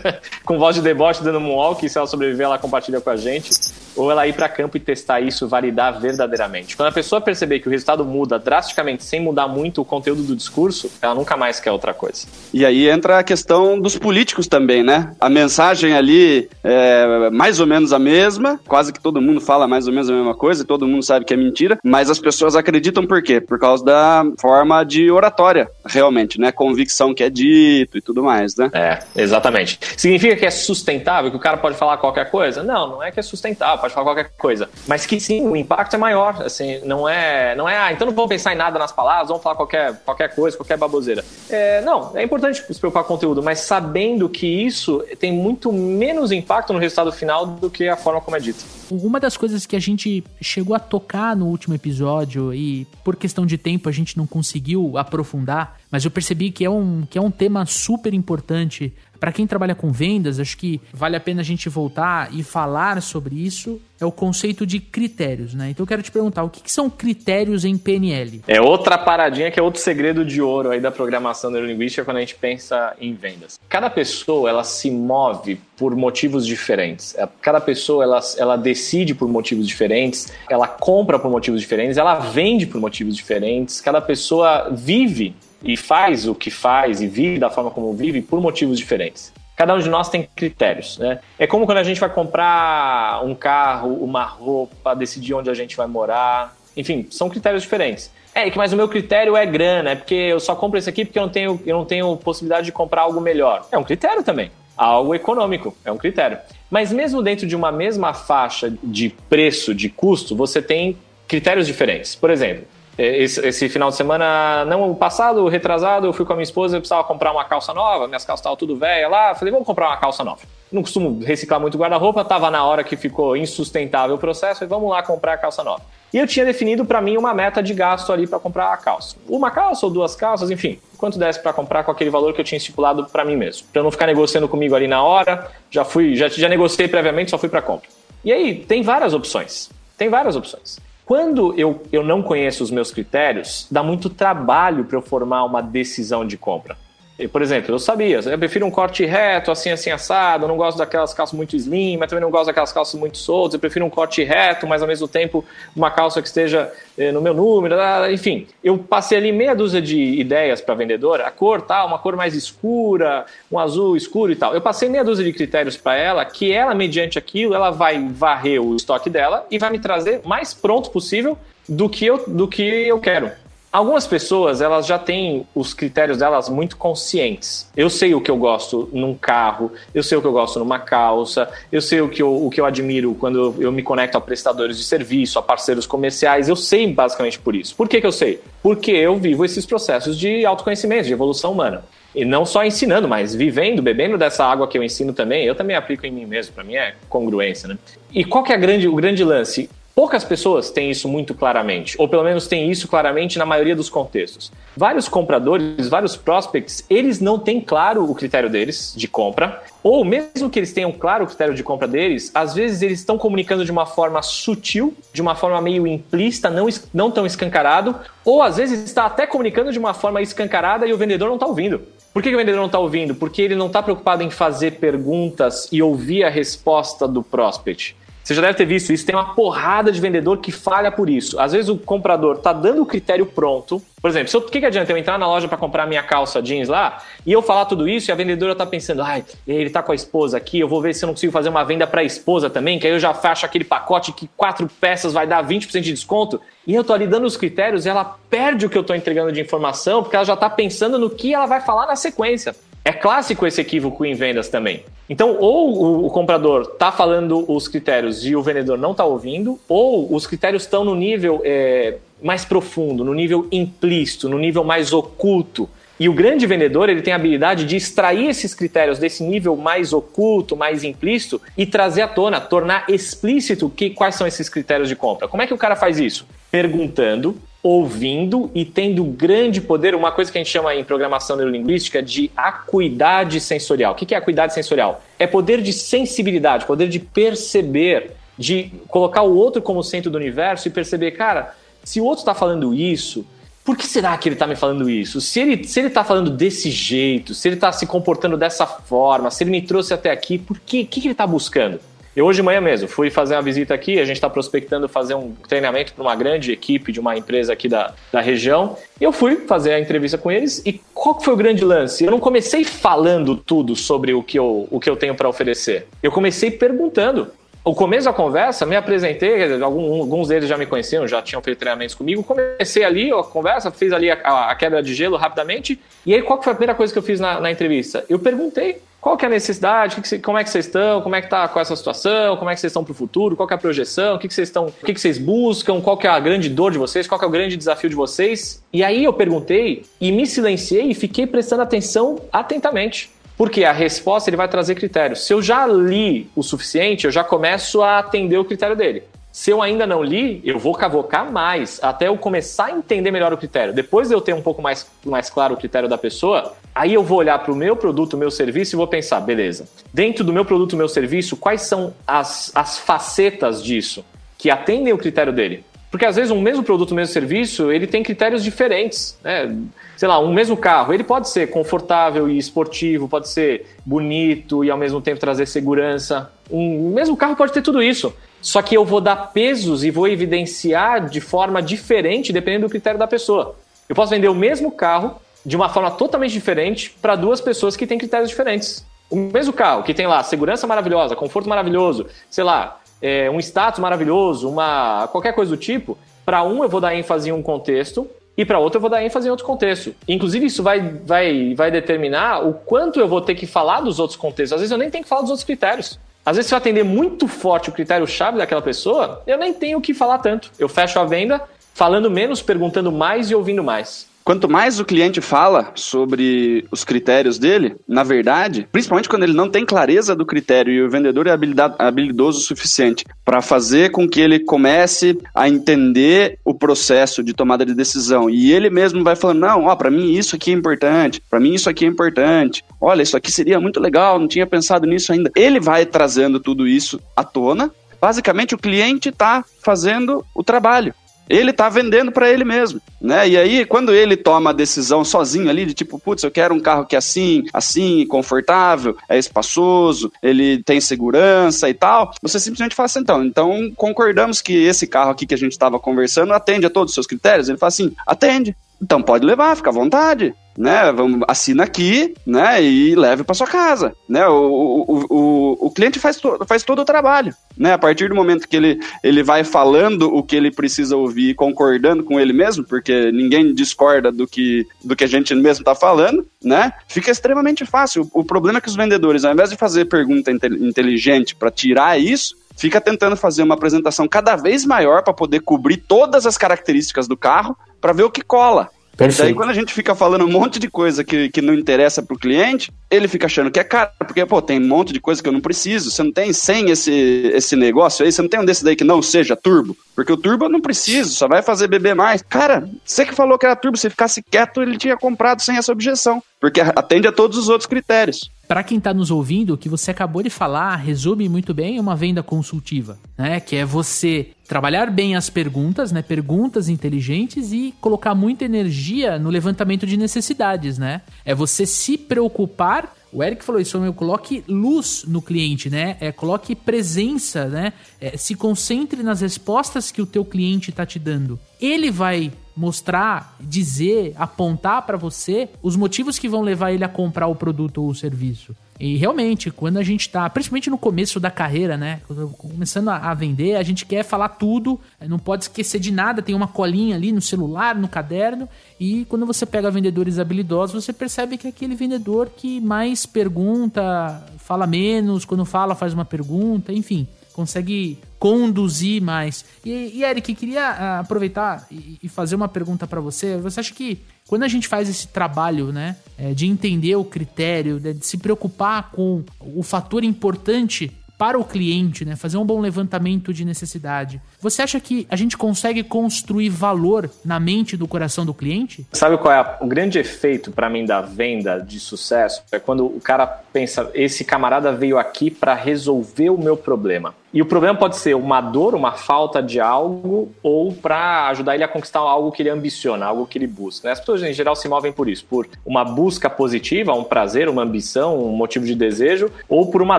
com 0.42 0.58
voz 0.58 0.74
de 0.74 0.80
deboche 0.80 1.22
dando 1.22 1.38
um 1.38 1.52
walk 1.54 1.86
se 1.86 1.98
ela 1.98 2.06
sobreviver 2.06 2.46
ela 2.46 2.58
compartilha 2.58 2.98
com 2.98 3.10
a 3.10 3.16
gente. 3.16 3.50
Ou 3.98 4.10
ela 4.10 4.26
ir 4.26 4.32
para 4.32 4.48
campo 4.48 4.76
e 4.76 4.80
testar 4.80 5.20
isso, 5.20 5.46
validar 5.48 6.00
verdadeiramente. 6.00 6.76
Quando 6.76 6.88
a 6.88 6.92
pessoa 6.92 7.20
perceber 7.20 7.60
que 7.60 7.68
o 7.68 7.70
resultado 7.70 8.04
muda 8.04 8.38
drasticamente 8.38 9.04
sem 9.04 9.20
mudar 9.20 9.48
muito 9.48 9.82
o 9.82 9.84
conteúdo 9.84 10.22
do 10.22 10.36
discurso, 10.36 10.90
ela 11.02 11.14
nunca 11.14 11.36
mais 11.36 11.60
quer 11.60 11.72
outra 11.72 11.92
coisa. 11.92 12.26
E 12.54 12.64
aí 12.64 12.88
entra 12.88 13.18
a 13.18 13.22
questão 13.22 13.78
dos 13.78 13.98
políticos 13.98 14.46
também, 14.46 14.82
né? 14.82 15.14
A 15.20 15.28
mensagem 15.28 15.94
ali 15.94 16.48
é 16.62 17.28
mais 17.30 17.60
ou 17.60 17.66
menos 17.66 17.92
a 17.92 17.98
mesma, 17.98 18.60
quase 18.66 18.92
que 18.92 19.00
todo 19.00 19.20
mundo 19.20 19.40
fala 19.40 19.66
mais 19.66 19.86
ou 19.86 19.92
menos 19.92 20.08
a 20.08 20.12
mesma 20.12 20.34
coisa, 20.34 20.64
todo 20.64 20.86
mundo 20.86 21.02
sabe 21.02 21.24
que 21.24 21.34
é 21.34 21.36
mentira, 21.36 21.78
mas 21.82 22.08
as 22.08 22.18
pessoas 22.18 22.54
acreditam 22.54 23.06
por 23.06 23.22
quê? 23.22 23.40
Por 23.40 23.58
causa 23.58 23.84
da 23.84 24.24
forma 24.38 24.84
de 24.84 25.10
oratória, 25.10 25.68
realmente, 25.84 26.40
né? 26.40 26.52
Convicção 26.52 27.12
que 27.14 27.22
é 27.22 27.30
dito 27.30 27.98
e 27.98 28.00
tudo 28.00 28.22
mais, 28.22 28.56
né? 28.56 28.70
É, 28.72 28.98
exatamente. 29.16 29.78
Significa 29.96 30.36
que 30.36 30.46
é 30.46 30.50
sustentável, 30.50 31.30
que 31.30 31.36
o 31.36 31.40
cara 31.40 31.56
pode 31.56 31.76
falar 31.76 31.96
qualquer 31.96 32.30
coisa? 32.30 32.62
Não, 32.62 32.88
não 32.88 33.02
é 33.02 33.10
que 33.10 33.18
é 33.18 33.22
sustentável, 33.22 33.87
pode 33.88 33.94
falar 33.94 34.06
qualquer 34.06 34.30
coisa. 34.36 34.68
Mas 34.86 35.06
que 35.06 35.18
sim, 35.18 35.46
o 35.46 35.56
impacto 35.56 35.94
é 35.94 35.98
maior, 35.98 36.42
assim, 36.42 36.80
não 36.84 37.08
é, 37.08 37.54
não 37.56 37.68
é, 37.68 37.76
ah, 37.76 37.92
então 37.92 38.06
não 38.06 38.14
vamos 38.14 38.28
pensar 38.28 38.52
em 38.52 38.56
nada 38.56 38.78
nas 38.78 38.92
palavras, 38.92 39.28
vamos 39.28 39.42
falar 39.42 39.56
qualquer, 39.56 39.94
qualquer 40.04 40.34
coisa, 40.34 40.56
qualquer 40.56 40.76
baboseira. 40.76 41.24
É, 41.48 41.80
não, 41.80 42.16
é 42.16 42.22
importante 42.22 42.62
se 42.66 42.78
preocupar 42.78 43.04
com 43.04 43.14
conteúdo, 43.14 43.42
mas 43.42 43.60
sabendo 43.60 44.28
que 44.28 44.46
isso 44.46 45.02
tem 45.18 45.32
muito 45.32 45.72
menos 45.72 46.30
impacto 46.30 46.72
no 46.72 46.78
resultado 46.78 47.10
final 47.10 47.46
do 47.46 47.70
que 47.70 47.88
a 47.88 47.96
forma 47.96 48.20
como 48.20 48.36
é 48.36 48.40
dito. 48.40 48.64
Uma 48.90 49.18
das 49.18 49.36
coisas 49.36 49.66
que 49.66 49.76
a 49.76 49.80
gente 49.80 50.24
chegou 50.40 50.74
a 50.74 50.78
tocar 50.78 51.34
no 51.34 51.46
último 51.46 51.74
episódio 51.74 52.54
e 52.54 52.86
por 53.02 53.16
questão 53.16 53.44
de 53.44 53.58
tempo 53.58 53.88
a 53.88 53.92
gente 53.92 54.16
não 54.16 54.26
conseguiu 54.26 54.96
aprofundar, 54.96 55.78
mas 55.90 56.04
eu 56.04 56.10
percebi 56.10 56.50
que 56.50 56.64
é 56.64 56.70
um, 56.70 57.06
que 57.08 57.18
é 57.18 57.20
um 57.20 57.30
tema 57.30 57.66
super 57.66 58.14
importante 58.14 58.92
para 59.18 59.32
quem 59.32 59.46
trabalha 59.46 59.74
com 59.74 59.90
vendas, 59.90 60.38
acho 60.38 60.56
que 60.56 60.80
vale 60.92 61.16
a 61.16 61.20
pena 61.20 61.40
a 61.40 61.44
gente 61.44 61.68
voltar 61.68 62.32
e 62.32 62.42
falar 62.42 63.02
sobre 63.02 63.34
isso. 63.34 63.80
É 64.00 64.04
o 64.04 64.12
conceito 64.12 64.64
de 64.64 64.78
critérios, 64.78 65.54
né? 65.54 65.70
Então 65.70 65.82
eu 65.82 65.88
quero 65.88 66.02
te 66.02 66.12
perguntar, 66.12 66.44
o 66.44 66.48
que, 66.48 66.62
que 66.62 66.70
são 66.70 66.88
critérios 66.88 67.64
em 67.64 67.76
PNL? 67.76 68.44
É 68.46 68.60
outra 68.60 68.96
paradinha 68.96 69.50
que 69.50 69.58
é 69.58 69.62
outro 69.62 69.80
segredo 69.80 70.24
de 70.24 70.40
ouro 70.40 70.70
aí 70.70 70.80
da 70.80 70.92
programação 70.92 71.50
neurolinguística 71.50 72.04
quando 72.04 72.18
a 72.18 72.20
gente 72.20 72.36
pensa 72.36 72.94
em 73.00 73.12
vendas. 73.12 73.58
Cada 73.68 73.90
pessoa, 73.90 74.48
ela 74.48 74.62
se 74.62 74.88
move 74.88 75.60
por 75.76 75.96
motivos 75.96 76.46
diferentes. 76.46 77.16
É, 77.16 77.28
cada 77.40 77.60
pessoa, 77.60 78.04
ela, 78.04 78.20
ela 78.36 78.56
decide 78.56 79.14
por 79.14 79.28
motivos 79.28 79.66
diferentes, 79.66 80.32
ela 80.48 80.68
compra 80.68 81.18
por 81.18 81.30
motivos 81.30 81.60
diferentes, 81.60 81.96
ela 81.96 82.14
vende 82.20 82.66
por 82.66 82.80
motivos 82.80 83.16
diferentes. 83.16 83.80
Cada 83.80 84.00
pessoa 84.00 84.68
vive 84.70 85.34
e 85.62 85.76
faz 85.76 86.26
o 86.26 86.34
que 86.34 86.50
faz 86.50 87.00
e 87.00 87.06
vive 87.06 87.38
da 87.38 87.50
forma 87.50 87.70
como 87.70 87.92
vive 87.92 88.22
por 88.22 88.40
motivos 88.40 88.78
diferentes. 88.78 89.32
Cada 89.56 89.74
um 89.74 89.78
de 89.80 89.88
nós 89.88 90.08
tem 90.08 90.28
critérios, 90.36 90.98
né? 90.98 91.18
É 91.36 91.44
como 91.44 91.66
quando 91.66 91.78
a 91.78 91.82
gente 91.82 91.98
vai 91.98 92.08
comprar 92.08 93.24
um 93.24 93.34
carro, 93.34 93.92
uma 93.94 94.22
roupa, 94.22 94.94
decidir 94.94 95.34
onde 95.34 95.50
a 95.50 95.54
gente 95.54 95.76
vai 95.76 95.88
morar. 95.88 96.56
Enfim, 96.76 97.08
são 97.10 97.28
critérios 97.28 97.62
diferentes. 97.62 98.12
É, 98.32 98.48
mas 98.54 98.72
o 98.72 98.76
meu 98.76 98.88
critério 98.88 99.36
é 99.36 99.44
grana, 99.44 99.90
é 99.90 99.94
porque 99.96 100.14
eu 100.14 100.38
só 100.38 100.54
compro 100.54 100.78
esse 100.78 100.88
aqui 100.88 101.04
porque 101.04 101.18
eu 101.18 101.24
não 101.24 101.28
tenho, 101.28 101.60
eu 101.66 101.76
não 101.76 101.84
tenho 101.84 102.16
possibilidade 102.18 102.66
de 102.66 102.72
comprar 102.72 103.02
algo 103.02 103.20
melhor. 103.20 103.66
É 103.72 103.76
um 103.76 103.82
critério 103.82 104.22
também. 104.22 104.52
Algo 104.76 105.12
econômico, 105.12 105.76
é 105.84 105.90
um 105.90 105.98
critério. 105.98 106.38
Mas 106.70 106.92
mesmo 106.92 107.20
dentro 107.20 107.44
de 107.44 107.56
uma 107.56 107.72
mesma 107.72 108.14
faixa 108.14 108.72
de 108.80 109.10
preço, 109.28 109.74
de 109.74 109.88
custo, 109.88 110.36
você 110.36 110.62
tem 110.62 110.96
critérios 111.26 111.66
diferentes. 111.66 112.14
Por 112.14 112.30
exemplo, 112.30 112.64
é, 112.64 112.77
esse, 112.98 113.46
esse, 113.46 113.68
final 113.68 113.90
de 113.90 113.96
semana, 113.96 114.64
não 114.64 114.92
passado, 114.92 115.46
retrasado, 115.46 116.06
eu 116.06 116.12
fui 116.12 116.26
com 116.26 116.32
a 116.32 116.36
minha 116.36 116.42
esposa, 116.42 116.76
eu 116.76 116.80
precisava 116.80 117.04
comprar 117.04 117.30
uma 117.30 117.44
calça 117.44 117.72
nova, 117.72 118.08
minhas 118.08 118.24
calças 118.24 118.40
estavam 118.40 118.56
tudo 118.56 118.76
velha 118.76 119.08
lá, 119.08 119.34
falei, 119.36 119.52
vamos 119.52 119.66
comprar 119.66 119.86
uma 119.86 119.96
calça 119.96 120.24
nova. 120.24 120.40
Não 120.72 120.82
costumo 120.82 121.22
reciclar 121.24 121.60
muito 121.60 121.78
guarda-roupa, 121.78 122.22
estava 122.22 122.50
na 122.50 122.64
hora 122.64 122.82
que 122.82 122.96
ficou 122.96 123.36
insustentável 123.36 124.16
o 124.16 124.18
processo, 124.18 124.60
falei, 124.60 124.68
vamos 124.68 124.90
lá 124.90 125.00
comprar 125.00 125.34
a 125.34 125.38
calça 125.38 125.62
nova. 125.62 125.82
E 126.12 126.18
eu 126.18 126.26
tinha 126.26 126.44
definido 126.44 126.84
para 126.84 127.00
mim 127.00 127.16
uma 127.16 127.32
meta 127.32 127.62
de 127.62 127.72
gasto 127.72 128.12
ali 128.12 128.26
para 128.26 128.40
comprar 128.40 128.72
a 128.72 128.76
calça. 128.76 129.14
Uma 129.28 129.50
calça 129.50 129.86
ou 129.86 129.92
duas 129.92 130.16
calças, 130.16 130.50
enfim, 130.50 130.80
quanto 130.96 131.18
desse 131.18 131.40
para 131.40 131.52
comprar 131.52 131.84
com 131.84 131.92
aquele 131.92 132.10
valor 132.10 132.32
que 132.32 132.40
eu 132.40 132.44
tinha 132.44 132.56
estipulado 132.56 133.06
para 133.06 133.24
mim 133.24 133.36
mesmo. 133.36 133.68
Para 133.72 133.80
eu 133.80 133.84
não 133.84 133.90
ficar 133.90 134.06
negociando 134.06 134.48
comigo 134.48 134.74
ali 134.74 134.88
na 134.88 135.02
hora, 135.02 135.48
já 135.70 135.84
fui, 135.84 136.16
já, 136.16 136.28
já 136.28 136.48
negociei 136.48 136.88
previamente, 136.88 137.30
só 137.30 137.38
fui 137.38 137.48
para 137.48 137.62
compra. 137.62 137.88
E 138.24 138.32
aí, 138.32 138.56
tem 138.56 138.82
várias 138.82 139.14
opções. 139.14 139.70
Tem 139.96 140.08
várias 140.08 140.34
opções. 140.34 140.87
Quando 141.08 141.58
eu, 141.58 141.82
eu 141.90 142.04
não 142.04 142.22
conheço 142.22 142.62
os 142.62 142.70
meus 142.70 142.90
critérios, 142.90 143.66
dá 143.70 143.82
muito 143.82 144.10
trabalho 144.10 144.84
para 144.84 144.98
eu 144.98 145.00
formar 145.00 145.42
uma 145.42 145.62
decisão 145.62 146.22
de 146.22 146.36
compra. 146.36 146.76
Por 147.26 147.42
exemplo, 147.42 147.74
eu 147.74 147.80
sabia, 147.80 148.20
eu 148.20 148.38
prefiro 148.38 148.64
um 148.64 148.70
corte 148.70 149.04
reto, 149.04 149.50
assim, 149.50 149.70
assim, 149.70 149.90
assado, 149.90 150.44
eu 150.44 150.48
não 150.48 150.56
gosto 150.56 150.78
daquelas 150.78 151.12
calças 151.12 151.36
muito 151.36 151.56
slim, 151.56 151.96
mas 151.96 152.08
também 152.08 152.22
não 152.22 152.30
gosto 152.30 152.46
daquelas 152.46 152.72
calças 152.72 152.98
muito 152.98 153.18
soltas, 153.18 153.54
eu 153.54 153.60
prefiro 153.60 153.84
um 153.84 153.90
corte 153.90 154.22
reto, 154.22 154.68
mas 154.68 154.82
ao 154.82 154.86
mesmo 154.86 155.08
tempo 155.08 155.44
uma 155.74 155.90
calça 155.90 156.22
que 156.22 156.28
esteja 156.28 156.72
eh, 156.96 157.10
no 157.10 157.20
meu 157.20 157.34
número, 157.34 157.74
enfim. 158.12 158.46
Eu 158.62 158.78
passei 158.78 159.18
ali 159.18 159.32
meia 159.32 159.52
dúzia 159.52 159.82
de 159.82 159.98
ideias 159.98 160.60
para 160.60 160.76
vendedora, 160.76 161.26
a 161.26 161.30
cor 161.32 161.60
tal, 161.60 161.88
uma 161.88 161.98
cor 161.98 162.14
mais 162.14 162.36
escura, 162.36 163.26
um 163.50 163.58
azul 163.58 163.96
escuro 163.96 164.30
e 164.30 164.36
tal. 164.36 164.54
Eu 164.54 164.60
passei 164.60 164.88
meia 164.88 165.02
dúzia 165.02 165.24
de 165.24 165.32
critérios 165.32 165.76
para 165.76 165.96
ela, 165.96 166.24
que 166.24 166.52
ela, 166.52 166.72
mediante 166.72 167.18
aquilo, 167.18 167.52
ela 167.52 167.70
vai 167.70 167.98
varrer 168.12 168.62
o 168.62 168.76
estoque 168.76 169.10
dela 169.10 169.44
e 169.50 169.58
vai 169.58 169.70
me 169.70 169.80
trazer 169.80 170.20
mais 170.24 170.54
pronto 170.54 170.88
possível 170.90 171.36
do 171.68 171.88
que 171.88 172.06
eu, 172.06 172.24
do 172.28 172.46
que 172.46 172.62
eu 172.62 173.00
quero. 173.00 173.47
Algumas 173.70 174.06
pessoas, 174.06 174.62
elas 174.62 174.86
já 174.86 174.98
têm 174.98 175.46
os 175.54 175.74
critérios 175.74 176.18
delas 176.18 176.48
muito 176.48 176.74
conscientes. 176.78 177.70
Eu 177.76 177.90
sei 177.90 178.14
o 178.14 178.20
que 178.20 178.30
eu 178.30 178.36
gosto 178.38 178.88
num 178.94 179.14
carro, 179.14 179.70
eu 179.94 180.02
sei 180.02 180.16
o 180.16 180.22
que 180.22 180.26
eu 180.26 180.32
gosto 180.32 180.58
numa 180.58 180.78
calça, 180.78 181.50
eu 181.70 181.82
sei 181.82 182.00
o 182.00 182.08
que 182.08 182.22
eu, 182.22 182.46
o 182.46 182.48
que 182.48 182.58
eu 182.58 182.64
admiro 182.64 183.14
quando 183.14 183.54
eu 183.58 183.70
me 183.70 183.82
conecto 183.82 184.16
a 184.16 184.22
prestadores 184.22 184.78
de 184.78 184.84
serviço, 184.84 185.38
a 185.38 185.42
parceiros 185.42 185.86
comerciais. 185.86 186.48
Eu 186.48 186.56
sei 186.56 186.90
basicamente 186.90 187.38
por 187.38 187.54
isso. 187.54 187.76
Por 187.76 187.86
que, 187.88 188.00
que 188.00 188.06
eu 188.06 188.12
sei? 188.12 188.40
Porque 188.62 188.90
eu 188.90 189.18
vivo 189.18 189.44
esses 189.44 189.66
processos 189.66 190.18
de 190.18 190.46
autoconhecimento, 190.46 191.04
de 191.04 191.12
evolução 191.12 191.52
humana. 191.52 191.84
E 192.14 192.24
não 192.24 192.46
só 192.46 192.64
ensinando, 192.64 193.06
mas 193.06 193.34
vivendo, 193.34 193.82
bebendo 193.82 194.16
dessa 194.16 194.46
água 194.46 194.66
que 194.66 194.78
eu 194.78 194.82
ensino 194.82 195.12
também, 195.12 195.44
eu 195.44 195.54
também 195.54 195.76
aplico 195.76 196.06
em 196.06 196.10
mim 196.10 196.24
mesmo. 196.24 196.54
Para 196.54 196.64
mim 196.64 196.74
é 196.74 196.94
congruência, 197.06 197.68
né? 197.68 197.76
E 198.12 198.24
qual 198.24 198.42
que 198.42 198.52
é 198.52 198.56
grande, 198.56 198.88
o 198.88 198.94
grande 198.94 199.22
lance? 199.22 199.68
Poucas 199.98 200.22
pessoas 200.22 200.70
têm 200.70 200.92
isso 200.92 201.08
muito 201.08 201.34
claramente, 201.34 201.96
ou 201.98 202.06
pelo 202.06 202.22
menos 202.22 202.46
têm 202.46 202.70
isso 202.70 202.86
claramente 202.86 203.36
na 203.36 203.44
maioria 203.44 203.74
dos 203.74 203.90
contextos. 203.90 204.52
Vários 204.76 205.08
compradores, 205.08 205.88
vários 205.88 206.16
prospects, 206.16 206.84
eles 206.88 207.18
não 207.18 207.36
têm 207.36 207.60
claro 207.60 208.08
o 208.08 208.14
critério 208.14 208.48
deles 208.48 208.94
de 208.96 209.08
compra, 209.08 209.60
ou 209.82 210.04
mesmo 210.04 210.48
que 210.48 210.60
eles 210.60 210.72
tenham 210.72 210.92
claro 210.92 211.24
o 211.24 211.26
critério 211.26 211.52
de 211.52 211.64
compra 211.64 211.88
deles, 211.88 212.30
às 212.32 212.54
vezes 212.54 212.80
eles 212.80 213.00
estão 213.00 213.18
comunicando 213.18 213.64
de 213.64 213.72
uma 213.72 213.86
forma 213.86 214.22
sutil, 214.22 214.96
de 215.12 215.20
uma 215.20 215.34
forma 215.34 215.60
meio 215.60 215.84
implícita, 215.84 216.48
não, 216.48 216.68
não 216.94 217.10
tão 217.10 217.26
escancarado, 217.26 217.96
ou 218.24 218.40
às 218.40 218.56
vezes 218.56 218.84
está 218.84 219.04
até 219.04 219.26
comunicando 219.26 219.72
de 219.72 219.80
uma 219.80 219.94
forma 219.94 220.22
escancarada 220.22 220.86
e 220.86 220.92
o 220.92 220.96
vendedor 220.96 221.26
não 221.26 221.34
está 221.34 221.46
ouvindo. 221.46 221.82
Por 222.14 222.22
que, 222.22 222.32
o 222.32 222.38
vendedor 222.38 222.58
não 222.58 222.66
está 222.66 222.78
ouvindo? 222.78 223.16
Porque 223.16 223.42
ele 223.42 223.56
não 223.56 223.66
está 223.66 223.82
preocupado 223.82 224.22
em 224.22 224.30
fazer 224.30 224.74
perguntas 224.74 225.68
e 225.72 225.82
ouvir 225.82 226.22
a 226.22 226.30
resposta 226.30 227.08
do 227.08 227.20
prospect. 227.20 227.96
Você 228.28 228.34
já 228.34 228.42
deve 228.42 228.58
ter 228.58 228.66
visto 228.66 228.92
isso. 228.92 229.06
Tem 229.06 229.16
uma 229.16 229.34
porrada 229.34 229.90
de 229.90 229.98
vendedor 229.98 230.36
que 230.36 230.52
falha 230.52 230.92
por 230.92 231.08
isso. 231.08 231.40
Às 231.40 231.52
vezes 231.52 231.70
o 231.70 231.78
comprador 231.78 232.36
tá 232.36 232.52
dando 232.52 232.82
o 232.82 232.84
critério 232.84 233.24
pronto. 233.24 233.80
Por 234.02 234.10
exemplo, 234.10 234.38
o 234.38 234.42
que, 234.42 234.60
que 234.60 234.66
adianta 234.66 234.92
eu 234.92 234.98
entrar 234.98 235.18
na 235.18 235.26
loja 235.26 235.48
para 235.48 235.56
comprar 235.56 235.86
minha 235.86 236.02
calça 236.02 236.42
jeans 236.42 236.68
lá 236.68 237.02
e 237.24 237.32
eu 237.32 237.40
falar 237.40 237.64
tudo 237.64 237.88
isso 237.88 238.10
e 238.10 238.12
a 238.12 238.14
vendedora 238.14 238.54
tá 238.54 238.66
pensando, 238.66 239.00
ai, 239.00 239.24
ele 239.46 239.70
tá 239.70 239.82
com 239.82 239.92
a 239.92 239.94
esposa 239.94 240.36
aqui, 240.36 240.60
eu 240.60 240.68
vou 240.68 240.82
ver 240.82 240.94
se 240.94 241.02
eu 241.02 241.06
não 241.06 241.14
consigo 241.14 241.32
fazer 241.32 241.48
uma 241.48 241.64
venda 241.64 241.86
para 241.86 242.02
a 242.02 242.04
esposa 242.04 242.50
também, 242.50 242.78
que 242.78 242.86
aí 242.86 242.92
eu 242.92 242.98
já 242.98 243.14
fecho 243.14 243.46
aquele 243.46 243.64
pacote 243.64 244.12
que 244.12 244.28
quatro 244.36 244.68
peças 244.78 245.14
vai 245.14 245.26
dar 245.26 245.42
20% 245.42 245.80
de 245.80 245.90
desconto. 245.90 246.38
E 246.66 246.74
eu 246.74 246.84
tô 246.84 246.92
ali 246.92 247.06
dando 247.06 247.24
os 247.24 247.34
critérios 247.34 247.86
e 247.86 247.88
ela 247.88 248.18
perde 248.28 248.66
o 248.66 248.68
que 248.68 248.76
eu 248.76 248.84
tô 248.84 248.94
entregando 248.94 249.32
de 249.32 249.40
informação 249.40 250.02
porque 250.02 250.16
ela 250.16 250.26
já 250.26 250.36
tá 250.36 250.50
pensando 250.50 250.98
no 250.98 251.08
que 251.08 251.32
ela 251.32 251.46
vai 251.46 251.62
falar 251.62 251.86
na 251.86 251.96
sequência. 251.96 252.54
É 252.88 252.92
clássico 252.92 253.46
esse 253.46 253.60
equívoco 253.60 254.02
em 254.02 254.14
vendas 254.14 254.48
também. 254.48 254.82
Então, 255.10 255.36
ou 255.38 256.06
o, 256.06 256.10
comprador 256.10 256.70
está 256.72 256.90
falando 256.90 257.44
os 257.46 257.68
critérios 257.68 258.24
e 258.24 258.34
o 258.34 258.42
vendedor 258.42 258.78
não 258.78 258.92
está 258.92 259.04
ouvindo, 259.04 259.60
ou 259.68 260.10
os 260.14 260.26
critérios 260.26 260.62
estão 260.62 260.86
no 260.86 260.94
nível 260.94 261.42
é, 261.44 261.98
mais 262.22 262.46
profundo, 262.46 263.04
no 263.04 263.12
nível 263.12 263.46
implícito, 263.52 264.26
no 264.26 264.38
nível 264.38 264.64
mais 264.64 264.90
oculto. 264.90 265.68
E 266.00 266.08
o 266.08 266.14
grande 266.14 266.46
vendedor 266.46 266.88
ele 266.88 267.02
tem 267.02 267.12
a 267.12 267.16
habilidade 267.16 267.66
de 267.66 267.76
extrair 267.76 268.26
esses 268.26 268.54
critérios 268.54 268.98
desse 268.98 269.22
nível 269.22 269.54
mais 269.54 269.92
oculto, 269.92 270.56
mais 270.56 270.82
implícito 270.82 271.42
e 271.58 271.66
trazer 271.66 272.00
à 272.00 272.08
tona, 272.08 272.40
tornar 272.40 272.86
explícito 272.88 273.68
que, 273.68 273.90
quais 273.90 274.14
são 274.14 274.26
esses 274.26 274.48
critérios 274.48 274.88
de 274.88 274.96
compra. 274.96 275.28
Como 275.28 275.42
é 275.42 275.46
que 275.46 275.52
o 275.52 275.58
cara 275.58 275.76
faz 275.76 276.00
isso? 276.00 276.26
Perguntando, 276.50 277.36
ouvindo 277.62 278.50
e 278.54 278.64
tendo 278.64 279.04
grande 279.04 279.60
poder, 279.60 279.94
uma 279.94 280.12
coisa 280.12 280.30
que 280.30 280.38
a 280.38 280.40
gente 280.40 280.50
chama 280.50 280.74
em 280.74 280.84
programação 280.84 281.36
neurolinguística 281.36 282.02
de 282.02 282.30
acuidade 282.36 283.40
sensorial. 283.40 283.92
O 283.92 283.96
que 283.96 284.14
é 284.14 284.18
acuidade 284.18 284.54
sensorial? 284.54 285.02
É 285.18 285.26
poder 285.26 285.60
de 285.60 285.72
sensibilidade, 285.72 286.66
poder 286.66 286.88
de 286.88 287.00
perceber, 287.00 288.12
de 288.38 288.70
colocar 288.88 289.22
o 289.22 289.34
outro 289.34 289.60
como 289.60 289.82
centro 289.82 290.10
do 290.10 290.16
universo 290.16 290.68
e 290.68 290.70
perceber, 290.70 291.12
cara, 291.12 291.54
se 291.82 292.00
o 292.00 292.04
outro 292.04 292.20
está 292.20 292.34
falando 292.34 292.72
isso, 292.72 293.26
por 293.64 293.76
que 293.76 293.86
será 293.86 294.16
que 294.16 294.28
ele 294.28 294.34
está 294.34 294.46
me 294.46 294.56
falando 294.56 294.88
isso? 294.88 295.20
Se 295.20 295.40
ele 295.40 295.64
se 295.64 295.80
ele 295.80 295.88
está 295.88 296.02
falando 296.02 296.30
desse 296.30 296.70
jeito, 296.70 297.34
se 297.34 297.48
ele 297.48 297.56
está 297.56 297.70
se 297.72 297.86
comportando 297.86 298.36
dessa 298.36 298.66
forma, 298.66 299.30
se 299.30 299.42
ele 299.42 299.50
me 299.50 299.60
trouxe 299.60 299.92
até 299.92 300.10
aqui, 300.10 300.38
por 300.38 300.58
que, 300.60 300.84
que, 300.84 301.00
que 301.00 301.08
ele 301.08 301.12
está 301.12 301.26
buscando? 301.26 301.80
Eu 302.18 302.26
hoje 302.26 302.38
de 302.38 302.42
manhã 302.42 302.60
mesmo 302.60 302.88
fui 302.88 303.10
fazer 303.10 303.36
uma 303.36 303.42
visita 303.42 303.72
aqui, 303.72 304.00
a 304.00 304.04
gente 304.04 304.16
está 304.16 304.28
prospectando 304.28 304.88
fazer 304.88 305.14
um 305.14 305.36
treinamento 305.48 305.94
para 305.94 306.02
uma 306.02 306.16
grande 306.16 306.50
equipe 306.50 306.90
de 306.90 306.98
uma 306.98 307.16
empresa 307.16 307.52
aqui 307.52 307.68
da, 307.68 307.94
da 308.10 308.20
região. 308.20 308.76
E 309.00 309.04
eu 309.04 309.12
fui 309.12 309.36
fazer 309.46 309.74
a 309.74 309.78
entrevista 309.78 310.18
com 310.18 310.28
eles 310.28 310.60
e 310.66 310.80
qual 310.92 311.20
foi 311.20 311.32
o 311.32 311.36
grande 311.36 311.64
lance? 311.64 312.04
Eu 312.04 312.10
não 312.10 312.18
comecei 312.18 312.64
falando 312.64 313.36
tudo 313.36 313.76
sobre 313.76 314.14
o 314.14 314.20
que 314.20 314.36
eu, 314.36 314.66
o 314.68 314.80
que 314.80 314.90
eu 314.90 314.96
tenho 314.96 315.14
para 315.14 315.28
oferecer. 315.28 315.86
Eu 316.02 316.10
comecei 316.10 316.50
perguntando. 316.50 317.30
O 317.64 317.72
começo 317.72 318.06
da 318.06 318.12
conversa, 318.12 318.66
me 318.66 318.74
apresentei, 318.74 319.52
alguns 319.62 320.26
deles 320.26 320.48
já 320.48 320.56
me 320.56 320.66
conheciam, 320.66 321.06
já 321.06 321.22
tinham 321.22 321.40
feito 321.40 321.58
treinamentos 321.58 321.94
comigo. 321.94 322.24
Comecei 322.24 322.82
ali 322.82 323.12
a 323.12 323.22
conversa, 323.22 323.70
fiz 323.70 323.92
ali 323.92 324.10
a, 324.10 324.14
a, 324.48 324.54
quebra 324.56 324.82
de 324.82 324.92
gelo 324.92 325.16
rapidamente. 325.16 325.78
E 326.04 326.14
aí, 326.14 326.22
qual 326.22 326.42
foi 326.42 326.52
a 326.52 326.56
primeira 326.56 326.74
coisa 326.74 326.92
que 326.92 326.98
eu 326.98 327.02
fiz 327.02 327.20
na, 327.20 327.40
na 327.40 327.50
entrevista? 327.52 328.04
Eu 328.08 328.18
perguntei 328.18 328.80
qual 329.00 329.16
que 329.16 329.24
é 329.24 329.28
a 329.28 329.30
necessidade, 329.30 329.96
como 330.20 330.38
é 330.38 330.44
que 330.44 330.50
vocês 330.50 330.66
estão, 330.66 331.00
como 331.00 331.14
é 331.14 331.22
que 331.22 331.30
tá 331.30 331.46
com 331.46 331.60
essa 331.60 331.74
situação, 331.76 332.36
como 332.36 332.50
é 332.50 332.54
que 332.54 332.60
vocês 332.60 332.70
estão 332.70 332.82
para 332.82 332.92
o 332.92 332.94
futuro, 332.94 333.36
qual 333.36 333.48
é 333.48 333.54
a 333.54 333.58
projeção, 333.58 334.16
o 334.16 334.18
que, 334.18 334.26
que 334.26 334.34
vocês 334.34 334.48
estão, 334.48 334.66
o 334.66 334.72
que, 334.72 334.92
que 334.92 335.00
vocês 335.00 335.18
buscam, 335.18 335.80
qual 335.80 335.96
que 335.96 336.06
é 336.06 336.10
a 336.10 336.18
grande 336.18 336.48
dor 336.48 336.72
de 336.72 336.78
vocês, 336.78 337.06
qual 337.06 337.18
que 337.18 337.24
é 337.24 337.28
o 337.28 337.30
grande 337.30 337.56
desafio 337.56 337.88
de 337.88 337.96
vocês. 337.96 338.62
E 338.72 338.82
aí 338.82 339.04
eu 339.04 339.12
perguntei 339.12 339.84
e 340.00 340.10
me 340.10 340.26
silenciei 340.26 340.90
e 340.90 340.94
fiquei 340.94 341.26
prestando 341.26 341.62
atenção 341.62 342.20
atentamente. 342.32 343.10
Porque 343.36 343.62
a 343.64 343.70
resposta 343.70 344.28
ele 344.28 344.36
vai 344.36 344.48
trazer 344.48 344.74
critérios. 344.74 345.24
Se 345.24 345.32
eu 345.32 345.40
já 345.40 345.64
li 345.64 346.28
o 346.34 346.42
suficiente, 346.42 347.04
eu 347.04 347.10
já 347.12 347.22
começo 347.22 347.82
a 347.82 348.00
atender 348.00 348.36
o 348.36 348.44
critério 348.44 348.74
dele. 348.74 349.04
Se 349.38 349.52
eu 349.52 349.62
ainda 349.62 349.86
não 349.86 350.02
li, 350.02 350.40
eu 350.44 350.58
vou 350.58 350.74
cavocar 350.74 351.30
mais 351.30 351.78
até 351.80 352.08
eu 352.08 352.18
começar 352.18 352.64
a 352.64 352.70
entender 352.72 353.12
melhor 353.12 353.32
o 353.32 353.36
critério. 353.36 353.72
Depois 353.72 354.08
de 354.08 354.14
eu 354.14 354.20
ter 354.20 354.34
um 354.34 354.42
pouco 354.42 354.60
mais, 354.60 354.84
mais 355.06 355.30
claro 355.30 355.54
o 355.54 355.56
critério 355.56 355.88
da 355.88 355.96
pessoa, 355.96 356.54
aí 356.74 356.92
eu 356.92 357.04
vou 357.04 357.18
olhar 357.18 357.38
para 357.38 357.52
o 357.52 357.54
meu 357.54 357.76
produto, 357.76 358.16
meu 358.16 358.32
serviço 358.32 358.74
e 358.74 358.76
vou 358.76 358.88
pensar, 358.88 359.20
beleza, 359.20 359.68
dentro 359.94 360.24
do 360.24 360.32
meu 360.32 360.44
produto, 360.44 360.76
meu 360.76 360.88
serviço, 360.88 361.36
quais 361.36 361.62
são 361.62 361.94
as, 362.04 362.50
as 362.52 362.78
facetas 362.78 363.62
disso 363.62 364.04
que 364.36 364.50
atendem 364.50 364.92
o 364.92 364.98
critério 364.98 365.32
dele? 365.32 365.64
Porque 365.88 366.04
às 366.04 366.16
vezes 366.16 366.32
um 366.32 366.40
mesmo 366.40 366.64
produto, 366.64 366.92
mesmo 366.92 367.12
serviço, 367.12 367.70
ele 367.70 367.86
tem 367.86 368.02
critérios 368.02 368.42
diferentes. 368.42 369.16
Né? 369.22 369.56
Sei 369.96 370.08
lá, 370.08 370.18
um 370.18 370.32
mesmo 370.32 370.56
carro, 370.56 370.92
ele 370.92 371.04
pode 371.04 371.28
ser 371.28 371.48
confortável 371.48 372.28
e 372.28 372.36
esportivo, 372.36 373.08
pode 373.08 373.28
ser 373.28 373.66
bonito 373.86 374.64
e 374.64 374.70
ao 374.70 374.76
mesmo 374.76 375.00
tempo 375.00 375.20
trazer 375.20 375.46
segurança. 375.46 376.28
Um 376.50 376.90
mesmo 376.90 377.16
carro 377.16 377.36
pode 377.36 377.52
ter 377.52 377.62
tudo 377.62 377.80
isso. 377.80 378.12
Só 378.40 378.62
que 378.62 378.76
eu 378.76 378.84
vou 378.84 379.00
dar 379.00 379.32
pesos 379.32 379.84
e 379.84 379.90
vou 379.90 380.06
evidenciar 380.06 381.08
de 381.08 381.20
forma 381.20 381.60
diferente 381.60 382.32
dependendo 382.32 382.66
do 382.66 382.70
critério 382.70 382.98
da 382.98 383.06
pessoa. 383.06 383.56
Eu 383.88 383.94
posso 383.94 384.10
vender 384.10 384.28
o 384.28 384.34
mesmo 384.34 384.70
carro 384.70 385.20
de 385.44 385.56
uma 385.56 385.68
forma 385.68 385.90
totalmente 385.90 386.32
diferente 386.32 386.90
para 387.02 387.16
duas 387.16 387.40
pessoas 387.40 387.76
que 387.76 387.86
têm 387.86 387.98
critérios 387.98 388.28
diferentes. 388.28 388.84
O 389.10 389.16
mesmo 389.16 389.52
carro, 389.52 389.82
que 389.82 389.94
tem 389.94 390.06
lá 390.06 390.22
segurança 390.22 390.66
maravilhosa, 390.66 391.16
conforto 391.16 391.48
maravilhoso, 391.48 392.06
sei 392.28 392.44
lá, 392.44 392.80
é, 393.00 393.30
um 393.30 393.38
status 393.38 393.80
maravilhoso, 393.80 394.48
uma 394.48 395.08
qualquer 395.08 395.32
coisa 395.32 395.50
do 395.50 395.56
tipo, 395.56 395.96
para 396.24 396.42
um 396.42 396.62
eu 396.62 396.68
vou 396.68 396.80
dar 396.80 396.94
ênfase 396.94 397.30
em 397.30 397.32
um 397.32 397.42
contexto 397.42 398.08
e 398.36 398.44
para 398.44 398.58
outro 398.58 398.76
eu 398.76 398.80
vou 398.80 398.90
dar 398.90 399.02
ênfase 399.02 399.26
em 399.26 399.30
outro 399.30 399.46
contexto. 399.46 399.94
Inclusive, 400.06 400.46
isso 400.46 400.62
vai, 400.62 400.80
vai, 400.80 401.54
vai 401.54 401.70
determinar 401.70 402.46
o 402.46 402.52
quanto 402.54 403.00
eu 403.00 403.08
vou 403.08 403.20
ter 403.20 403.34
que 403.34 403.46
falar 403.46 403.80
dos 403.80 403.98
outros 403.98 404.16
contextos. 404.16 404.52
Às 404.52 404.60
vezes 404.60 404.70
eu 404.70 404.78
nem 404.78 404.90
tenho 404.90 405.02
que 405.02 405.08
falar 405.08 405.22
dos 405.22 405.30
outros 405.30 405.44
critérios. 405.44 405.98
Às 406.28 406.36
vezes, 406.36 406.50
se 406.50 406.54
eu 406.54 406.58
atender 406.58 406.84
muito 406.84 407.26
forte 407.26 407.70
o 407.70 407.72
critério-chave 407.72 408.36
daquela 408.36 408.60
pessoa, 408.60 409.22
eu 409.26 409.38
nem 409.38 409.54
tenho 409.54 409.78
o 409.78 409.80
que 409.80 409.94
falar 409.94 410.18
tanto. 410.18 410.50
Eu 410.58 410.68
fecho 410.68 410.98
a 410.98 411.04
venda 411.04 411.42
falando 411.72 412.10
menos, 412.10 412.42
perguntando 412.42 412.92
mais 412.92 413.30
e 413.30 413.34
ouvindo 413.34 413.64
mais. 413.64 414.06
Quanto 414.28 414.46
mais 414.46 414.78
o 414.78 414.84
cliente 414.84 415.22
fala 415.22 415.72
sobre 415.74 416.66
os 416.70 416.84
critérios 416.84 417.38
dele, 417.38 417.76
na 417.88 418.04
verdade, 418.04 418.68
principalmente 418.70 419.08
quando 419.08 419.22
ele 419.22 419.32
não 419.32 419.48
tem 419.48 419.64
clareza 419.64 420.14
do 420.14 420.26
critério 420.26 420.70
e 420.70 420.82
o 420.82 420.90
vendedor 420.90 421.26
é 421.26 421.30
habilidoso 421.78 422.38
o 422.38 422.42
suficiente 422.42 423.06
para 423.24 423.40
fazer 423.40 423.90
com 423.90 424.06
que 424.06 424.20
ele 424.20 424.38
comece 424.38 425.18
a 425.34 425.48
entender 425.48 426.38
o 426.44 426.52
processo 426.52 427.22
de 427.22 427.32
tomada 427.32 427.64
de 427.64 427.74
decisão 427.74 428.28
e 428.28 428.52
ele 428.52 428.68
mesmo 428.68 429.02
vai 429.02 429.16
falando: 429.16 429.38
não, 429.38 429.64
ó, 429.64 429.74
para 429.74 429.90
mim 429.90 430.12
isso 430.12 430.36
aqui 430.36 430.50
é 430.50 430.54
importante, 430.54 431.22
para 431.30 431.40
mim 431.40 431.54
isso 431.54 431.70
aqui 431.70 431.86
é 431.86 431.88
importante, 431.88 432.62
olha, 432.78 433.00
isso 433.00 433.16
aqui 433.16 433.32
seria 433.32 433.58
muito 433.58 433.80
legal, 433.80 434.18
não 434.18 434.28
tinha 434.28 434.46
pensado 434.46 434.86
nisso 434.86 435.10
ainda. 435.10 435.32
Ele 435.34 435.58
vai 435.58 435.86
trazendo 435.86 436.38
tudo 436.38 436.68
isso 436.68 437.00
à 437.16 437.24
tona. 437.24 437.70
Basicamente, 437.98 438.54
o 438.54 438.58
cliente 438.58 439.08
está 439.08 439.42
fazendo 439.62 440.22
o 440.34 440.44
trabalho 440.44 440.94
ele 441.28 441.50
está 441.50 441.68
vendendo 441.68 442.10
para 442.10 442.30
ele 442.30 442.44
mesmo, 442.44 442.80
né? 443.00 443.28
E 443.28 443.36
aí, 443.36 443.64
quando 443.64 443.94
ele 443.94 444.16
toma 444.16 444.50
a 444.50 444.52
decisão 444.52 445.04
sozinho 445.04 445.50
ali, 445.50 445.66
de 445.66 445.74
tipo, 445.74 445.98
putz, 445.98 446.22
eu 446.22 446.30
quero 446.30 446.54
um 446.54 446.60
carro 446.60 446.86
que 446.86 446.94
é 446.94 446.98
assim, 446.98 447.44
assim, 447.52 448.06
confortável, 448.06 448.96
é 449.08 449.18
espaçoso, 449.18 450.10
ele 450.22 450.62
tem 450.62 450.80
segurança 450.80 451.68
e 451.68 451.74
tal, 451.74 452.12
você 452.22 452.38
simplesmente 452.38 452.74
fala 452.74 452.86
assim, 452.86 453.00
então, 453.00 453.24
então 453.24 453.72
concordamos 453.76 454.40
que 454.40 454.52
esse 454.52 454.86
carro 454.86 455.10
aqui 455.10 455.26
que 455.26 455.34
a 455.34 455.38
gente 455.38 455.52
estava 455.52 455.78
conversando 455.78 456.32
atende 456.32 456.66
a 456.66 456.70
todos 456.70 456.90
os 456.90 456.94
seus 456.94 457.06
critérios? 457.06 457.48
Ele 457.48 457.58
fala 457.58 457.68
assim, 457.68 457.92
atende. 458.06 458.56
Então 458.80 459.02
pode 459.02 459.26
levar, 459.26 459.56
fica 459.56 459.70
à 459.70 459.72
vontade 459.72 460.34
né? 460.58 460.90
Vamos, 460.92 461.20
assina 461.28 461.62
aqui, 461.62 462.14
né? 462.26 462.60
E 462.60 462.96
leve 462.96 463.22
para 463.22 463.34
sua 463.34 463.46
casa, 463.46 463.94
né? 464.08 464.26
O, 464.26 464.84
o, 464.88 465.06
o, 465.08 465.66
o 465.66 465.70
cliente 465.70 466.00
faz, 466.00 466.16
to, 466.16 466.44
faz 466.48 466.64
todo 466.64 466.80
o 466.80 466.84
trabalho, 466.84 467.32
né? 467.56 467.74
A 467.74 467.78
partir 467.78 468.08
do 468.08 468.14
momento 468.16 468.48
que 468.48 468.56
ele, 468.56 468.80
ele 469.04 469.22
vai 469.22 469.44
falando 469.44 470.12
o 470.12 470.20
que 470.20 470.34
ele 470.34 470.50
precisa 470.50 470.96
ouvir, 470.96 471.34
concordando 471.34 472.02
com 472.02 472.18
ele 472.18 472.32
mesmo, 472.32 472.64
porque 472.64 473.12
ninguém 473.12 473.54
discorda 473.54 474.10
do 474.10 474.26
que, 474.26 474.66
do 474.82 474.96
que 474.96 475.04
a 475.04 475.06
gente 475.06 475.32
mesmo 475.32 475.62
está 475.62 475.76
falando, 475.76 476.26
né? 476.42 476.72
Fica 476.88 477.12
extremamente 477.12 477.64
fácil. 477.64 478.10
O, 478.12 478.20
o 478.20 478.24
problema 478.24 478.58
é 478.58 478.60
que 478.60 478.68
os 478.68 478.76
vendedores, 478.76 479.24
ao 479.24 479.32
invés 479.32 479.50
de 479.50 479.56
fazer 479.56 479.84
pergunta 479.84 480.32
inteligente 480.32 481.36
para 481.36 481.52
tirar 481.52 482.00
isso, 482.00 482.34
fica 482.56 482.80
tentando 482.80 483.16
fazer 483.16 483.44
uma 483.44 483.54
apresentação 483.54 484.08
cada 484.08 484.34
vez 484.34 484.64
maior 484.64 485.04
para 485.04 485.14
poder 485.14 485.38
cobrir 485.38 485.76
todas 485.76 486.26
as 486.26 486.36
características 486.36 487.06
do 487.06 487.16
carro 487.16 487.56
para 487.80 487.92
ver 487.92 488.02
o 488.02 488.10
que 488.10 488.22
cola. 488.22 488.68
Perfeito. 488.98 489.22
Daí 489.26 489.34
quando 489.34 489.50
a 489.50 489.54
gente 489.54 489.72
fica 489.72 489.94
falando 489.94 490.24
um 490.24 490.28
monte 490.28 490.58
de 490.58 490.68
coisa 490.68 491.04
que, 491.04 491.28
que 491.28 491.40
não 491.40 491.54
interessa 491.54 492.02
pro 492.02 492.18
cliente, 492.18 492.72
ele 492.90 493.06
fica 493.06 493.26
achando 493.26 493.48
que 493.48 493.60
é 493.60 493.62
caro, 493.62 493.92
porque, 494.00 494.26
pô, 494.26 494.42
tem 494.42 494.58
um 494.58 494.66
monte 494.66 494.92
de 494.92 494.98
coisa 494.98 495.22
que 495.22 495.28
eu 495.28 495.32
não 495.32 495.40
preciso. 495.40 495.88
Você 495.88 496.02
não 496.02 496.10
tem 496.10 496.32
sem 496.32 496.68
esse, 496.70 497.30
esse 497.32 497.54
negócio 497.54 498.04
aí, 498.04 498.10
você 498.10 498.20
não 498.20 498.28
tem 498.28 498.40
um 498.40 498.44
desse 498.44 498.64
daí 498.64 498.74
que 498.74 498.82
não 498.82 499.00
seja 499.00 499.36
turbo. 499.36 499.76
Porque 499.94 500.12
o 500.12 500.16
turbo 500.16 500.46
eu 500.46 500.48
não 500.48 500.60
preciso, 500.60 501.14
só 501.14 501.28
vai 501.28 501.42
fazer 501.42 501.68
beber 501.68 501.94
mais. 501.94 502.22
Cara, 502.22 502.68
você 502.84 503.06
que 503.06 503.14
falou 503.14 503.38
que 503.38 503.46
era 503.46 503.54
turbo, 503.54 503.78
se 503.78 503.88
ficasse 503.88 504.20
quieto, 504.20 504.60
ele 504.60 504.76
tinha 504.76 504.96
comprado 504.96 505.42
sem 505.42 505.56
essa 505.56 505.70
objeção. 505.70 506.20
Porque 506.40 506.60
atende 506.60 507.08
a 507.08 507.12
todos 507.12 507.36
os 507.36 507.48
outros 507.48 507.66
critérios. 507.66 508.30
Para 508.46 508.62
quem 508.62 508.78
está 508.78 508.94
nos 508.94 509.10
ouvindo, 509.10 509.54
o 509.54 509.58
que 509.58 509.68
você 509.68 509.90
acabou 509.90 510.22
de 510.22 510.30
falar 510.30 510.76
resume 510.76 511.28
muito 511.28 511.52
bem 511.52 511.78
uma 511.78 511.94
venda 511.94 512.22
consultiva, 512.22 512.98
né? 513.16 513.40
Que 513.40 513.56
é 513.56 513.64
você 513.64 514.28
trabalhar 514.46 514.90
bem 514.90 515.16
as 515.16 515.28
perguntas, 515.28 515.92
né? 515.92 516.00
Perguntas 516.00 516.68
inteligentes 516.68 517.52
e 517.52 517.74
colocar 517.80 518.14
muita 518.14 518.46
energia 518.46 519.18
no 519.18 519.28
levantamento 519.28 519.86
de 519.86 519.98
necessidades, 519.98 520.78
né? 520.78 521.02
É 521.24 521.34
você 521.34 521.66
se 521.66 521.98
preocupar 521.98 522.96
o 523.10 523.22
Eric 523.22 523.42
falou 523.42 523.60
isso, 523.60 523.80
meu, 523.80 523.94
coloque 523.94 524.44
luz 524.46 525.04
no 525.06 525.22
cliente, 525.22 525.70
né? 525.70 525.96
É, 525.98 526.12
coloque 526.12 526.54
presença, 526.54 527.46
né? 527.46 527.72
É, 527.98 528.18
se 528.18 528.34
concentre 528.34 529.02
nas 529.02 529.22
respostas 529.22 529.90
que 529.90 530.02
o 530.02 530.06
teu 530.06 530.24
cliente 530.24 530.68
está 530.68 530.84
te 530.84 530.98
dando. 530.98 531.38
Ele 531.58 531.90
vai 531.90 532.30
mostrar, 532.58 533.36
dizer, 533.40 534.12
apontar 534.16 534.82
para 534.82 534.96
você 534.96 535.48
os 535.62 535.76
motivos 535.76 536.18
que 536.18 536.28
vão 536.28 536.42
levar 536.42 536.72
ele 536.72 536.82
a 536.82 536.88
comprar 536.88 537.28
o 537.28 537.34
produto 537.36 537.80
ou 537.80 537.88
o 537.88 537.94
serviço. 537.94 538.54
E 538.80 538.96
realmente, 538.96 539.50
quando 539.50 539.76
a 539.76 539.82
gente 539.82 540.08
tá, 540.08 540.28
principalmente 540.28 540.68
no 540.68 540.78
começo 540.78 541.20
da 541.20 541.30
carreira, 541.30 541.76
né? 541.76 542.00
Começando 542.36 542.88
a, 542.88 543.14
vender, 543.14 543.56
a 543.56 543.62
gente 543.62 543.86
quer 543.86 544.04
falar 544.04 544.30
tudo, 544.30 544.80
não 545.08 545.18
pode 545.18 545.44
esquecer 545.44 545.80
de 545.80 545.92
nada, 545.92 546.22
tem 546.22 546.34
uma 546.34 546.46
colinha 546.48 546.96
ali 546.96 547.12
no 547.12 547.20
celular, 547.20 547.76
no 547.76 547.88
caderno. 547.88 548.48
E 548.78 549.04
quando 549.06 549.26
você 549.26 549.46
pega 549.46 549.70
vendedores 549.70 550.18
habilidosos, 550.18 550.84
você 550.84 550.92
percebe 550.92 551.36
que 551.36 551.46
é 551.46 551.50
aquele 551.50 551.74
vendedor 551.74 552.30
que 552.36 552.60
mais 552.60 553.06
pergunta, 553.06 554.24
fala 554.38 554.66
menos, 554.66 555.24
quando 555.24 555.44
fala, 555.44 555.74
faz 555.74 555.92
uma 555.92 556.04
pergunta, 556.04 556.72
enfim 556.72 557.06
consegue 557.38 558.00
conduzir 558.18 559.00
mais. 559.00 559.44
E, 559.64 559.70
e 559.94 560.02
Eric, 560.02 560.34
queria 560.34 560.72
uh, 560.72 561.00
aproveitar 561.02 561.68
e, 561.70 561.96
e, 562.02 562.08
fazer 562.08 562.34
uma 562.34 562.48
pergunta 562.48 562.84
para 562.84 563.00
você. 563.00 563.36
Você 563.36 563.60
acha 563.60 563.72
que 563.72 564.00
quando 564.26 564.42
a 564.42 564.48
gente 564.48 564.66
faz 564.66 564.88
esse 564.88 565.06
trabalho, 565.06 565.70
né, 565.70 565.94
é, 566.18 566.34
de 566.34 566.46
entender 566.48 566.96
o 566.96 567.04
critério, 567.04 567.78
de 567.78 568.04
se 568.04 568.18
preocupar 568.18 568.90
com 568.90 569.22
o 569.38 569.62
fator 569.62 570.02
importante 570.02 570.90
para 571.16 571.38
o 571.38 571.44
cliente, 571.44 572.04
né? 572.04 572.16
Fazer 572.16 572.38
um 572.38 572.44
bom 572.44 572.60
levantamento 572.60 573.32
de 573.32 573.44
necessidade. 573.44 574.20
Você 574.40 574.62
acha 574.62 574.78
que 574.78 575.04
a 575.10 575.16
gente 575.16 575.36
consegue 575.36 575.82
construir 575.82 576.48
valor 576.48 577.10
na 577.24 577.40
mente 577.40 577.76
do 577.76 577.88
coração 577.88 578.24
do 578.24 578.32
cliente? 578.32 578.86
Sabe 578.92 579.18
qual 579.18 579.34
é 579.34 579.56
o 579.60 579.66
grande 579.66 579.98
efeito 579.98 580.52
para 580.52 580.70
mim 580.70 580.86
da 580.86 581.00
venda 581.00 581.58
de 581.58 581.80
sucesso? 581.80 582.42
É 582.52 582.58
quando 582.60 582.86
o 582.86 583.00
cara 583.00 583.26
pensa, 583.26 583.90
esse 583.94 584.24
camarada 584.24 584.72
veio 584.72 584.96
aqui 584.96 585.28
para 585.28 585.54
resolver 585.54 586.30
o 586.30 586.38
meu 586.38 586.56
problema. 586.56 587.14
E 587.32 587.42
o 587.42 587.46
problema 587.46 587.78
pode 587.78 587.98
ser 587.98 588.14
uma 588.14 588.40
dor, 588.40 588.74
uma 588.74 588.92
falta 588.92 589.42
de 589.42 589.60
algo, 589.60 590.32
ou 590.42 590.72
para 590.72 591.28
ajudar 591.28 591.54
ele 591.54 591.64
a 591.64 591.68
conquistar 591.68 591.98
algo 591.98 592.32
que 592.32 592.40
ele 592.40 592.48
ambiciona, 592.48 593.04
algo 593.04 593.26
que 593.26 593.36
ele 593.36 593.46
busca. 593.46 593.86
Né? 593.86 593.92
As 593.92 594.00
pessoas 594.00 594.22
em 594.22 594.32
geral 594.32 594.56
se 594.56 594.66
movem 594.66 594.92
por 594.92 595.10
isso, 595.10 595.26
por 595.26 595.46
uma 595.64 595.84
busca 595.84 596.30
positiva, 596.30 596.94
um 596.94 597.04
prazer, 597.04 597.48
uma 597.48 597.62
ambição, 597.62 598.18
um 598.18 598.32
motivo 598.32 598.64
de 598.64 598.74
desejo, 598.74 599.30
ou 599.46 599.70
por 599.70 599.82
uma 599.82 599.98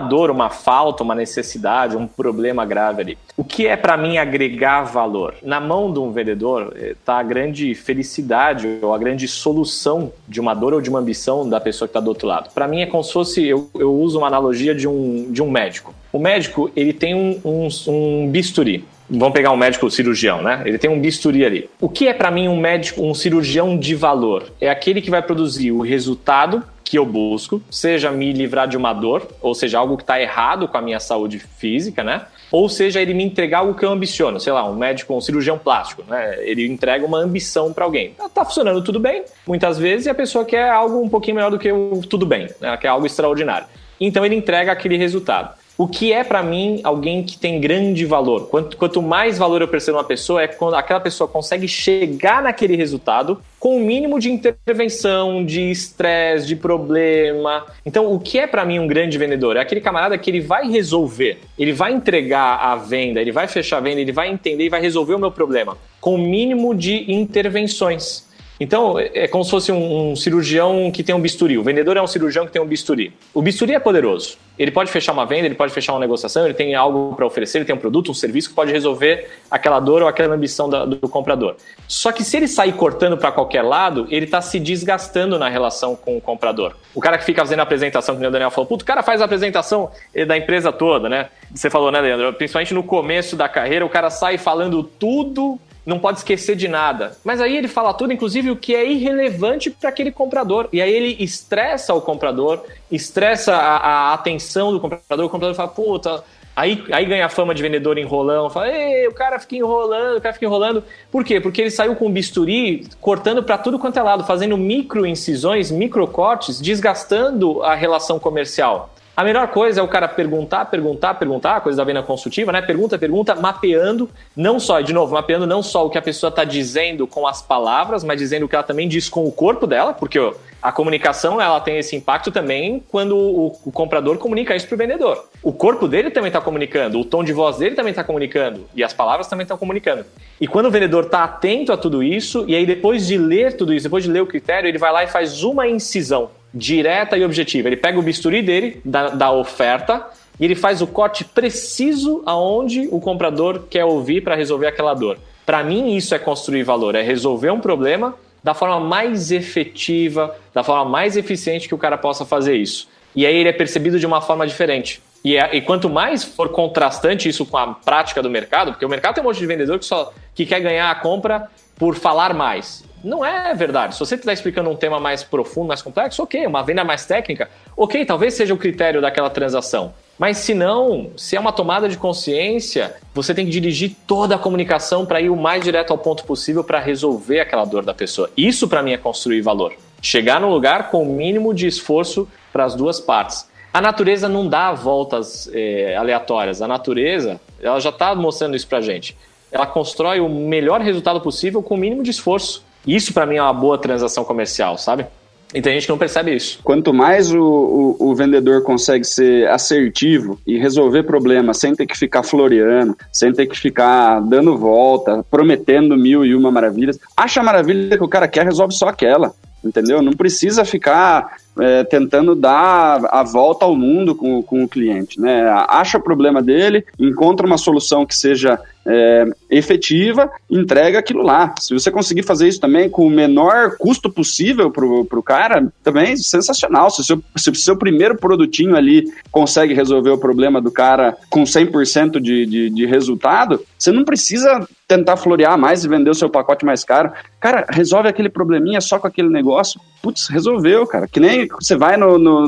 dor, 0.00 0.28
uma 0.28 0.50
falta, 0.50 1.04
uma 1.04 1.14
necessidade, 1.14 1.96
um 1.96 2.06
problema 2.06 2.64
grave 2.66 3.00
ali. 3.00 3.18
O 3.36 3.44
que 3.44 3.64
é 3.64 3.76
para 3.76 3.96
mim 3.96 4.18
agregar 4.30 4.82
valor? 4.82 5.34
Na 5.42 5.60
mão 5.60 5.92
de 5.92 5.98
um 5.98 6.12
vendedor 6.12 6.74
está 6.76 7.16
eh, 7.16 7.20
a 7.20 7.22
grande 7.22 7.74
felicidade 7.74 8.78
ou 8.80 8.94
a 8.94 8.98
grande 8.98 9.26
solução 9.26 10.12
de 10.28 10.40
uma 10.40 10.54
dor 10.54 10.74
ou 10.74 10.80
de 10.80 10.88
uma 10.88 11.00
ambição 11.00 11.48
da 11.48 11.60
pessoa 11.60 11.88
que 11.88 11.90
está 11.90 12.00
do 12.00 12.08
outro 12.08 12.26
lado. 12.26 12.50
Para 12.54 12.68
mim 12.68 12.80
é 12.80 12.86
como 12.86 13.02
se 13.02 13.12
fosse, 13.12 13.46
eu, 13.46 13.68
eu 13.74 13.92
uso 13.92 14.18
uma 14.18 14.28
analogia 14.28 14.74
de 14.74 14.86
um, 14.86 15.30
de 15.30 15.42
um 15.42 15.50
médico. 15.50 15.94
O 16.12 16.18
médico, 16.18 16.70
ele 16.74 16.92
tem 16.92 17.14
um, 17.14 17.40
um, 17.44 17.68
um 17.88 18.28
bisturi. 18.28 18.84
Vamos 19.08 19.34
pegar 19.34 19.50
um 19.50 19.56
médico 19.56 19.90
cirurgião, 19.90 20.40
né? 20.40 20.62
Ele 20.64 20.78
tem 20.78 20.88
um 20.88 21.00
bisturi 21.00 21.44
ali. 21.44 21.68
O 21.80 21.88
que 21.88 22.06
é 22.06 22.14
para 22.14 22.30
mim 22.30 22.46
um 22.46 22.56
médico, 22.56 23.02
um 23.02 23.12
cirurgião 23.12 23.76
de 23.76 23.94
valor? 23.94 24.52
É 24.60 24.70
aquele 24.70 25.00
que 25.02 25.10
vai 25.10 25.20
produzir 25.20 25.72
o 25.72 25.80
resultado 25.80 26.62
que 26.84 26.98
eu 26.98 27.06
busco, 27.06 27.62
seja 27.70 28.10
me 28.10 28.32
livrar 28.32 28.66
de 28.66 28.76
uma 28.76 28.92
dor, 28.92 29.26
ou 29.40 29.54
seja, 29.54 29.78
algo 29.78 29.96
que 29.96 30.02
está 30.02 30.20
errado 30.20 30.66
com 30.66 30.76
a 30.76 30.82
minha 30.82 30.98
saúde 30.98 31.38
física, 31.38 32.02
né? 32.02 32.22
Ou 32.50 32.68
seja, 32.68 33.00
ele 33.00 33.14
me 33.14 33.22
entregar 33.22 33.58
algo 33.58 33.74
que 33.74 33.84
eu 33.84 33.90
ambiciono, 33.90 34.40
sei 34.40 34.52
lá, 34.52 34.68
um 34.68 34.74
médico, 34.74 35.14
um 35.14 35.20
cirurgião 35.20 35.58
plástico, 35.58 36.02
né? 36.08 36.36
Ele 36.40 36.66
entrega 36.66 37.06
uma 37.06 37.18
ambição 37.18 37.72
para 37.72 37.84
alguém. 37.84 38.14
Tá 38.34 38.44
funcionando 38.44 38.82
tudo 38.82 38.98
bem, 38.98 39.24
muitas 39.46 39.78
vezes, 39.78 40.06
e 40.06 40.10
a 40.10 40.14
pessoa 40.14 40.44
quer 40.44 40.68
algo 40.68 41.00
um 41.00 41.08
pouquinho 41.08 41.36
melhor 41.36 41.50
do 41.50 41.58
que 41.58 41.70
o 41.70 42.00
tudo 42.08 42.26
bem, 42.26 42.46
né? 42.60 42.68
Ela 42.68 42.76
quer 42.76 42.88
algo 42.88 43.06
extraordinário. 43.06 43.66
Então 44.00 44.24
ele 44.24 44.34
entrega 44.34 44.72
aquele 44.72 44.96
resultado. 44.96 45.59
O 45.80 45.88
que 45.88 46.12
é 46.12 46.22
para 46.22 46.42
mim 46.42 46.78
alguém 46.84 47.22
que 47.22 47.38
tem 47.38 47.58
grande 47.58 48.04
valor? 48.04 48.48
Quanto, 48.48 48.76
quanto 48.76 49.00
mais 49.00 49.38
valor 49.38 49.62
eu 49.62 49.66
percebo 49.66 49.96
uma 49.96 50.04
pessoa, 50.04 50.42
é 50.42 50.46
quando 50.46 50.74
aquela 50.74 51.00
pessoa 51.00 51.26
consegue 51.26 51.66
chegar 51.66 52.42
naquele 52.42 52.76
resultado 52.76 53.40
com 53.58 53.78
o 53.78 53.80
mínimo 53.80 54.20
de 54.20 54.30
intervenção, 54.30 55.42
de 55.42 55.70
estresse, 55.70 56.46
de 56.46 56.54
problema. 56.54 57.64
Então, 57.86 58.12
o 58.12 58.20
que 58.20 58.38
é 58.38 58.46
para 58.46 58.62
mim 58.62 58.78
um 58.78 58.86
grande 58.86 59.16
vendedor? 59.16 59.56
É 59.56 59.60
aquele 59.60 59.80
camarada 59.80 60.18
que 60.18 60.30
ele 60.30 60.42
vai 60.42 60.70
resolver, 60.70 61.38
ele 61.58 61.72
vai 61.72 61.94
entregar 61.94 62.56
a 62.56 62.76
venda, 62.76 63.18
ele 63.18 63.32
vai 63.32 63.48
fechar 63.48 63.78
a 63.78 63.80
venda, 63.80 64.02
ele 64.02 64.12
vai 64.12 64.30
entender 64.30 64.66
e 64.66 64.68
vai 64.68 64.82
resolver 64.82 65.14
o 65.14 65.18
meu 65.18 65.30
problema 65.30 65.78
com 65.98 66.14
o 66.14 66.18
mínimo 66.18 66.74
de 66.74 67.10
intervenções. 67.10 68.28
Então, 68.60 68.98
é 68.98 69.26
como 69.26 69.42
se 69.42 69.50
fosse 69.50 69.72
um, 69.72 70.10
um, 70.10 70.14
cirurgião 70.14 70.90
que 70.90 71.02
tem 71.02 71.14
um 71.14 71.20
bisturi. 71.20 71.56
O 71.56 71.62
vendedor 71.62 71.96
é 71.96 72.02
um 72.02 72.06
cirurgião 72.06 72.44
que 72.44 72.52
tem 72.52 72.60
um 72.60 72.66
bisturi. 72.66 73.10
O 73.32 73.40
bisturi 73.40 73.72
é 73.72 73.80
poderoso. 73.80 74.36
Ele 74.58 74.70
pode 74.70 74.90
fechar 74.90 75.12
uma 75.14 75.24
venda, 75.24 75.46
ele 75.46 75.54
pode 75.54 75.72
fechar 75.72 75.94
uma 75.94 76.00
negociação, 76.00 76.44
ele 76.44 76.52
tem 76.52 76.74
algo 76.74 77.14
para 77.16 77.24
oferecer, 77.24 77.56
ele 77.56 77.64
tem 77.64 77.74
um 77.74 77.78
produto, 77.78 78.10
um 78.10 78.14
serviço 78.14 78.50
que 78.50 78.54
pode 78.54 78.70
resolver 78.70 79.30
aquela 79.50 79.80
dor 79.80 80.02
ou 80.02 80.08
aquela 80.08 80.34
ambição 80.34 80.68
da, 80.68 80.84
do 80.84 81.08
comprador. 81.08 81.56
Só 81.88 82.12
que 82.12 82.22
se 82.22 82.36
ele 82.36 82.46
sair 82.46 82.74
cortando 82.74 83.16
para 83.16 83.32
qualquer 83.32 83.62
lado, 83.62 84.06
ele 84.10 84.26
está 84.26 84.42
se 84.42 84.60
desgastando 84.60 85.38
na 85.38 85.48
relação 85.48 85.96
com 85.96 86.18
o 86.18 86.20
comprador. 86.20 86.76
O 86.94 87.00
cara 87.00 87.16
que 87.16 87.24
fica 87.24 87.40
fazendo 87.40 87.60
a 87.60 87.62
apresentação, 87.62 88.14
que 88.14 88.26
o 88.26 88.30
Daniel 88.30 88.50
falou, 88.50 88.66
puto, 88.66 88.82
o 88.82 88.86
cara 88.86 89.02
faz 89.02 89.22
a 89.22 89.24
apresentação 89.24 89.90
da 90.26 90.36
empresa 90.36 90.70
toda, 90.70 91.08
né? 91.08 91.30
Você 91.54 91.70
falou, 91.70 91.90
né, 91.90 91.98
Leandro? 91.98 92.30
Principalmente 92.34 92.74
no 92.74 92.82
começo 92.82 93.36
da 93.36 93.48
carreira, 93.48 93.86
o 93.86 93.88
cara 93.88 94.10
sai 94.10 94.36
falando 94.36 94.82
tudo 94.82 95.58
não 95.84 95.98
pode 95.98 96.18
esquecer 96.18 96.56
de 96.56 96.68
nada. 96.68 97.16
Mas 97.24 97.40
aí 97.40 97.56
ele 97.56 97.68
fala 97.68 97.94
tudo, 97.94 98.12
inclusive 98.12 98.50
o 98.50 98.56
que 98.56 98.74
é 98.74 98.90
irrelevante 98.90 99.70
para 99.70 99.88
aquele 99.88 100.10
comprador. 100.10 100.68
E 100.72 100.80
aí 100.80 100.92
ele 100.92 101.16
estressa 101.22 101.94
o 101.94 102.00
comprador, 102.00 102.62
estressa 102.90 103.54
a, 103.54 103.76
a 104.10 104.14
atenção 104.14 104.72
do 104.72 104.80
comprador. 104.80 105.26
O 105.26 105.30
comprador 105.30 105.54
fala, 105.54 105.68
puta. 105.68 106.22
Aí, 106.54 106.84
aí 106.92 107.06
ganha 107.06 107.24
a 107.24 107.28
fama 107.28 107.54
de 107.54 107.62
vendedor 107.62 107.96
enrolão, 107.96 108.50
fala, 108.50 108.68
Ei, 108.68 109.06
o 109.06 109.14
cara 109.14 109.38
fica 109.38 109.56
enrolando, 109.56 110.18
o 110.18 110.20
cara 110.20 110.34
fica 110.34 110.44
enrolando. 110.44 110.84
Por 111.10 111.24
quê? 111.24 111.40
Porque 111.40 111.60
ele 111.60 111.70
saiu 111.70 111.94
com 111.94 112.10
bisturi 112.10 112.86
cortando 113.00 113.42
para 113.42 113.56
tudo 113.56 113.78
quanto 113.78 113.98
é 113.98 114.02
lado, 114.02 114.24
fazendo 114.24 114.58
micro 114.58 115.06
incisões, 115.06 115.70
micro 115.70 116.06
cortes, 116.06 116.60
desgastando 116.60 117.62
a 117.62 117.74
relação 117.74 118.18
comercial. 118.18 118.90
A 119.16 119.24
melhor 119.24 119.48
coisa 119.48 119.80
é 119.80 119.82
o 119.82 119.88
cara 119.88 120.08
perguntar, 120.08 120.64
perguntar, 120.66 121.14
perguntar, 121.14 121.60
coisa 121.60 121.76
da 121.76 121.84
venda 121.84 122.02
consultiva, 122.02 122.52
né? 122.52 122.62
Pergunta, 122.62 122.98
pergunta, 122.98 123.34
mapeando, 123.34 124.08
não 124.34 124.58
só, 124.58 124.80
de 124.80 124.92
novo, 124.92 125.14
mapeando 125.14 125.46
não 125.46 125.62
só 125.62 125.86
o 125.86 125.90
que 125.90 125.98
a 125.98 126.02
pessoa 126.02 126.30
está 126.30 126.44
dizendo 126.44 127.06
com 127.06 127.26
as 127.26 127.42
palavras, 127.42 128.02
mas 128.02 128.18
dizendo 128.18 128.46
o 128.46 128.48
que 128.48 128.54
ela 128.54 128.64
também 128.64 128.88
diz 128.88 129.08
com 129.08 129.26
o 129.26 129.32
corpo 129.32 129.66
dela, 129.66 129.92
porque 129.92 130.18
a 130.62 130.70
comunicação 130.70 131.40
ela 131.40 131.60
tem 131.60 131.78
esse 131.78 131.96
impacto 131.96 132.30
também 132.30 132.82
quando 132.88 133.16
o, 133.16 133.46
o 133.64 133.72
comprador 133.72 134.18
comunica 134.18 134.54
isso 134.54 134.66
para 134.66 134.74
o 134.74 134.78
vendedor. 134.78 135.28
O 135.42 135.52
corpo 135.52 135.88
dele 135.88 136.10
também 136.10 136.28
está 136.28 136.40
comunicando, 136.40 137.00
o 137.00 137.04
tom 137.04 137.24
de 137.24 137.32
voz 137.32 137.58
dele 137.58 137.74
também 137.74 137.90
está 137.90 138.04
comunicando 138.04 138.66
e 138.74 138.84
as 138.84 138.92
palavras 138.92 139.26
também 139.26 139.44
estão 139.44 139.56
comunicando. 139.56 140.04
E 140.40 140.46
quando 140.46 140.66
o 140.66 140.70
vendedor 140.70 141.04
está 141.04 141.24
atento 141.24 141.72
a 141.72 141.76
tudo 141.76 142.02
isso, 142.02 142.44
e 142.46 142.54
aí 142.54 142.66
depois 142.66 143.06
de 143.06 143.16
ler 143.16 143.56
tudo 143.56 143.72
isso, 143.72 143.84
depois 143.84 144.04
de 144.04 144.10
ler 144.10 144.20
o 144.20 144.26
critério, 144.26 144.68
ele 144.68 144.78
vai 144.78 144.92
lá 144.92 145.04
e 145.04 145.06
faz 145.06 145.42
uma 145.42 145.66
incisão 145.66 146.30
direta 146.52 147.16
e 147.16 147.24
objetiva. 147.24 147.68
Ele 147.68 147.76
pega 147.76 147.98
o 147.98 148.02
bisturi 148.02 148.42
dele, 148.42 148.80
da, 148.84 149.10
da 149.10 149.32
oferta, 149.32 150.06
e 150.38 150.44
ele 150.44 150.54
faz 150.54 150.82
o 150.82 150.86
corte 150.86 151.24
preciso 151.24 152.22
aonde 152.26 152.88
o 152.90 153.00
comprador 153.00 153.64
quer 153.70 153.84
ouvir 153.84 154.22
para 154.22 154.34
resolver 154.34 154.66
aquela 154.66 154.94
dor. 154.94 155.18
Para 155.44 155.62
mim, 155.62 155.94
isso 155.94 156.14
é 156.14 156.18
construir 156.18 156.62
valor, 156.62 156.94
é 156.94 157.02
resolver 157.02 157.50
um 157.50 157.60
problema 157.60 158.14
da 158.42 158.54
forma 158.54 158.80
mais 158.80 159.30
efetiva, 159.30 160.36
da 160.52 160.62
forma 160.62 160.84
mais 160.84 161.16
eficiente 161.16 161.68
que 161.68 161.74
o 161.74 161.78
cara 161.78 161.98
possa 161.98 162.24
fazer 162.24 162.56
isso. 162.56 162.88
E 163.14 163.26
aí 163.26 163.36
ele 163.36 163.48
é 163.48 163.52
percebido 163.52 163.98
de 163.98 164.06
uma 164.06 164.20
forma 164.20 164.46
diferente. 164.46 165.02
E, 165.24 165.36
é, 165.36 165.54
e, 165.54 165.60
quanto 165.60 165.90
mais 165.90 166.24
for 166.24 166.48
contrastante 166.48 167.28
isso 167.28 167.44
com 167.44 167.56
a 167.56 167.74
prática 167.74 168.22
do 168.22 168.30
mercado, 168.30 168.72
porque 168.72 168.84
o 168.84 168.88
mercado 168.88 169.14
tem 169.14 169.22
um 169.22 169.26
monte 169.26 169.38
de 169.38 169.46
vendedor 169.46 169.78
que 169.78 169.84
só 169.84 170.12
que 170.34 170.46
quer 170.46 170.60
ganhar 170.60 170.90
a 170.90 170.94
compra 170.94 171.48
por 171.76 171.94
falar 171.94 172.32
mais. 172.32 172.84
Não 173.02 173.24
é 173.24 173.54
verdade. 173.54 173.94
Se 173.94 174.00
você 174.00 174.14
está 174.14 174.32
explicando 174.32 174.70
um 174.70 174.76
tema 174.76 175.00
mais 175.00 175.22
profundo, 175.22 175.68
mais 175.68 175.82
complexo, 175.82 176.22
ok. 176.22 176.46
Uma 176.46 176.62
venda 176.62 176.84
mais 176.84 177.04
técnica, 177.04 177.50
ok, 177.76 178.04
talvez 178.04 178.34
seja 178.34 178.54
o 178.54 178.58
critério 178.58 179.00
daquela 179.00 179.30
transação. 179.30 179.94
Mas 180.20 180.36
se 180.36 180.52
não, 180.52 181.12
se 181.16 181.34
é 181.34 181.40
uma 181.40 181.50
tomada 181.50 181.88
de 181.88 181.96
consciência, 181.96 182.94
você 183.14 183.32
tem 183.32 183.46
que 183.46 183.50
dirigir 183.50 183.96
toda 184.06 184.34
a 184.34 184.38
comunicação 184.38 185.06
para 185.06 185.18
ir 185.18 185.30
o 185.30 185.34
mais 185.34 185.64
direto 185.64 185.92
ao 185.92 185.96
ponto 185.98 186.24
possível 186.24 186.62
para 186.62 186.78
resolver 186.78 187.40
aquela 187.40 187.64
dor 187.64 187.86
da 187.86 187.94
pessoa. 187.94 188.28
Isso 188.36 188.68
para 188.68 188.82
mim 188.82 188.92
é 188.92 188.98
construir 188.98 189.40
valor. 189.40 189.72
Chegar 190.02 190.38
no 190.38 190.50
lugar 190.50 190.90
com 190.90 191.02
o 191.02 191.06
mínimo 191.06 191.54
de 191.54 191.66
esforço 191.66 192.28
para 192.52 192.66
as 192.66 192.74
duas 192.74 193.00
partes. 193.00 193.48
A 193.72 193.80
natureza 193.80 194.28
não 194.28 194.46
dá 194.46 194.74
voltas 194.74 195.48
é, 195.54 195.96
aleatórias. 195.96 196.60
A 196.60 196.68
natureza, 196.68 197.40
ela 197.58 197.80
já 197.80 197.88
está 197.88 198.14
mostrando 198.14 198.54
isso 198.54 198.68
para 198.68 198.82
gente. 198.82 199.16
Ela 199.50 199.64
constrói 199.64 200.20
o 200.20 200.28
melhor 200.28 200.82
resultado 200.82 201.22
possível 201.22 201.62
com 201.62 201.76
o 201.76 201.78
mínimo 201.78 202.02
de 202.02 202.10
esforço. 202.10 202.62
Isso 202.86 203.14
para 203.14 203.24
mim 203.24 203.36
é 203.36 203.42
uma 203.42 203.54
boa 203.54 203.78
transação 203.78 204.22
comercial, 204.22 204.76
sabe? 204.76 205.06
E 205.54 205.60
tem 205.60 205.74
gente 205.74 205.84
que 205.84 205.90
não 205.90 205.98
percebe 205.98 206.34
isso. 206.34 206.60
Quanto 206.62 206.94
mais 206.94 207.32
o, 207.32 207.40
o, 207.40 208.10
o, 208.10 208.14
vendedor 208.14 208.62
consegue 208.62 209.04
ser 209.04 209.48
assertivo 209.48 210.38
e 210.46 210.58
resolver 210.58 211.02
problemas 211.02 211.58
sem 211.58 211.74
ter 211.74 211.86
que 211.86 211.98
ficar 211.98 212.22
floreando, 212.22 212.96
sem 213.12 213.32
ter 213.32 213.46
que 213.46 213.58
ficar 213.58 214.20
dando 214.20 214.56
volta, 214.56 215.24
prometendo 215.30 215.96
mil 215.96 216.24
e 216.24 216.34
uma 216.34 216.50
maravilhas, 216.50 216.98
acha 217.16 217.40
a 217.40 217.44
maravilha 217.44 217.96
que 217.96 218.04
o 218.04 218.08
cara 218.08 218.28
quer, 218.28 218.44
resolve 218.44 218.74
só 218.74 218.88
aquela. 218.88 219.32
Entendeu? 219.62 220.00
Não 220.00 220.12
precisa 220.12 220.64
ficar 220.64 221.36
é, 221.58 221.84
tentando 221.84 222.34
dar 222.34 223.00
a 223.10 223.22
volta 223.22 223.64
ao 223.64 223.76
mundo 223.76 224.14
com, 224.14 224.42
com 224.42 224.64
o 224.64 224.68
cliente. 224.68 225.20
Né? 225.20 225.42
Acha 225.68 225.98
o 225.98 226.02
problema 226.02 226.42
dele, 226.42 226.84
encontra 226.98 227.46
uma 227.46 227.58
solução 227.58 228.06
que 228.06 228.14
seja 228.14 228.58
é, 228.86 229.26
efetiva, 229.50 230.30
entrega 230.50 230.98
aquilo 230.98 231.22
lá. 231.22 231.54
Se 231.58 231.74
você 231.74 231.90
conseguir 231.90 232.22
fazer 232.22 232.48
isso 232.48 232.60
também 232.60 232.88
com 232.88 233.06
o 233.06 233.10
menor 233.10 233.76
custo 233.76 234.10
possível 234.10 234.70
para 234.70 234.84
o 234.84 235.22
cara, 235.22 235.70
também 235.82 236.16
sensacional. 236.16 236.90
Se 236.90 237.00
o 237.00 237.04
seu, 237.04 237.22
se 237.36 237.54
seu 237.54 237.76
primeiro 237.76 238.16
produtinho 238.16 238.76
ali 238.76 239.04
consegue 239.30 239.74
resolver 239.74 240.10
o 240.10 240.18
problema 240.18 240.60
do 240.60 240.70
cara 240.70 241.16
com 241.28 241.42
100% 241.42 242.20
de, 242.20 242.46
de, 242.46 242.70
de 242.70 242.86
resultado, 242.86 243.62
você 243.78 243.92
não 243.92 244.04
precisa 244.04 244.66
tentar 244.88 245.16
florear 245.16 245.56
mais 245.56 245.84
e 245.84 245.88
vender 245.88 246.10
o 246.10 246.14
seu 246.14 246.28
pacote 246.28 246.64
mais 246.64 246.82
caro. 246.82 247.12
Cara, 247.38 247.64
resolve 247.70 248.08
aquele 248.08 248.28
probleminha 248.28 248.80
só 248.80 248.98
com 248.98 249.06
aquele 249.06 249.28
negócio. 249.28 249.80
Putz, 250.02 250.28
resolveu, 250.28 250.86
cara. 250.86 251.06
Que 251.06 251.20
nem 251.20 251.39
você 251.46 251.76
vai 251.76 251.96
no, 251.96 252.18
no 252.18 252.46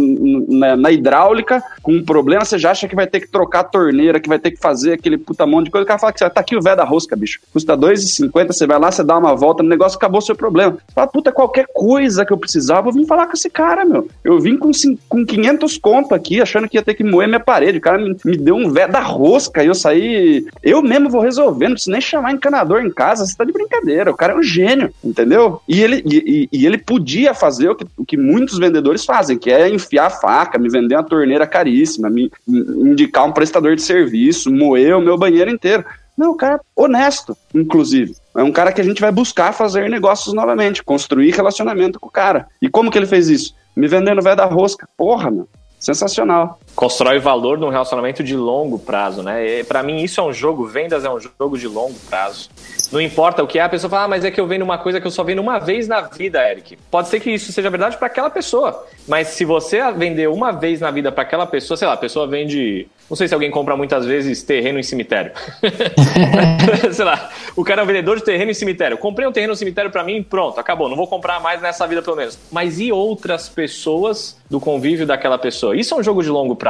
na, 0.49 0.77
na, 0.77 0.91
hidráulica 0.91 1.63
com 1.83 1.93
um 1.93 2.05
problema, 2.05 2.45
você 2.45 2.59
já 2.59 2.71
acha 2.71 2.89
que 2.89 2.95
vai 2.95 3.07
ter 3.07 3.21
que 3.21 3.29
trocar 3.29 3.61
a 3.61 3.65
torneira, 3.65 4.21
que 4.21 4.29
vai 4.29 4.39
ter 4.39 4.51
que 4.51 4.59
fazer 4.59 4.95
aquele 4.95 5.19
puta 5.19 5.47
monte 5.47 5.67
de 5.67 5.71
coisa. 5.71 5.85
O 5.85 5.87
cara 5.87 5.99
fala 5.99 6.13
que 6.13 6.19
tá 6.19 6.41
aqui 6.41 6.57
o 6.57 6.63
velho 6.63 6.77
da 6.77 6.85
rosca, 6.85 7.17
bicho. 7.17 7.41
Custa 7.53 7.77
2,50, 7.77 8.53
você 8.53 8.67
vai 8.67 8.79
lá, 8.79 8.91
você 8.91 9.03
dá 9.03 9.17
uma 9.17 9.35
volta 9.35 9.63
no 9.63 9.69
negócio, 9.69 9.97
acabou 9.97 10.19
o 10.19 10.23
seu 10.23 10.35
problema. 10.35 10.73
Você 10.73 10.95
fala, 10.95 11.07
puta, 11.07 11.33
qualquer 11.33 11.67
coisa 11.73 12.25
que 12.25 12.33
eu 12.33 12.39
precisava, 12.39 12.89
eu 12.89 12.93
vim 12.93 13.07
falar 13.07 13.27
com 13.27 13.35
esse 13.35 13.51
cara, 13.51 13.85
meu. 13.85 14.09
Eu 14.25 14.39
vim 14.41 14.57
com, 14.57 14.71
com 15.09 15.25
500 15.25 15.79
conto 15.79 16.15
aqui, 16.15 16.41
achando 16.41 16.69
que 16.69 16.77
ia 16.77 16.83
ter 16.83 16.95
que 16.95 17.05
moer 17.05 17.29
minha 17.29 17.41
parede. 17.41 17.79
O 17.79 17.81
cara 17.81 17.99
me, 17.99 18.17
me 18.25 18.37
deu 18.37 18.57
um 18.57 18.71
velho 18.71 18.93
da 18.93 19.01
rosca 19.01 19.63
e 19.63 19.67
eu 19.67 19.75
saí. 19.75 20.47
Eu 20.63 20.83
mesmo 20.83 21.11
vou 21.11 21.21
resolver, 21.21 21.67
não 21.67 21.75
preciso 21.75 21.93
nem 21.93 22.01
chamar 22.01 22.33
encanador 22.33 22.83
em 22.85 22.91
casa, 22.91 23.27
você 23.27 23.37
tá 23.37 23.45
de 23.45 23.53
brincadeira. 23.53 24.11
O 24.11 24.17
cara 24.17 24.33
é 24.33 24.37
um 24.37 24.43
gênio, 24.43 24.93
entendeu? 25.05 25.61
E 25.69 25.83
ele, 25.83 26.03
e, 26.05 26.49
e 26.53 26.67
ele 26.67 26.79
podia 26.79 27.35
fazer 27.35 27.69
o 27.71 27.75
que, 27.75 27.87
o 27.97 28.05
que 28.05 28.17
muitos 28.17 28.59
vendedores 28.59 28.82
fazem, 29.05 29.39
que 29.39 29.51
é 29.51 29.69
enfiar 29.69 30.07
a 30.07 30.11
faca, 30.11 30.59
me 30.59 30.69
vender 30.69 30.95
uma 30.95 31.05
torneira 31.05 31.47
caríssima, 31.47 32.09
me, 32.09 32.31
indicar 32.47 33.27
um 33.27 33.33
prestador 33.33 33.77
de 33.77 33.83
serviço, 33.83 34.53
moer 34.53 34.97
o 34.97 35.01
meu 35.01 35.19
banheiro 35.19 35.51
inteiro. 35.51 35.85
Não, 36.17 36.33
o 36.33 36.37
cara 36.37 36.61
honesto, 36.77 37.37
inclusive. 37.55 38.15
É 38.37 38.43
um 38.43 38.53
cara 38.53 38.73
que 38.73 38.81
a 38.81 38.85
gente 38.85 39.01
vai 39.01 39.11
buscar 39.11 39.53
fazer 39.53 39.89
negócios 39.89 40.35
novamente, 40.35 40.83
construir 40.83 41.31
relacionamento 41.31 41.99
com 41.99 42.09
o 42.09 42.13
cara. 42.13 42.47
E 42.61 42.69
como 42.69 42.91
que 42.91 42.99
ele 42.99 43.07
fez 43.07 43.29
isso? 43.29 43.55
Me 43.75 43.89
vendendo 43.89 44.23
velho 44.23 44.37
da 44.37 44.45
rosca. 44.45 44.87
Porra, 44.97 45.31
meu. 45.31 45.49
Sensacional. 45.79 46.61
Constrói 46.75 47.19
valor 47.19 47.59
num 47.59 47.69
relacionamento 47.69 48.23
de 48.23 48.37
longo 48.37 48.79
prazo, 48.79 49.23
né? 49.23 49.63
Para 49.65 49.83
mim, 49.83 50.03
isso 50.03 50.21
é 50.21 50.25
um 50.25 50.33
jogo, 50.33 50.67
vendas 50.67 51.05
é 51.05 51.11
um 51.11 51.21
jogo 51.21 51.59
de 51.59 51.69
longo 51.69 51.95
prazo. 52.09 52.49
Não 52.91 53.01
importa 53.01 53.43
o 53.43 53.47
que 53.47 53.59
é, 53.59 53.63
a 53.63 53.69
pessoa 53.69 53.91
fala, 53.91 54.05
ah, 54.05 54.09
mas 54.09 54.25
é 54.25 54.31
que 54.31 54.41
eu 54.41 54.47
vendo 54.47 54.63
uma 54.63 54.79
coisa 54.79 55.01
que 55.01 55.07
eu 55.07 55.11
só 55.11 55.23
vendo 55.23 55.41
uma 55.41 55.59
vez 55.59 55.87
na 55.87 56.01
vida, 56.01 56.39
Eric. 56.51 56.77
Pode 56.91 57.09
ser 57.09 57.21
que 57.21 57.31
isso 57.31 57.53
seja 57.53 57.71
verdade 57.71 57.97
para 57.97 58.07
aquela 58.07 58.31
pessoa, 58.31 58.87
mas 59.07 59.29
se 59.29 59.45
você 59.45 59.81
vender 59.93 60.29
uma 60.29 60.51
vez 60.51 60.81
na 60.81 60.91
vida 60.91 61.13
para 61.13 61.23
aquela 61.23 61.47
pessoa, 61.47 61.77
sei 61.77 61.87
lá, 61.87 61.95
a 61.95 61.99
pessoa 61.99 62.27
vende 62.27 62.89
não 63.13 63.17
sei 63.17 63.29
se 63.29 63.35
alguém 63.35 63.51
compra 63.51 63.77
muitas 63.77 64.07
vezes 64.07 64.43
terreno 64.43 64.79
em 64.79 64.83
cemitério. 64.83 65.33
sei 66.93 67.05
lá, 67.05 67.31
o 67.55 67.63
cara 67.63 67.83
é 67.83 67.85
um 67.85 67.87
vendedor 67.87 68.17
de 68.17 68.25
terreno 68.25 68.51
em 68.51 68.55
cemitério. 68.55 68.97
Comprei 68.97 69.29
um 69.29 69.33
terreno 69.33 69.53
em 69.53 69.57
cemitério 69.57 69.91
para 69.91 70.03
mim, 70.03 70.23
pronto, 70.23 70.59
acabou. 70.59 70.89
Não 70.89 70.97
vou 70.97 71.07
comprar 71.07 71.39
mais 71.39 71.61
nessa 71.61 71.87
vida 71.87 72.01
pelo 72.01 72.17
menos. 72.17 72.39
Mas 72.51 72.81
e 72.81 72.91
outras 72.91 73.51
pessoas 73.51 74.41
do 74.49 74.59
convívio 74.59 75.07
daquela 75.07 75.37
pessoa? 75.37 75.77
Isso 75.77 75.95
é 75.95 75.99
um 75.99 76.03
jogo 76.03 76.23
de 76.23 76.31
longo 76.31 76.57
prazo. 76.57 76.62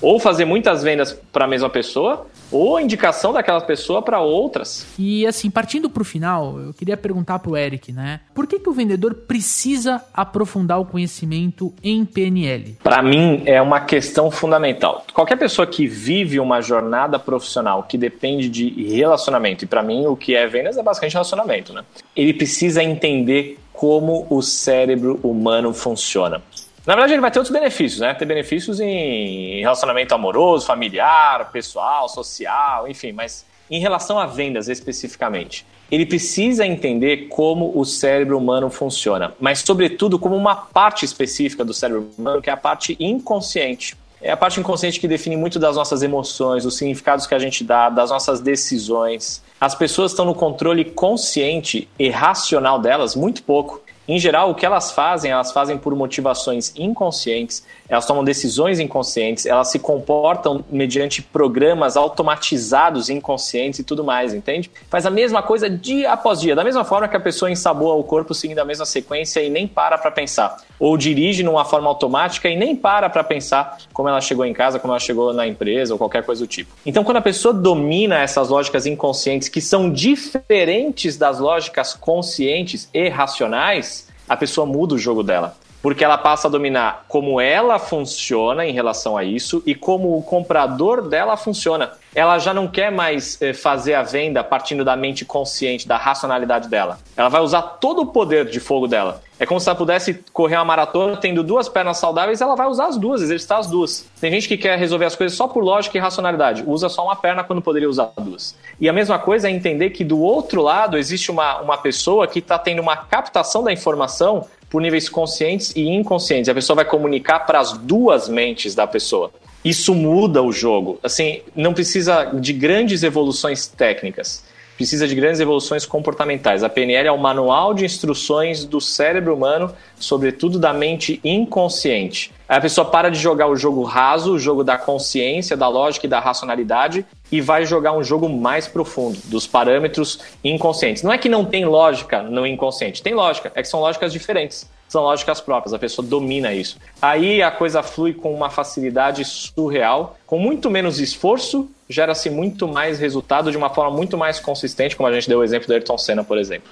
Ou 0.00 0.20
fazer 0.20 0.44
muitas 0.44 0.82
vendas 0.82 1.12
para 1.32 1.46
a 1.46 1.48
mesma 1.48 1.70
pessoa, 1.70 2.26
ou 2.50 2.78
indicação 2.80 3.32
daquela 3.32 3.60
pessoa 3.60 4.02
para 4.02 4.20
outras. 4.20 4.86
E 4.98 5.26
assim, 5.26 5.50
partindo 5.50 5.88
para 5.88 6.02
o 6.02 6.04
final, 6.04 6.58
eu 6.58 6.74
queria 6.74 6.96
perguntar 6.96 7.38
para 7.38 7.50
o 7.50 7.56
Eric, 7.56 7.92
né? 7.92 8.20
Por 8.34 8.46
que, 8.46 8.58
que 8.58 8.68
o 8.68 8.72
vendedor 8.72 9.14
precisa 9.14 10.02
aprofundar 10.12 10.80
o 10.80 10.84
conhecimento 10.84 11.72
em 11.82 12.04
PNL? 12.04 12.76
Para 12.82 13.02
mim, 13.02 13.42
é 13.46 13.60
uma 13.60 13.80
questão 13.80 14.30
fundamental. 14.30 15.04
Qualquer 15.12 15.36
pessoa 15.36 15.66
que 15.66 15.86
vive 15.86 16.40
uma 16.40 16.60
jornada 16.60 17.18
profissional 17.18 17.82
que 17.82 17.98
depende 17.98 18.48
de 18.48 18.68
relacionamento, 18.94 19.64
e 19.64 19.66
para 19.66 19.82
mim 19.82 20.06
o 20.06 20.16
que 20.16 20.34
é 20.34 20.46
vendas 20.46 20.76
é 20.76 20.82
basicamente 20.82 21.12
relacionamento, 21.14 21.72
né? 21.72 21.84
Ele 22.14 22.32
precisa 22.32 22.82
entender 22.82 23.58
como 23.72 24.26
o 24.28 24.42
cérebro 24.42 25.20
humano 25.22 25.72
funciona. 25.72 26.42
Na 26.88 26.94
verdade, 26.94 27.12
ele 27.12 27.20
vai 27.20 27.30
ter 27.30 27.38
outros 27.38 27.52
benefícios, 27.52 28.00
né? 28.00 28.14
Ter 28.14 28.24
benefícios 28.24 28.80
em 28.80 29.60
relacionamento 29.60 30.14
amoroso, 30.14 30.64
familiar, 30.64 31.52
pessoal, 31.52 32.08
social, 32.08 32.88
enfim, 32.88 33.12
mas 33.12 33.44
em 33.70 33.78
relação 33.78 34.18
a 34.18 34.24
vendas 34.24 34.70
especificamente, 34.70 35.66
ele 35.90 36.06
precisa 36.06 36.66
entender 36.66 37.28
como 37.28 37.78
o 37.78 37.84
cérebro 37.84 38.38
humano 38.38 38.70
funciona, 38.70 39.34
mas, 39.38 39.58
sobretudo, 39.58 40.18
como 40.18 40.34
uma 40.34 40.56
parte 40.56 41.04
específica 41.04 41.62
do 41.62 41.74
cérebro 41.74 42.08
humano, 42.16 42.40
que 42.40 42.48
é 42.48 42.54
a 42.54 42.56
parte 42.56 42.96
inconsciente. 42.98 43.94
É 44.22 44.30
a 44.30 44.36
parte 44.38 44.58
inconsciente 44.58 44.98
que 44.98 45.06
define 45.06 45.36
muito 45.36 45.58
das 45.58 45.76
nossas 45.76 46.02
emoções, 46.02 46.64
os 46.64 46.78
significados 46.78 47.26
que 47.26 47.34
a 47.34 47.38
gente 47.38 47.62
dá, 47.62 47.90
das 47.90 48.08
nossas 48.08 48.40
decisões. 48.40 49.44
As 49.60 49.74
pessoas 49.74 50.12
estão 50.12 50.24
no 50.24 50.34
controle 50.34 50.86
consciente 50.86 51.86
e 51.98 52.08
racional 52.08 52.78
delas 52.78 53.14
muito 53.14 53.42
pouco. 53.42 53.82
Em 54.08 54.18
geral, 54.18 54.50
o 54.50 54.54
que 54.54 54.64
elas 54.64 54.90
fazem, 54.90 55.30
elas 55.30 55.52
fazem 55.52 55.76
por 55.76 55.94
motivações 55.94 56.72
inconscientes, 56.74 57.62
elas 57.86 58.06
tomam 58.06 58.24
decisões 58.24 58.80
inconscientes, 58.80 59.44
elas 59.44 59.68
se 59.68 59.78
comportam 59.78 60.64
mediante 60.70 61.20
programas 61.20 61.94
automatizados 61.94 63.10
inconscientes 63.10 63.80
e 63.80 63.84
tudo 63.84 64.02
mais, 64.02 64.32
entende? 64.32 64.70
Faz 64.88 65.04
a 65.04 65.10
mesma 65.10 65.42
coisa 65.42 65.68
dia 65.68 66.10
após 66.10 66.40
dia, 66.40 66.56
da 66.56 66.64
mesma 66.64 66.84
forma 66.84 67.06
que 67.06 67.16
a 67.16 67.20
pessoa 67.20 67.50
ensaboa 67.50 67.96
o 67.96 68.02
corpo 68.02 68.32
seguindo 68.32 68.60
a 68.60 68.64
mesma 68.64 68.86
sequência 68.86 69.42
e 69.42 69.50
nem 69.50 69.68
para 69.68 69.98
para 69.98 70.10
pensar. 70.10 70.56
Ou 70.78 70.96
dirige 70.96 71.42
numa 71.42 71.64
forma 71.64 71.88
automática 71.88 72.48
e 72.48 72.56
nem 72.56 72.74
para 72.74 73.10
para 73.10 73.24
pensar 73.24 73.78
como 73.92 74.08
ela 74.08 74.20
chegou 74.20 74.44
em 74.44 74.52
casa, 74.52 74.78
como 74.78 74.92
ela 74.92 75.00
chegou 75.00 75.32
na 75.32 75.46
empresa 75.46 75.94
ou 75.94 75.98
qualquer 75.98 76.24
coisa 76.24 76.44
do 76.44 76.46
tipo. 76.46 76.72
Então, 76.86 77.04
quando 77.04 77.16
a 77.16 77.22
pessoa 77.22 77.52
domina 77.52 78.18
essas 78.18 78.48
lógicas 78.48 78.86
inconscientes 78.86 79.48
que 79.48 79.60
são 79.60 79.90
diferentes 79.90 81.16
das 81.16 81.38
lógicas 81.38 81.94
conscientes 81.94 82.88
e 82.94 83.08
racionais, 83.08 84.08
a 84.28 84.36
pessoa 84.36 84.66
muda 84.66 84.94
o 84.94 84.98
jogo 84.98 85.22
dela 85.22 85.56
porque 85.82 86.04
ela 86.04 86.18
passa 86.18 86.48
a 86.48 86.50
dominar 86.50 87.04
como 87.08 87.40
ela 87.40 87.78
funciona 87.78 88.66
em 88.66 88.72
relação 88.72 89.16
a 89.16 89.24
isso 89.24 89.62
e 89.64 89.74
como 89.74 90.16
o 90.16 90.22
comprador 90.22 91.08
dela 91.08 91.36
funciona. 91.36 91.92
Ela 92.14 92.38
já 92.38 92.52
não 92.52 92.66
quer 92.66 92.90
mais 92.90 93.40
eh, 93.40 93.52
fazer 93.52 93.94
a 93.94 94.02
venda 94.02 94.42
partindo 94.42 94.84
da 94.84 94.96
mente 94.96 95.24
consciente, 95.24 95.86
da 95.86 95.96
racionalidade 95.96 96.68
dela. 96.68 96.98
Ela 97.16 97.28
vai 97.28 97.40
usar 97.40 97.62
todo 97.62 98.02
o 98.02 98.06
poder 98.06 98.46
de 98.46 98.58
fogo 98.58 98.88
dela. 98.88 99.22
É 99.38 99.46
como 99.46 99.60
se 99.60 99.68
ela 99.68 99.78
pudesse 99.78 100.24
correr 100.32 100.56
uma 100.56 100.64
maratona 100.64 101.16
tendo 101.16 101.44
duas 101.44 101.68
pernas 101.68 101.98
saudáveis, 101.98 102.40
ela 102.40 102.56
vai 102.56 102.66
usar 102.66 102.86
as 102.86 102.96
duas, 102.96 103.22
exercitar 103.22 103.58
as 103.58 103.68
duas. 103.68 104.04
Tem 104.20 104.32
gente 104.32 104.48
que 104.48 104.56
quer 104.56 104.76
resolver 104.76 105.04
as 105.04 105.14
coisas 105.14 105.36
só 105.36 105.46
por 105.46 105.62
lógica 105.62 105.96
e 105.96 106.00
racionalidade, 106.00 106.64
usa 106.66 106.88
só 106.88 107.04
uma 107.04 107.14
perna 107.14 107.44
quando 107.44 107.62
poderia 107.62 107.88
usar 107.88 108.10
duas. 108.18 108.56
E 108.80 108.88
a 108.88 108.92
mesma 108.92 109.18
coisa 109.18 109.48
é 109.48 109.52
entender 109.52 109.90
que 109.90 110.02
do 110.02 110.20
outro 110.20 110.60
lado 110.60 110.98
existe 110.98 111.30
uma, 111.30 111.60
uma 111.60 111.78
pessoa 111.78 112.26
que 112.26 112.40
está 112.40 112.58
tendo 112.58 112.82
uma 112.82 112.96
captação 112.96 113.62
da 113.62 113.72
informação 113.72 114.46
por 114.68 114.82
níveis 114.82 115.08
conscientes 115.08 115.74
e 115.74 115.88
inconscientes. 115.88 116.48
A 116.48 116.54
pessoa 116.54 116.76
vai 116.76 116.84
comunicar 116.84 117.40
para 117.40 117.60
as 117.60 117.72
duas 117.72 118.28
mentes 118.28 118.74
da 118.74 118.86
pessoa. 118.86 119.30
Isso 119.64 119.94
muda 119.94 120.42
o 120.42 120.52
jogo. 120.52 120.98
Assim, 121.02 121.42
não 121.54 121.74
precisa 121.74 122.24
de 122.24 122.52
grandes 122.52 123.02
evoluções 123.02 123.66
técnicas. 123.66 124.44
Precisa 124.76 125.08
de 125.08 125.14
grandes 125.16 125.40
evoluções 125.40 125.84
comportamentais. 125.84 126.62
A 126.62 126.68
PNL 126.68 127.08
é 127.08 127.12
o 127.12 127.18
manual 127.18 127.74
de 127.74 127.84
instruções 127.84 128.64
do 128.64 128.80
cérebro 128.80 129.34
humano, 129.34 129.74
sobretudo 129.98 130.56
da 130.56 130.72
mente 130.72 131.20
inconsciente. 131.24 132.30
Aí 132.48 132.58
a 132.58 132.60
pessoa 132.60 132.84
para 132.84 133.10
de 133.10 133.18
jogar 133.18 133.48
o 133.48 133.56
jogo 133.56 133.82
raso, 133.82 134.34
o 134.34 134.38
jogo 134.38 134.62
da 134.62 134.78
consciência, 134.78 135.56
da 135.56 135.66
lógica 135.66 136.06
e 136.06 136.08
da 136.08 136.20
racionalidade, 136.20 137.04
e 137.30 137.40
vai 137.40 137.64
jogar 137.66 137.92
um 137.92 138.02
jogo 138.02 138.28
mais 138.28 138.66
profundo, 138.66 139.18
dos 139.24 139.46
parâmetros 139.46 140.18
inconscientes. 140.42 141.02
Não 141.02 141.12
é 141.12 141.18
que 141.18 141.28
não 141.28 141.44
tem 141.44 141.64
lógica 141.64 142.22
no 142.22 142.46
inconsciente, 142.46 143.02
tem 143.02 143.14
lógica, 143.14 143.52
é 143.54 143.62
que 143.62 143.68
são 143.68 143.80
lógicas 143.80 144.12
diferentes, 144.12 144.68
são 144.88 145.02
lógicas 145.02 145.40
próprias, 145.40 145.74
a 145.74 145.78
pessoa 145.78 146.06
domina 146.06 146.52
isso. 146.52 146.78
Aí 147.00 147.42
a 147.42 147.50
coisa 147.50 147.82
flui 147.82 148.14
com 148.14 148.32
uma 148.32 148.50
facilidade 148.50 149.24
surreal, 149.24 150.16
com 150.26 150.38
muito 150.38 150.70
menos 150.70 150.98
esforço, 150.98 151.68
gera-se 151.88 152.30
muito 152.30 152.66
mais 152.66 152.98
resultado 152.98 153.50
de 153.50 153.56
uma 153.56 153.70
forma 153.70 153.96
muito 153.96 154.16
mais 154.16 154.40
consistente, 154.40 154.96
como 154.96 155.08
a 155.08 155.12
gente 155.12 155.28
deu 155.28 155.40
o 155.40 155.44
exemplo 155.44 155.66
do 155.66 155.74
Ayrton 155.74 155.98
Senna, 155.98 156.24
por 156.24 156.38
exemplo. 156.38 156.70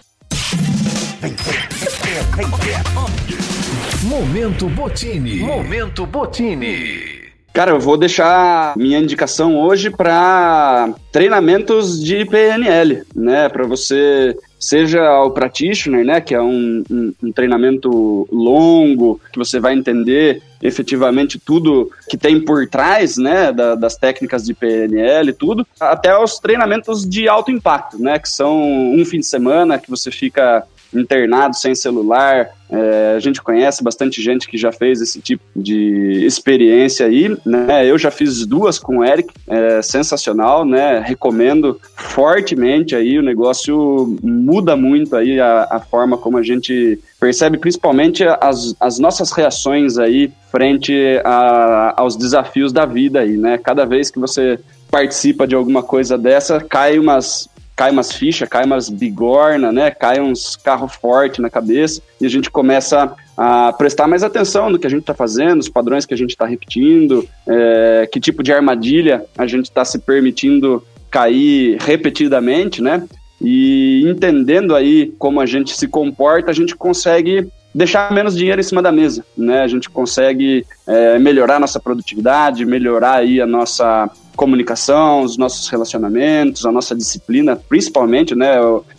Momento 4.03 4.69
Botini. 4.69 5.41
Momento 5.41 6.07
Botini. 6.07 7.16
Cara, 7.57 7.71
eu 7.71 7.81
vou 7.81 7.97
deixar 7.97 8.77
minha 8.77 8.99
indicação 8.99 9.59
hoje 9.59 9.89
para 9.89 10.91
treinamentos 11.11 12.05
de 12.05 12.23
PNL, 12.27 13.03
né? 13.15 13.49
Para 13.49 13.67
você 13.67 14.37
seja 14.61 15.23
o 15.23 15.31
practitioner, 15.31 16.05
né, 16.05 16.21
que 16.21 16.35
é 16.35 16.43
um, 16.43 16.83
um, 16.91 17.15
um, 17.23 17.33
treinamento 17.33 18.29
longo, 18.31 19.19
que 19.33 19.39
você 19.39 19.59
vai 19.59 19.73
entender 19.73 20.43
efetivamente 20.63 21.39
tudo 21.39 21.91
que 22.11 22.19
tem 22.19 22.45
por 22.45 22.69
trás, 22.69 23.17
né, 23.17 23.53
da, 23.53 23.75
das 23.75 23.97
técnicas 23.97 24.45
de 24.45 24.53
PNL 24.53 25.31
e 25.31 25.33
tudo, 25.33 25.67
até 25.81 26.17
os 26.19 26.39
treinamentos 26.39 27.09
de 27.09 27.27
alto 27.27 27.51
impacto, 27.51 27.99
né, 27.99 28.19
que 28.19 28.29
são 28.29 28.61
um 28.63 29.05
fim 29.05 29.21
de 29.21 29.27
semana 29.27 29.79
que 29.79 29.89
você 29.89 30.11
fica 30.11 30.63
internado 31.01 31.57
sem 31.57 31.75
celular. 31.75 32.49
É, 32.69 33.15
a 33.17 33.21
gente 33.21 33.41
conhece 33.41 33.83
bastante 33.83 34.21
gente 34.21 34.49
que 34.49 34.59
já 34.59 34.73
fez 34.73 35.01
esse 35.01 35.21
tipo 35.21 35.45
de 35.55 36.25
experiência 36.25 37.07
aí, 37.07 37.37
né? 37.47 37.89
Eu 37.89 37.97
já 37.97 38.11
fiz 38.11 38.45
duas 38.45 38.79
com 38.79 38.99
o 38.99 39.05
Eric, 39.05 39.33
é 39.47 39.81
sensacional, 39.83 40.65
né? 40.65 40.99
Recomendo 40.99 41.81
fortemente 41.95 42.97
aí, 42.97 43.19
o 43.19 43.23
negócio 43.23 44.19
muda 44.21 44.77
muito 44.77 45.15
aí 45.15 45.41
a, 45.41 45.69
a 45.71 45.81
forma 45.81 46.19
como 46.19 46.39
a 46.39 46.43
gente 46.43 46.99
percebe, 47.21 47.59
principalmente 47.59 48.25
as, 48.25 48.75
as 48.81 48.99
nossas 48.99 49.31
reações 49.31 49.97
aí 49.97 50.33
frente 50.51 50.93
a, 51.25 51.95
aos 51.97 52.17
desafios 52.17 52.73
da 52.73 52.85
vida 52.85 53.21
aí, 53.21 53.37
né? 53.37 53.59
Cada 53.59 53.85
vez 53.85 54.11
que 54.11 54.19
você 54.19 54.59
participa 54.91 55.47
de 55.47 55.55
alguma 55.55 55.83
coisa 55.83 56.19
dessa, 56.19 56.61
cai 56.61 56.99
umas 56.99 57.49
cai 57.77 57.91
umas 57.91 58.11
fichas, 58.11 58.49
cai 58.49 58.65
umas 58.65 58.89
bigorna, 58.89 59.71
né? 59.71 59.91
Cai 59.91 60.19
uns 60.19 60.57
carro 60.57 60.89
forte 60.89 61.43
na 61.43 61.51
cabeça 61.51 62.01
e 62.19 62.25
a 62.25 62.31
gente 62.31 62.51
começa 62.51 63.15
a 63.37 63.73
prestar 63.75 64.07
mais 64.07 64.25
atenção 64.25 64.71
no 64.71 64.79
que 64.79 64.87
a 64.87 64.91
gente 64.91 65.03
está 65.03 65.13
fazendo, 65.13 65.61
os 65.61 65.69
padrões 65.69 66.07
que 66.07 66.15
a 66.15 66.17
gente 66.17 66.31
está 66.31 66.47
repetindo, 66.47 67.29
é, 67.47 68.09
que 68.11 68.19
tipo 68.19 68.43
de 68.43 68.51
armadilha 68.51 69.27
a 69.37 69.47
gente 69.47 69.67
está 69.67 69.85
se 69.85 69.99
permitindo 69.99 70.83
cair 71.11 71.77
repetidamente, 71.79 72.81
né? 72.81 73.07
E 73.41 74.03
entendendo 74.07 74.75
aí 74.75 75.13
como 75.19 75.39
a 75.39 75.45
gente 75.45 75.77
se 75.77 75.87
comporta, 75.87 76.51
a 76.51 76.55
gente 76.55 76.75
consegue 76.75 77.47
deixar 77.75 78.11
menos 78.11 78.35
dinheiro 78.35 78.59
em 78.59 78.65
cima 78.65 78.81
da 78.81 78.91
mesa, 78.91 79.23
né? 79.37 79.61
A 79.61 79.69
gente 79.69 79.91
consegue 79.91 80.65
é, 80.87 81.19
melhorar 81.19 81.61
nossa 81.61 81.79
produtividade, 81.79 82.65
melhorar 82.65 83.17
aí 83.17 83.39
a 83.39 83.47
nossa 83.47 84.11
comunicação, 84.37 85.23
os 85.23 85.37
nossos 85.37 85.69
relacionamentos, 85.69 86.65
a 86.65 86.71
nossa 86.71 86.95
disciplina, 86.95 87.57
principalmente, 87.57 88.35
né? 88.35 88.57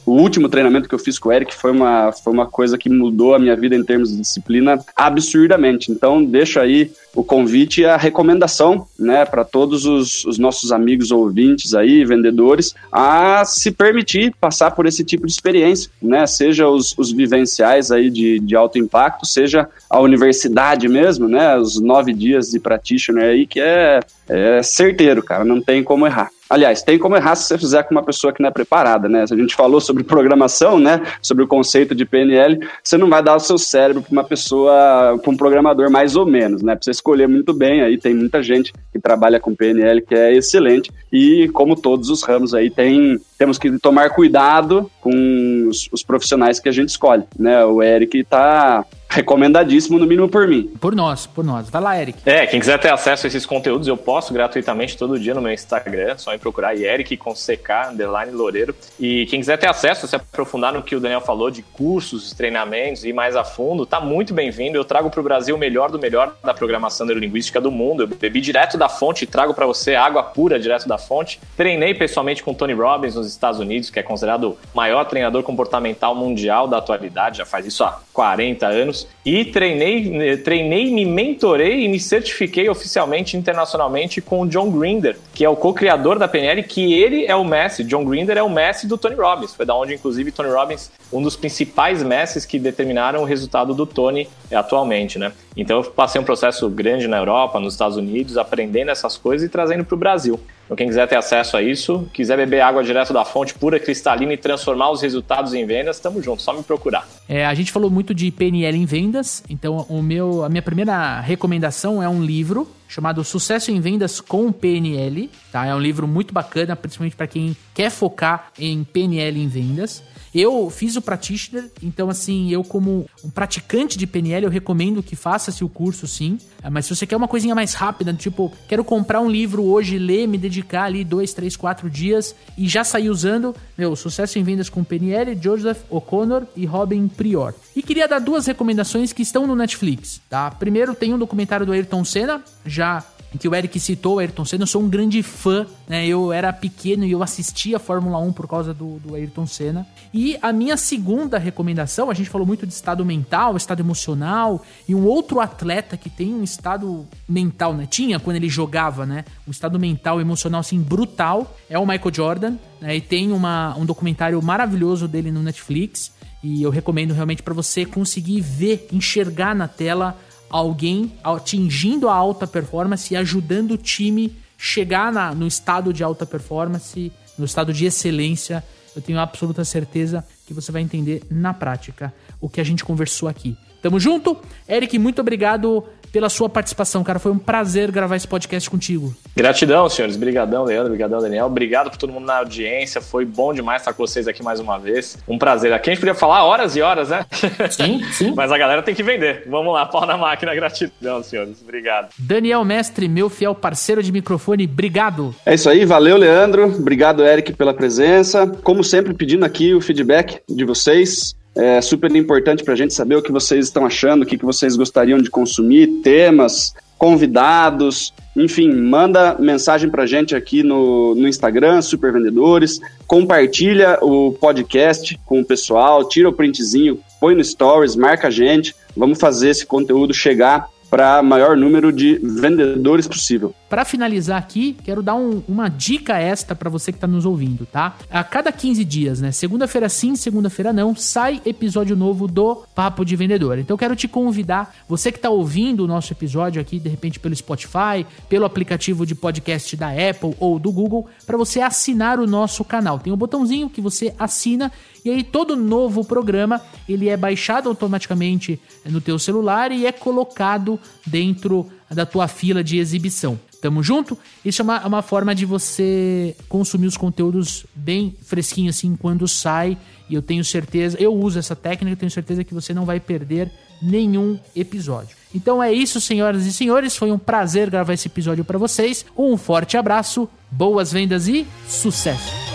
O, 0.07 0.21
último 0.21 0.47
treinamento 0.47 0.87
que 0.87 0.95
eu 0.95 0.99
fiz 0.99 1.19
com 1.19 1.29
o 1.29 1.31
Eric 1.31 1.53
foi 1.53 1.71
uma, 1.71 2.11
foi 2.11 2.31
uma 2.31 2.45
coisa 2.45 2.77
que 2.77 2.89
mudou 2.89 3.35
a 3.35 3.39
minha 3.39 3.55
vida 3.55 3.75
em 3.75 3.83
termos 3.83 4.11
de 4.11 4.21
disciplina 4.21 4.79
absurdamente. 4.95 5.91
Então, 5.91 6.23
deixo 6.23 6.59
aí 6.59 6.91
o 7.13 7.23
convite 7.23 7.81
e 7.81 7.85
a 7.85 7.97
recomendação, 7.97 8.87
né, 8.97 9.25
para 9.25 9.43
todos 9.43 9.85
os, 9.85 10.23
os, 10.23 10.37
nossos 10.37 10.71
amigos 10.71 11.11
ouvintes 11.11 11.73
aí, 11.73 12.05
vendedores, 12.05 12.75
a 12.91 13.43
se 13.43 13.71
permitir 13.71 14.33
passar 14.39 14.71
por 14.71 14.85
esse 14.85 15.03
tipo 15.03 15.25
de 15.25 15.31
experiência, 15.31 15.89
né? 16.01 16.27
Seja 16.27 16.67
os, 16.67 16.95
os 16.97 17.11
vivenciais 17.11 17.91
aí 17.91 18.09
de, 18.09 18.39
de 18.39 18.55
alto 18.55 18.77
impacto, 18.77 19.25
seja 19.25 19.67
a 19.89 19.99
universidade 19.99 20.87
mesmo, 20.87 21.27
né? 21.27 21.57
Os 21.57 21.81
nove 21.81 22.13
dias 22.13 22.51
de 22.51 22.59
practitioner 22.59 23.25
aí, 23.25 23.47
que 23.47 23.59
é, 23.59 23.99
é 24.29 24.61
certeiro, 24.61 25.23
cara, 25.23 25.43
não 25.43 25.59
tem 25.59 25.83
como 25.83 26.05
errar. 26.05 26.29
Aliás, 26.49 26.81
tem 26.81 26.97
como 26.97 27.15
errar 27.15 27.35
se 27.35 27.47
você 27.47 27.57
fizer 27.57 27.83
com 27.83 27.93
uma 27.93 28.03
pessoa 28.03 28.31
que 28.31 28.41
não 28.41 28.49
é 28.49 28.51
preparada, 28.51 29.09
né? 29.09 29.23
A 29.29 29.35
gente 29.35 29.55
falou 29.55 29.81
sobre 29.81 30.03
programação, 30.03 30.79
né? 30.79 31.01
Sobre 31.21 31.43
o 31.43 31.47
conceito 31.47 31.93
de 31.93 32.05
PNL, 32.05 32.59
você 32.83 32.97
não 32.97 33.09
vai 33.09 33.21
dar 33.21 33.35
o 33.35 33.39
seu 33.39 33.57
cérebro 33.57 34.01
para 34.01 34.11
uma 34.11 34.23
pessoa, 34.23 35.19
para 35.21 35.31
um 35.31 35.37
programador 35.37 35.91
mais 35.91 36.15
ou 36.15 36.25
menos, 36.25 36.61
né? 36.61 36.75
Pra 36.75 36.83
você 36.83 36.91
escolher 36.91 37.27
muito 37.27 37.53
bem, 37.53 37.81
aí 37.81 37.97
tem 37.97 38.13
muita 38.13 38.41
gente 38.41 38.73
que 38.91 38.99
trabalha 38.99 39.39
com 39.39 39.55
PNL 39.55 40.01
que 40.01 40.15
é 40.15 40.33
excelente 40.33 40.91
e 41.11 41.49
como 41.49 41.75
todos 41.75 42.09
os 42.09 42.23
ramos 42.23 42.53
aí 42.53 42.69
tem 42.69 43.19
temos 43.37 43.57
que 43.59 43.77
tomar 43.79 44.09
cuidado 44.09 44.89
com 44.99 45.67
os, 45.69 45.87
os 45.91 46.03
profissionais 46.03 46.59
que 46.59 46.69
a 46.69 46.71
gente 46.71 46.89
escolhe, 46.89 47.23
né? 47.37 47.63
O 47.65 47.83
Eric 47.83 48.17
está 48.17 48.83
recomendadíssimo, 49.09 49.97
no 49.97 50.05
mínimo 50.05 50.29
por 50.29 50.47
mim. 50.47 50.71
Por 50.79 50.95
nós, 50.95 51.25
por 51.25 51.43
nós. 51.43 51.69
Vai 51.69 51.81
lá, 51.81 52.01
Eric. 52.01 52.19
É, 52.25 52.45
quem 52.45 52.59
quiser 52.59 52.77
ter 52.79 52.91
acesso 52.91 53.25
a 53.25 53.27
esses 53.27 53.45
conteúdos, 53.45 53.87
eu 53.87 53.97
posto 53.97 54.33
gratuitamente 54.33 54.97
todo 54.97 55.19
dia 55.19 55.33
no 55.33 55.41
meu 55.41 55.51
Instagram, 55.51 56.17
só 56.17 56.33
em 56.33 56.39
procurar 56.39 56.75
Eric 56.75 57.15
com 57.17 57.33
CK, 57.33 57.91
underline 57.91 58.31
Loureiro. 58.31 58.75
E 58.99 59.25
quem 59.27 59.39
quiser 59.39 59.57
ter 59.57 59.67
acesso, 59.67 60.07
se 60.07 60.15
aprofundar 60.15 60.73
no 60.73 60.83
que 60.83 60.95
o 60.95 60.99
Daniel 60.99 61.21
falou 61.21 61.49
de 61.49 61.61
cursos, 61.61 62.33
treinamentos 62.33 63.05
e 63.05 63.13
mais 63.13 63.35
a 63.35 63.43
fundo, 63.43 63.85
tá 63.85 63.99
muito 63.99 64.33
bem-vindo. 64.33 64.77
Eu 64.77 64.85
trago 64.85 65.09
para 65.09 65.19
o 65.19 65.23
Brasil 65.23 65.55
o 65.55 65.59
melhor 65.59 65.89
do 65.91 65.99
melhor 65.99 66.35
da 66.43 66.53
programação 66.53 67.05
neurolinguística 67.05 67.59
do 67.59 67.71
mundo. 67.71 68.03
Eu 68.03 68.07
bebi 68.07 68.41
direto 68.41 68.77
da 68.77 68.89
fonte 68.89 69.23
e 69.23 69.27
trago 69.27 69.53
para 69.53 69.65
você 69.65 69.95
água 69.95 70.23
pura 70.23 70.59
direto 70.59 70.87
da 70.87 70.97
fonte. 70.97 71.39
Treinei 71.55 71.93
pessoalmente 71.93 72.43
com 72.43 72.53
Tony 72.53 72.73
Robbins 72.73 73.15
nos 73.15 73.27
Estados 73.27 73.59
Unidos, 73.59 73.89
que 73.89 73.99
é 73.99 74.03
considerado 74.03 74.49
o 74.51 74.57
maior 74.73 75.05
treinador 75.05 75.43
comportamental 75.43 76.15
mundial 76.15 76.67
da 76.67 76.77
atualidade, 76.77 77.37
já 77.37 77.45
faz 77.45 77.65
isso 77.65 77.83
há 77.83 77.99
40 78.13 78.67
anos. 78.67 78.96
Dios 78.97 79.07
E 79.27 79.43
treinei, 79.43 80.37
treinei, 80.37 80.89
me 80.89 81.03
mentorei 81.03 81.83
e 81.83 81.89
me 81.89 81.99
certifiquei 81.99 82.69
oficialmente 82.69 83.35
internacionalmente 83.35 84.21
com 84.21 84.39
o 84.39 84.47
John 84.47 84.71
Grinder, 84.71 85.17
que 85.33 85.43
é 85.43 85.49
o 85.49 85.55
co-criador 85.57 86.17
da 86.17 86.29
PNL, 86.29 86.63
que 86.63 86.93
ele 86.93 87.25
é 87.25 87.35
o 87.35 87.43
mestre, 87.43 87.83
John 87.83 88.05
Grinder 88.05 88.37
é 88.37 88.41
o 88.41 88.49
mestre 88.49 88.87
do 88.87 88.97
Tony 88.97 89.15
Robbins. 89.15 89.53
Foi 89.53 89.65
da 89.65 89.75
onde, 89.75 89.93
inclusive, 89.93 90.31
Tony 90.31 90.47
Robbins, 90.49 90.89
um 91.11 91.21
dos 91.21 91.35
principais 91.35 92.01
mestres 92.01 92.45
que 92.45 92.57
determinaram 92.57 93.21
o 93.21 93.25
resultado 93.25 93.73
do 93.73 93.85
Tony 93.85 94.29
atualmente, 94.49 95.19
né? 95.19 95.33
Então 95.57 95.81
eu 95.81 95.83
passei 95.91 96.21
um 96.21 96.23
processo 96.23 96.69
grande 96.69 97.05
na 97.05 97.17
Europa, 97.17 97.59
nos 97.59 97.73
Estados 97.73 97.97
Unidos, 97.97 98.37
aprendendo 98.37 98.91
essas 98.91 99.17
coisas 99.17 99.45
e 99.45 99.51
trazendo 99.51 99.83
para 99.83 99.95
o 99.95 99.97
Brasil. 99.97 100.39
Então, 100.67 100.75
quem 100.75 100.87
quiser 100.87 101.07
ter 101.07 101.15
acesso 101.15 101.55
a 101.55 101.61
isso, 101.61 102.09
quiser 102.13 102.35
beber 102.35 102.59
água 102.59 102.83
direto 102.83 103.13
da 103.13 103.23
fonte, 103.23 103.53
pura, 103.53 103.79
cristalina 103.79 104.33
e 104.33 104.37
transformar 104.37 104.91
os 104.91 105.01
resultados 105.01 105.53
em 105.53 105.65
vendas, 105.65 105.95
estamos 105.95 106.23
juntos, 106.23 106.43
só 106.43 106.51
me 106.51 106.61
procurar. 106.61 107.07
É, 107.27 107.45
a 107.45 107.53
gente 107.53 107.71
falou 107.71 107.89
muito 107.89 108.13
de 108.13 108.29
PNL 108.29 108.77
em 108.77 108.85
vendas, 108.85 109.16
então 109.49 109.85
o 109.89 110.01
meu, 110.01 110.43
a 110.43 110.49
minha 110.49 110.61
primeira 110.61 111.19
recomendação 111.19 112.01
é 112.01 112.09
um 112.09 112.23
livro 112.23 112.67
chamado 112.87 113.23
Sucesso 113.23 113.71
em 113.71 113.79
Vendas 113.79 114.21
com 114.21 114.51
PNL, 114.51 115.29
tá? 115.51 115.65
É 115.65 115.75
um 115.75 115.79
livro 115.79 116.07
muito 116.07 116.33
bacana, 116.33 116.75
principalmente 116.75 117.15
para 117.15 117.27
quem 117.27 117.55
quer 117.73 117.89
focar 117.89 118.51
em 118.57 118.83
PNL 118.83 119.41
em 119.41 119.47
vendas. 119.47 120.03
Eu 120.39 120.69
fiz 120.69 120.95
o 120.95 121.01
practitioner, 121.01 121.65
então 121.81 122.11
assim, 122.11 122.51
eu 122.51 122.63
como 122.63 123.09
um 123.23 123.29
praticante 123.29 123.97
de 123.97 124.05
PNL, 124.05 124.45
eu 124.45 124.51
recomendo 124.51 125.01
que 125.01 125.15
faça-se 125.15 125.63
o 125.63 125.69
curso 125.69 126.05
sim. 126.07 126.37
É, 126.61 126.69
mas 126.69 126.85
se 126.85 126.95
você 126.95 127.07
quer 127.07 127.15
uma 127.15 127.27
coisinha 127.27 127.55
mais 127.55 127.73
rápida, 127.73 128.13
tipo, 128.13 128.53
quero 128.67 128.83
comprar 128.83 129.19
um 129.19 129.31
livro 129.31 129.63
hoje, 129.63 129.97
ler, 129.97 130.27
me 130.27 130.37
dedicar 130.37 130.83
ali 130.83 131.03
dois, 131.03 131.33
três, 131.33 131.55
quatro 131.55 131.89
dias 131.89 132.35
e 132.55 132.67
já 132.67 132.83
sair 132.83 133.09
usando, 133.09 133.55
meu, 133.75 133.95
Sucesso 133.95 134.37
em 134.37 134.43
Vendas 134.43 134.69
com 134.69 134.83
PNL, 134.83 135.35
Joseph 135.41 135.79
O'Connor 135.89 136.43
e 136.55 136.67
Robin 136.67 137.07
Prior. 137.07 137.55
E 137.75 137.81
queria 137.81 138.07
dar 138.07 138.19
duas 138.19 138.45
recomendações 138.45 139.11
que 139.11 139.23
estão 139.23 139.47
no 139.47 139.55
Netflix, 139.55 140.21
tá? 140.29 140.51
Primeiro 140.51 140.93
tem 140.93 141.15
um 141.15 141.17
documentário 141.17 141.65
do 141.65 141.71
Ayrton 141.71 142.05
Senna, 142.05 142.43
já 142.63 143.03
que 143.37 143.47
o 143.47 143.55
Eric 143.55 143.79
citou, 143.79 144.15
o 144.15 144.19
Ayrton 144.19 144.45
Senna, 144.45 144.63
eu 144.63 144.67
sou 144.67 144.81
um 144.81 144.89
grande 144.89 145.21
fã, 145.21 145.65
né? 145.87 146.05
Eu 146.07 146.31
era 146.31 146.51
pequeno 146.53 147.05
e 147.05 147.11
eu 147.11 147.21
assistia 147.21 147.77
a 147.77 147.79
Fórmula 147.79 148.17
1 148.19 148.33
por 148.33 148.47
causa 148.47 148.73
do, 148.73 148.99
do 148.99 149.15
Ayrton 149.15 149.45
Senna. 149.45 149.87
E 150.13 150.37
a 150.41 150.51
minha 150.53 150.77
segunda 150.77 151.37
recomendação, 151.37 152.09
a 152.09 152.13
gente 152.13 152.29
falou 152.29 152.47
muito 152.47 152.65
de 152.65 152.73
estado 152.73 153.05
mental, 153.05 153.55
estado 153.57 153.79
emocional, 153.79 154.63
e 154.87 154.95
um 154.95 155.05
outro 155.05 155.39
atleta 155.39 155.97
que 155.97 156.09
tem 156.09 156.33
um 156.33 156.43
estado 156.43 157.05
mental, 157.27 157.73
né? 157.73 157.87
Tinha 157.89 158.19
quando 158.19 158.37
ele 158.37 158.49
jogava, 158.49 159.05
né? 159.05 159.25
Um 159.47 159.51
estado 159.51 159.79
mental, 159.79 160.21
emocional, 160.21 160.61
assim, 160.61 160.79
brutal, 160.79 161.55
é 161.69 161.77
o 161.77 161.85
Michael 161.85 162.13
Jordan, 162.13 162.55
né? 162.81 162.95
E 162.95 163.01
tem 163.01 163.31
uma, 163.31 163.75
um 163.77 163.85
documentário 163.85 164.41
maravilhoso 164.41 165.07
dele 165.07 165.31
no 165.31 165.41
Netflix. 165.43 166.15
E 166.43 166.61
eu 166.61 166.69
recomendo 166.69 167.13
realmente 167.13 167.41
para 167.41 167.53
você 167.53 167.85
conseguir 167.85 168.41
ver, 168.41 168.87
enxergar 168.91 169.55
na 169.55 169.67
tela 169.67 170.17
alguém 170.49 171.13
atingindo 171.23 172.09
a 172.09 172.15
alta 172.15 172.47
performance 172.47 173.13
e 173.13 173.17
ajudando 173.17 173.71
o 173.71 173.77
time 173.77 174.35
chegar 174.57 175.11
na, 175.11 175.33
no 175.33 175.47
estado 175.47 175.93
de 175.93 176.03
alta 176.03 176.25
performance, 176.25 177.11
no 177.37 177.45
estado 177.45 177.73
de 177.73 177.85
excelência. 177.85 178.63
Eu 178.95 179.01
tenho 179.01 179.19
absoluta 179.19 179.63
certeza 179.63 180.25
que 180.45 180.53
você 180.53 180.71
vai 180.71 180.81
entender 180.81 181.21
na 181.29 181.53
prática 181.53 182.13
o 182.41 182.49
que 182.49 182.59
a 182.59 182.63
gente 182.63 182.83
conversou 182.83 183.29
aqui. 183.29 183.55
Tamo 183.81 183.99
junto? 183.99 184.37
Eric, 184.67 184.97
muito 184.97 185.21
obrigado 185.21 185.83
pela 186.11 186.29
sua 186.29 186.49
participação, 186.49 187.03
cara. 187.03 187.19
Foi 187.19 187.31
um 187.31 187.37
prazer 187.37 187.91
gravar 187.91 188.15
esse 188.15 188.27
podcast 188.27 188.69
contigo. 188.69 189.15
Gratidão, 189.35 189.89
senhores. 189.89 190.15
Obrigadão, 190.15 190.63
Leandro. 190.63 190.87
Obrigadão, 190.87 191.21
Daniel. 191.21 191.45
Obrigado 191.45 191.89
por 191.89 191.97
todo 191.97 192.11
mundo 192.11 192.25
na 192.25 192.37
audiência. 192.37 193.01
Foi 193.01 193.25
bom 193.25 193.53
demais 193.53 193.81
estar 193.81 193.93
com 193.93 194.05
vocês 194.05 194.27
aqui 194.27 194.43
mais 194.43 194.59
uma 194.59 194.77
vez. 194.77 195.17
Um 195.27 195.37
prazer. 195.37 195.73
Aqui 195.73 195.89
a 195.89 195.93
gente 195.93 195.99
podia 195.99 196.15
falar 196.15 196.43
horas 196.43 196.75
e 196.75 196.81
horas, 196.81 197.09
né? 197.09 197.25
Sim, 197.69 198.03
sim. 198.11 198.33
Mas 198.35 198.51
a 198.51 198.57
galera 198.57 198.81
tem 198.81 198.95
que 198.95 199.03
vender. 199.03 199.43
Vamos 199.47 199.73
lá, 199.73 199.85
pau 199.85 200.05
na 200.05 200.17
máquina. 200.17 200.53
Gratidão, 200.55 201.21
senhores. 201.23 201.61
Obrigado. 201.61 202.09
Daniel 202.17 202.63
Mestre, 202.63 203.07
meu 203.07 203.29
fiel 203.29 203.53
parceiro 203.53 204.01
de 204.01 204.11
microfone, 204.11 204.65
obrigado. 204.65 205.35
É 205.45 205.53
isso 205.53 205.69
aí. 205.69 205.85
Valeu, 205.85 206.17
Leandro. 206.17 206.65
Obrigado, 206.65 207.23
Eric, 207.23 207.53
pela 207.53 207.73
presença. 207.73 208.47
Como 208.63 208.83
sempre, 208.83 209.13
pedindo 209.13 209.45
aqui 209.45 209.73
o 209.73 209.81
feedback 209.81 210.41
de 210.49 210.65
vocês. 210.65 211.35
É 211.57 211.81
super 211.81 212.13
importante 212.15 212.63
para 212.63 212.73
a 212.73 212.77
gente 212.77 212.93
saber 212.93 213.15
o 213.15 213.21
que 213.21 213.31
vocês 213.31 213.65
estão 213.65 213.85
achando, 213.85 214.21
o 214.21 214.25
que, 214.25 214.37
que 214.37 214.45
vocês 214.45 214.75
gostariam 214.75 215.19
de 215.19 215.29
consumir, 215.29 215.87
temas, 216.03 216.73
convidados, 216.97 218.13
enfim, 218.35 218.71
manda 218.71 219.35
mensagem 219.39 219.89
para 219.89 220.03
a 220.03 220.05
gente 220.05 220.35
aqui 220.35 220.61
no, 220.61 221.15
no 221.15 221.27
Instagram, 221.27 221.81
Super 221.81 222.13
Vendedores, 222.13 222.79
compartilha 223.07 223.97
o 224.01 224.31
podcast 224.33 225.19
com 225.25 225.41
o 225.41 225.45
pessoal, 225.45 226.07
tira 226.07 226.29
o 226.29 226.33
printzinho, 226.33 226.99
põe 227.19 227.33
no 227.33 227.43
Stories, 227.43 227.95
marca 227.95 228.27
a 228.27 228.31
gente, 228.31 228.75
vamos 228.95 229.19
fazer 229.19 229.49
esse 229.49 229.65
conteúdo 229.65 230.13
chegar 230.13 230.67
para 230.89 231.21
maior 231.21 231.57
número 231.57 231.91
de 231.91 232.19
vendedores 232.23 233.07
possível. 233.07 233.53
Para 233.69 233.83
finalizar 233.83 234.37
aqui, 234.37 234.77
quero 234.83 235.03
dar 235.03 235.15
um, 235.15 235.43
uma 235.47 235.67
dica 235.67 236.17
extra 236.17 236.55
para 236.55 236.69
você 236.69 236.91
que 236.91 236.97
está 236.97 237.07
nos 237.07 237.25
ouvindo, 237.25 237.65
tá? 237.65 237.97
A 238.09 238.23
cada 238.23 238.49
15 238.49 238.85
dias, 238.85 239.19
né? 239.19 239.31
Segunda-feira 239.31 239.89
sim, 239.89 240.15
segunda-feira 240.15 240.71
não, 240.71 240.95
sai 240.95 241.41
episódio 241.45 241.93
novo 241.95 242.27
do 242.27 242.63
Papo 242.73 243.03
de 243.03 243.15
Vendedor. 243.17 243.59
Então 243.59 243.75
quero 243.75 243.95
te 243.95 244.07
convidar, 244.07 244.73
você 244.87 245.11
que 245.11 245.17
está 245.17 245.29
ouvindo 245.29 245.83
o 245.83 245.87
nosso 245.87 246.13
episódio 246.13 246.61
aqui, 246.61 246.79
de 246.79 246.87
repente 246.87 247.19
pelo 247.19 247.35
Spotify, 247.35 248.05
pelo 248.29 248.45
aplicativo 248.45 249.05
de 249.05 249.13
podcast 249.13 249.75
da 249.75 249.89
Apple 249.89 250.33
ou 250.39 250.57
do 250.57 250.71
Google, 250.71 251.05
para 251.25 251.37
você 251.37 251.59
assinar 251.59 252.19
o 252.19 252.27
nosso 252.27 252.63
canal. 252.63 252.99
Tem 252.99 253.11
um 253.11 253.17
botãozinho 253.17 253.69
que 253.69 253.81
você 253.81 254.15
assina 254.17 254.71
e 255.03 255.09
aí 255.09 255.23
todo 255.23 255.57
novo 255.57 256.05
programa 256.05 256.61
ele 256.87 257.09
é 257.09 257.17
baixado 257.17 257.67
automaticamente 257.67 258.59
no 258.85 259.01
teu 259.01 259.19
celular 259.19 259.73
e 259.73 259.85
é 259.85 259.91
colocado 259.91 260.79
dentro 261.05 261.69
da 261.89 262.05
tua 262.05 262.27
fila 262.27 262.63
de 262.63 262.77
exibição. 262.77 263.39
Tamo 263.61 263.81
junto? 263.81 264.17
Isso 264.45 264.61
é 264.61 264.63
uma, 264.63 264.85
uma 264.85 265.01
forma 265.01 265.33
de 265.33 265.45
você 265.45 266.35
consumir 266.47 266.87
os 266.87 266.97
conteúdos 266.97 267.65
bem 267.73 268.15
fresquinho 268.21 268.69
assim 268.69 268.95
quando 268.95 269.27
sai. 269.27 269.77
E 270.09 270.15
eu 270.15 270.21
tenho 270.21 270.43
certeza, 270.43 270.97
eu 270.99 271.13
uso 271.13 271.37
essa 271.37 271.55
técnica, 271.55 271.97
tenho 271.97 272.11
certeza 272.11 272.43
que 272.43 272.53
você 272.53 272.73
não 272.73 272.85
vai 272.85 272.99
perder 272.99 273.51
nenhum 273.81 274.39
episódio. 274.55 275.15
Então 275.33 275.61
é 275.61 275.71
isso, 275.71 275.99
senhoras 275.99 276.45
e 276.45 276.53
senhores. 276.53 276.95
Foi 276.95 277.11
um 277.11 277.19
prazer 277.19 277.69
gravar 277.69 277.93
esse 277.93 278.07
episódio 278.07 278.45
para 278.45 278.57
vocês. 278.57 279.05
Um 279.17 279.37
forte 279.37 279.75
abraço, 279.75 280.29
boas 280.49 280.91
vendas 280.91 281.27
e 281.27 281.45
sucesso! 281.67 282.47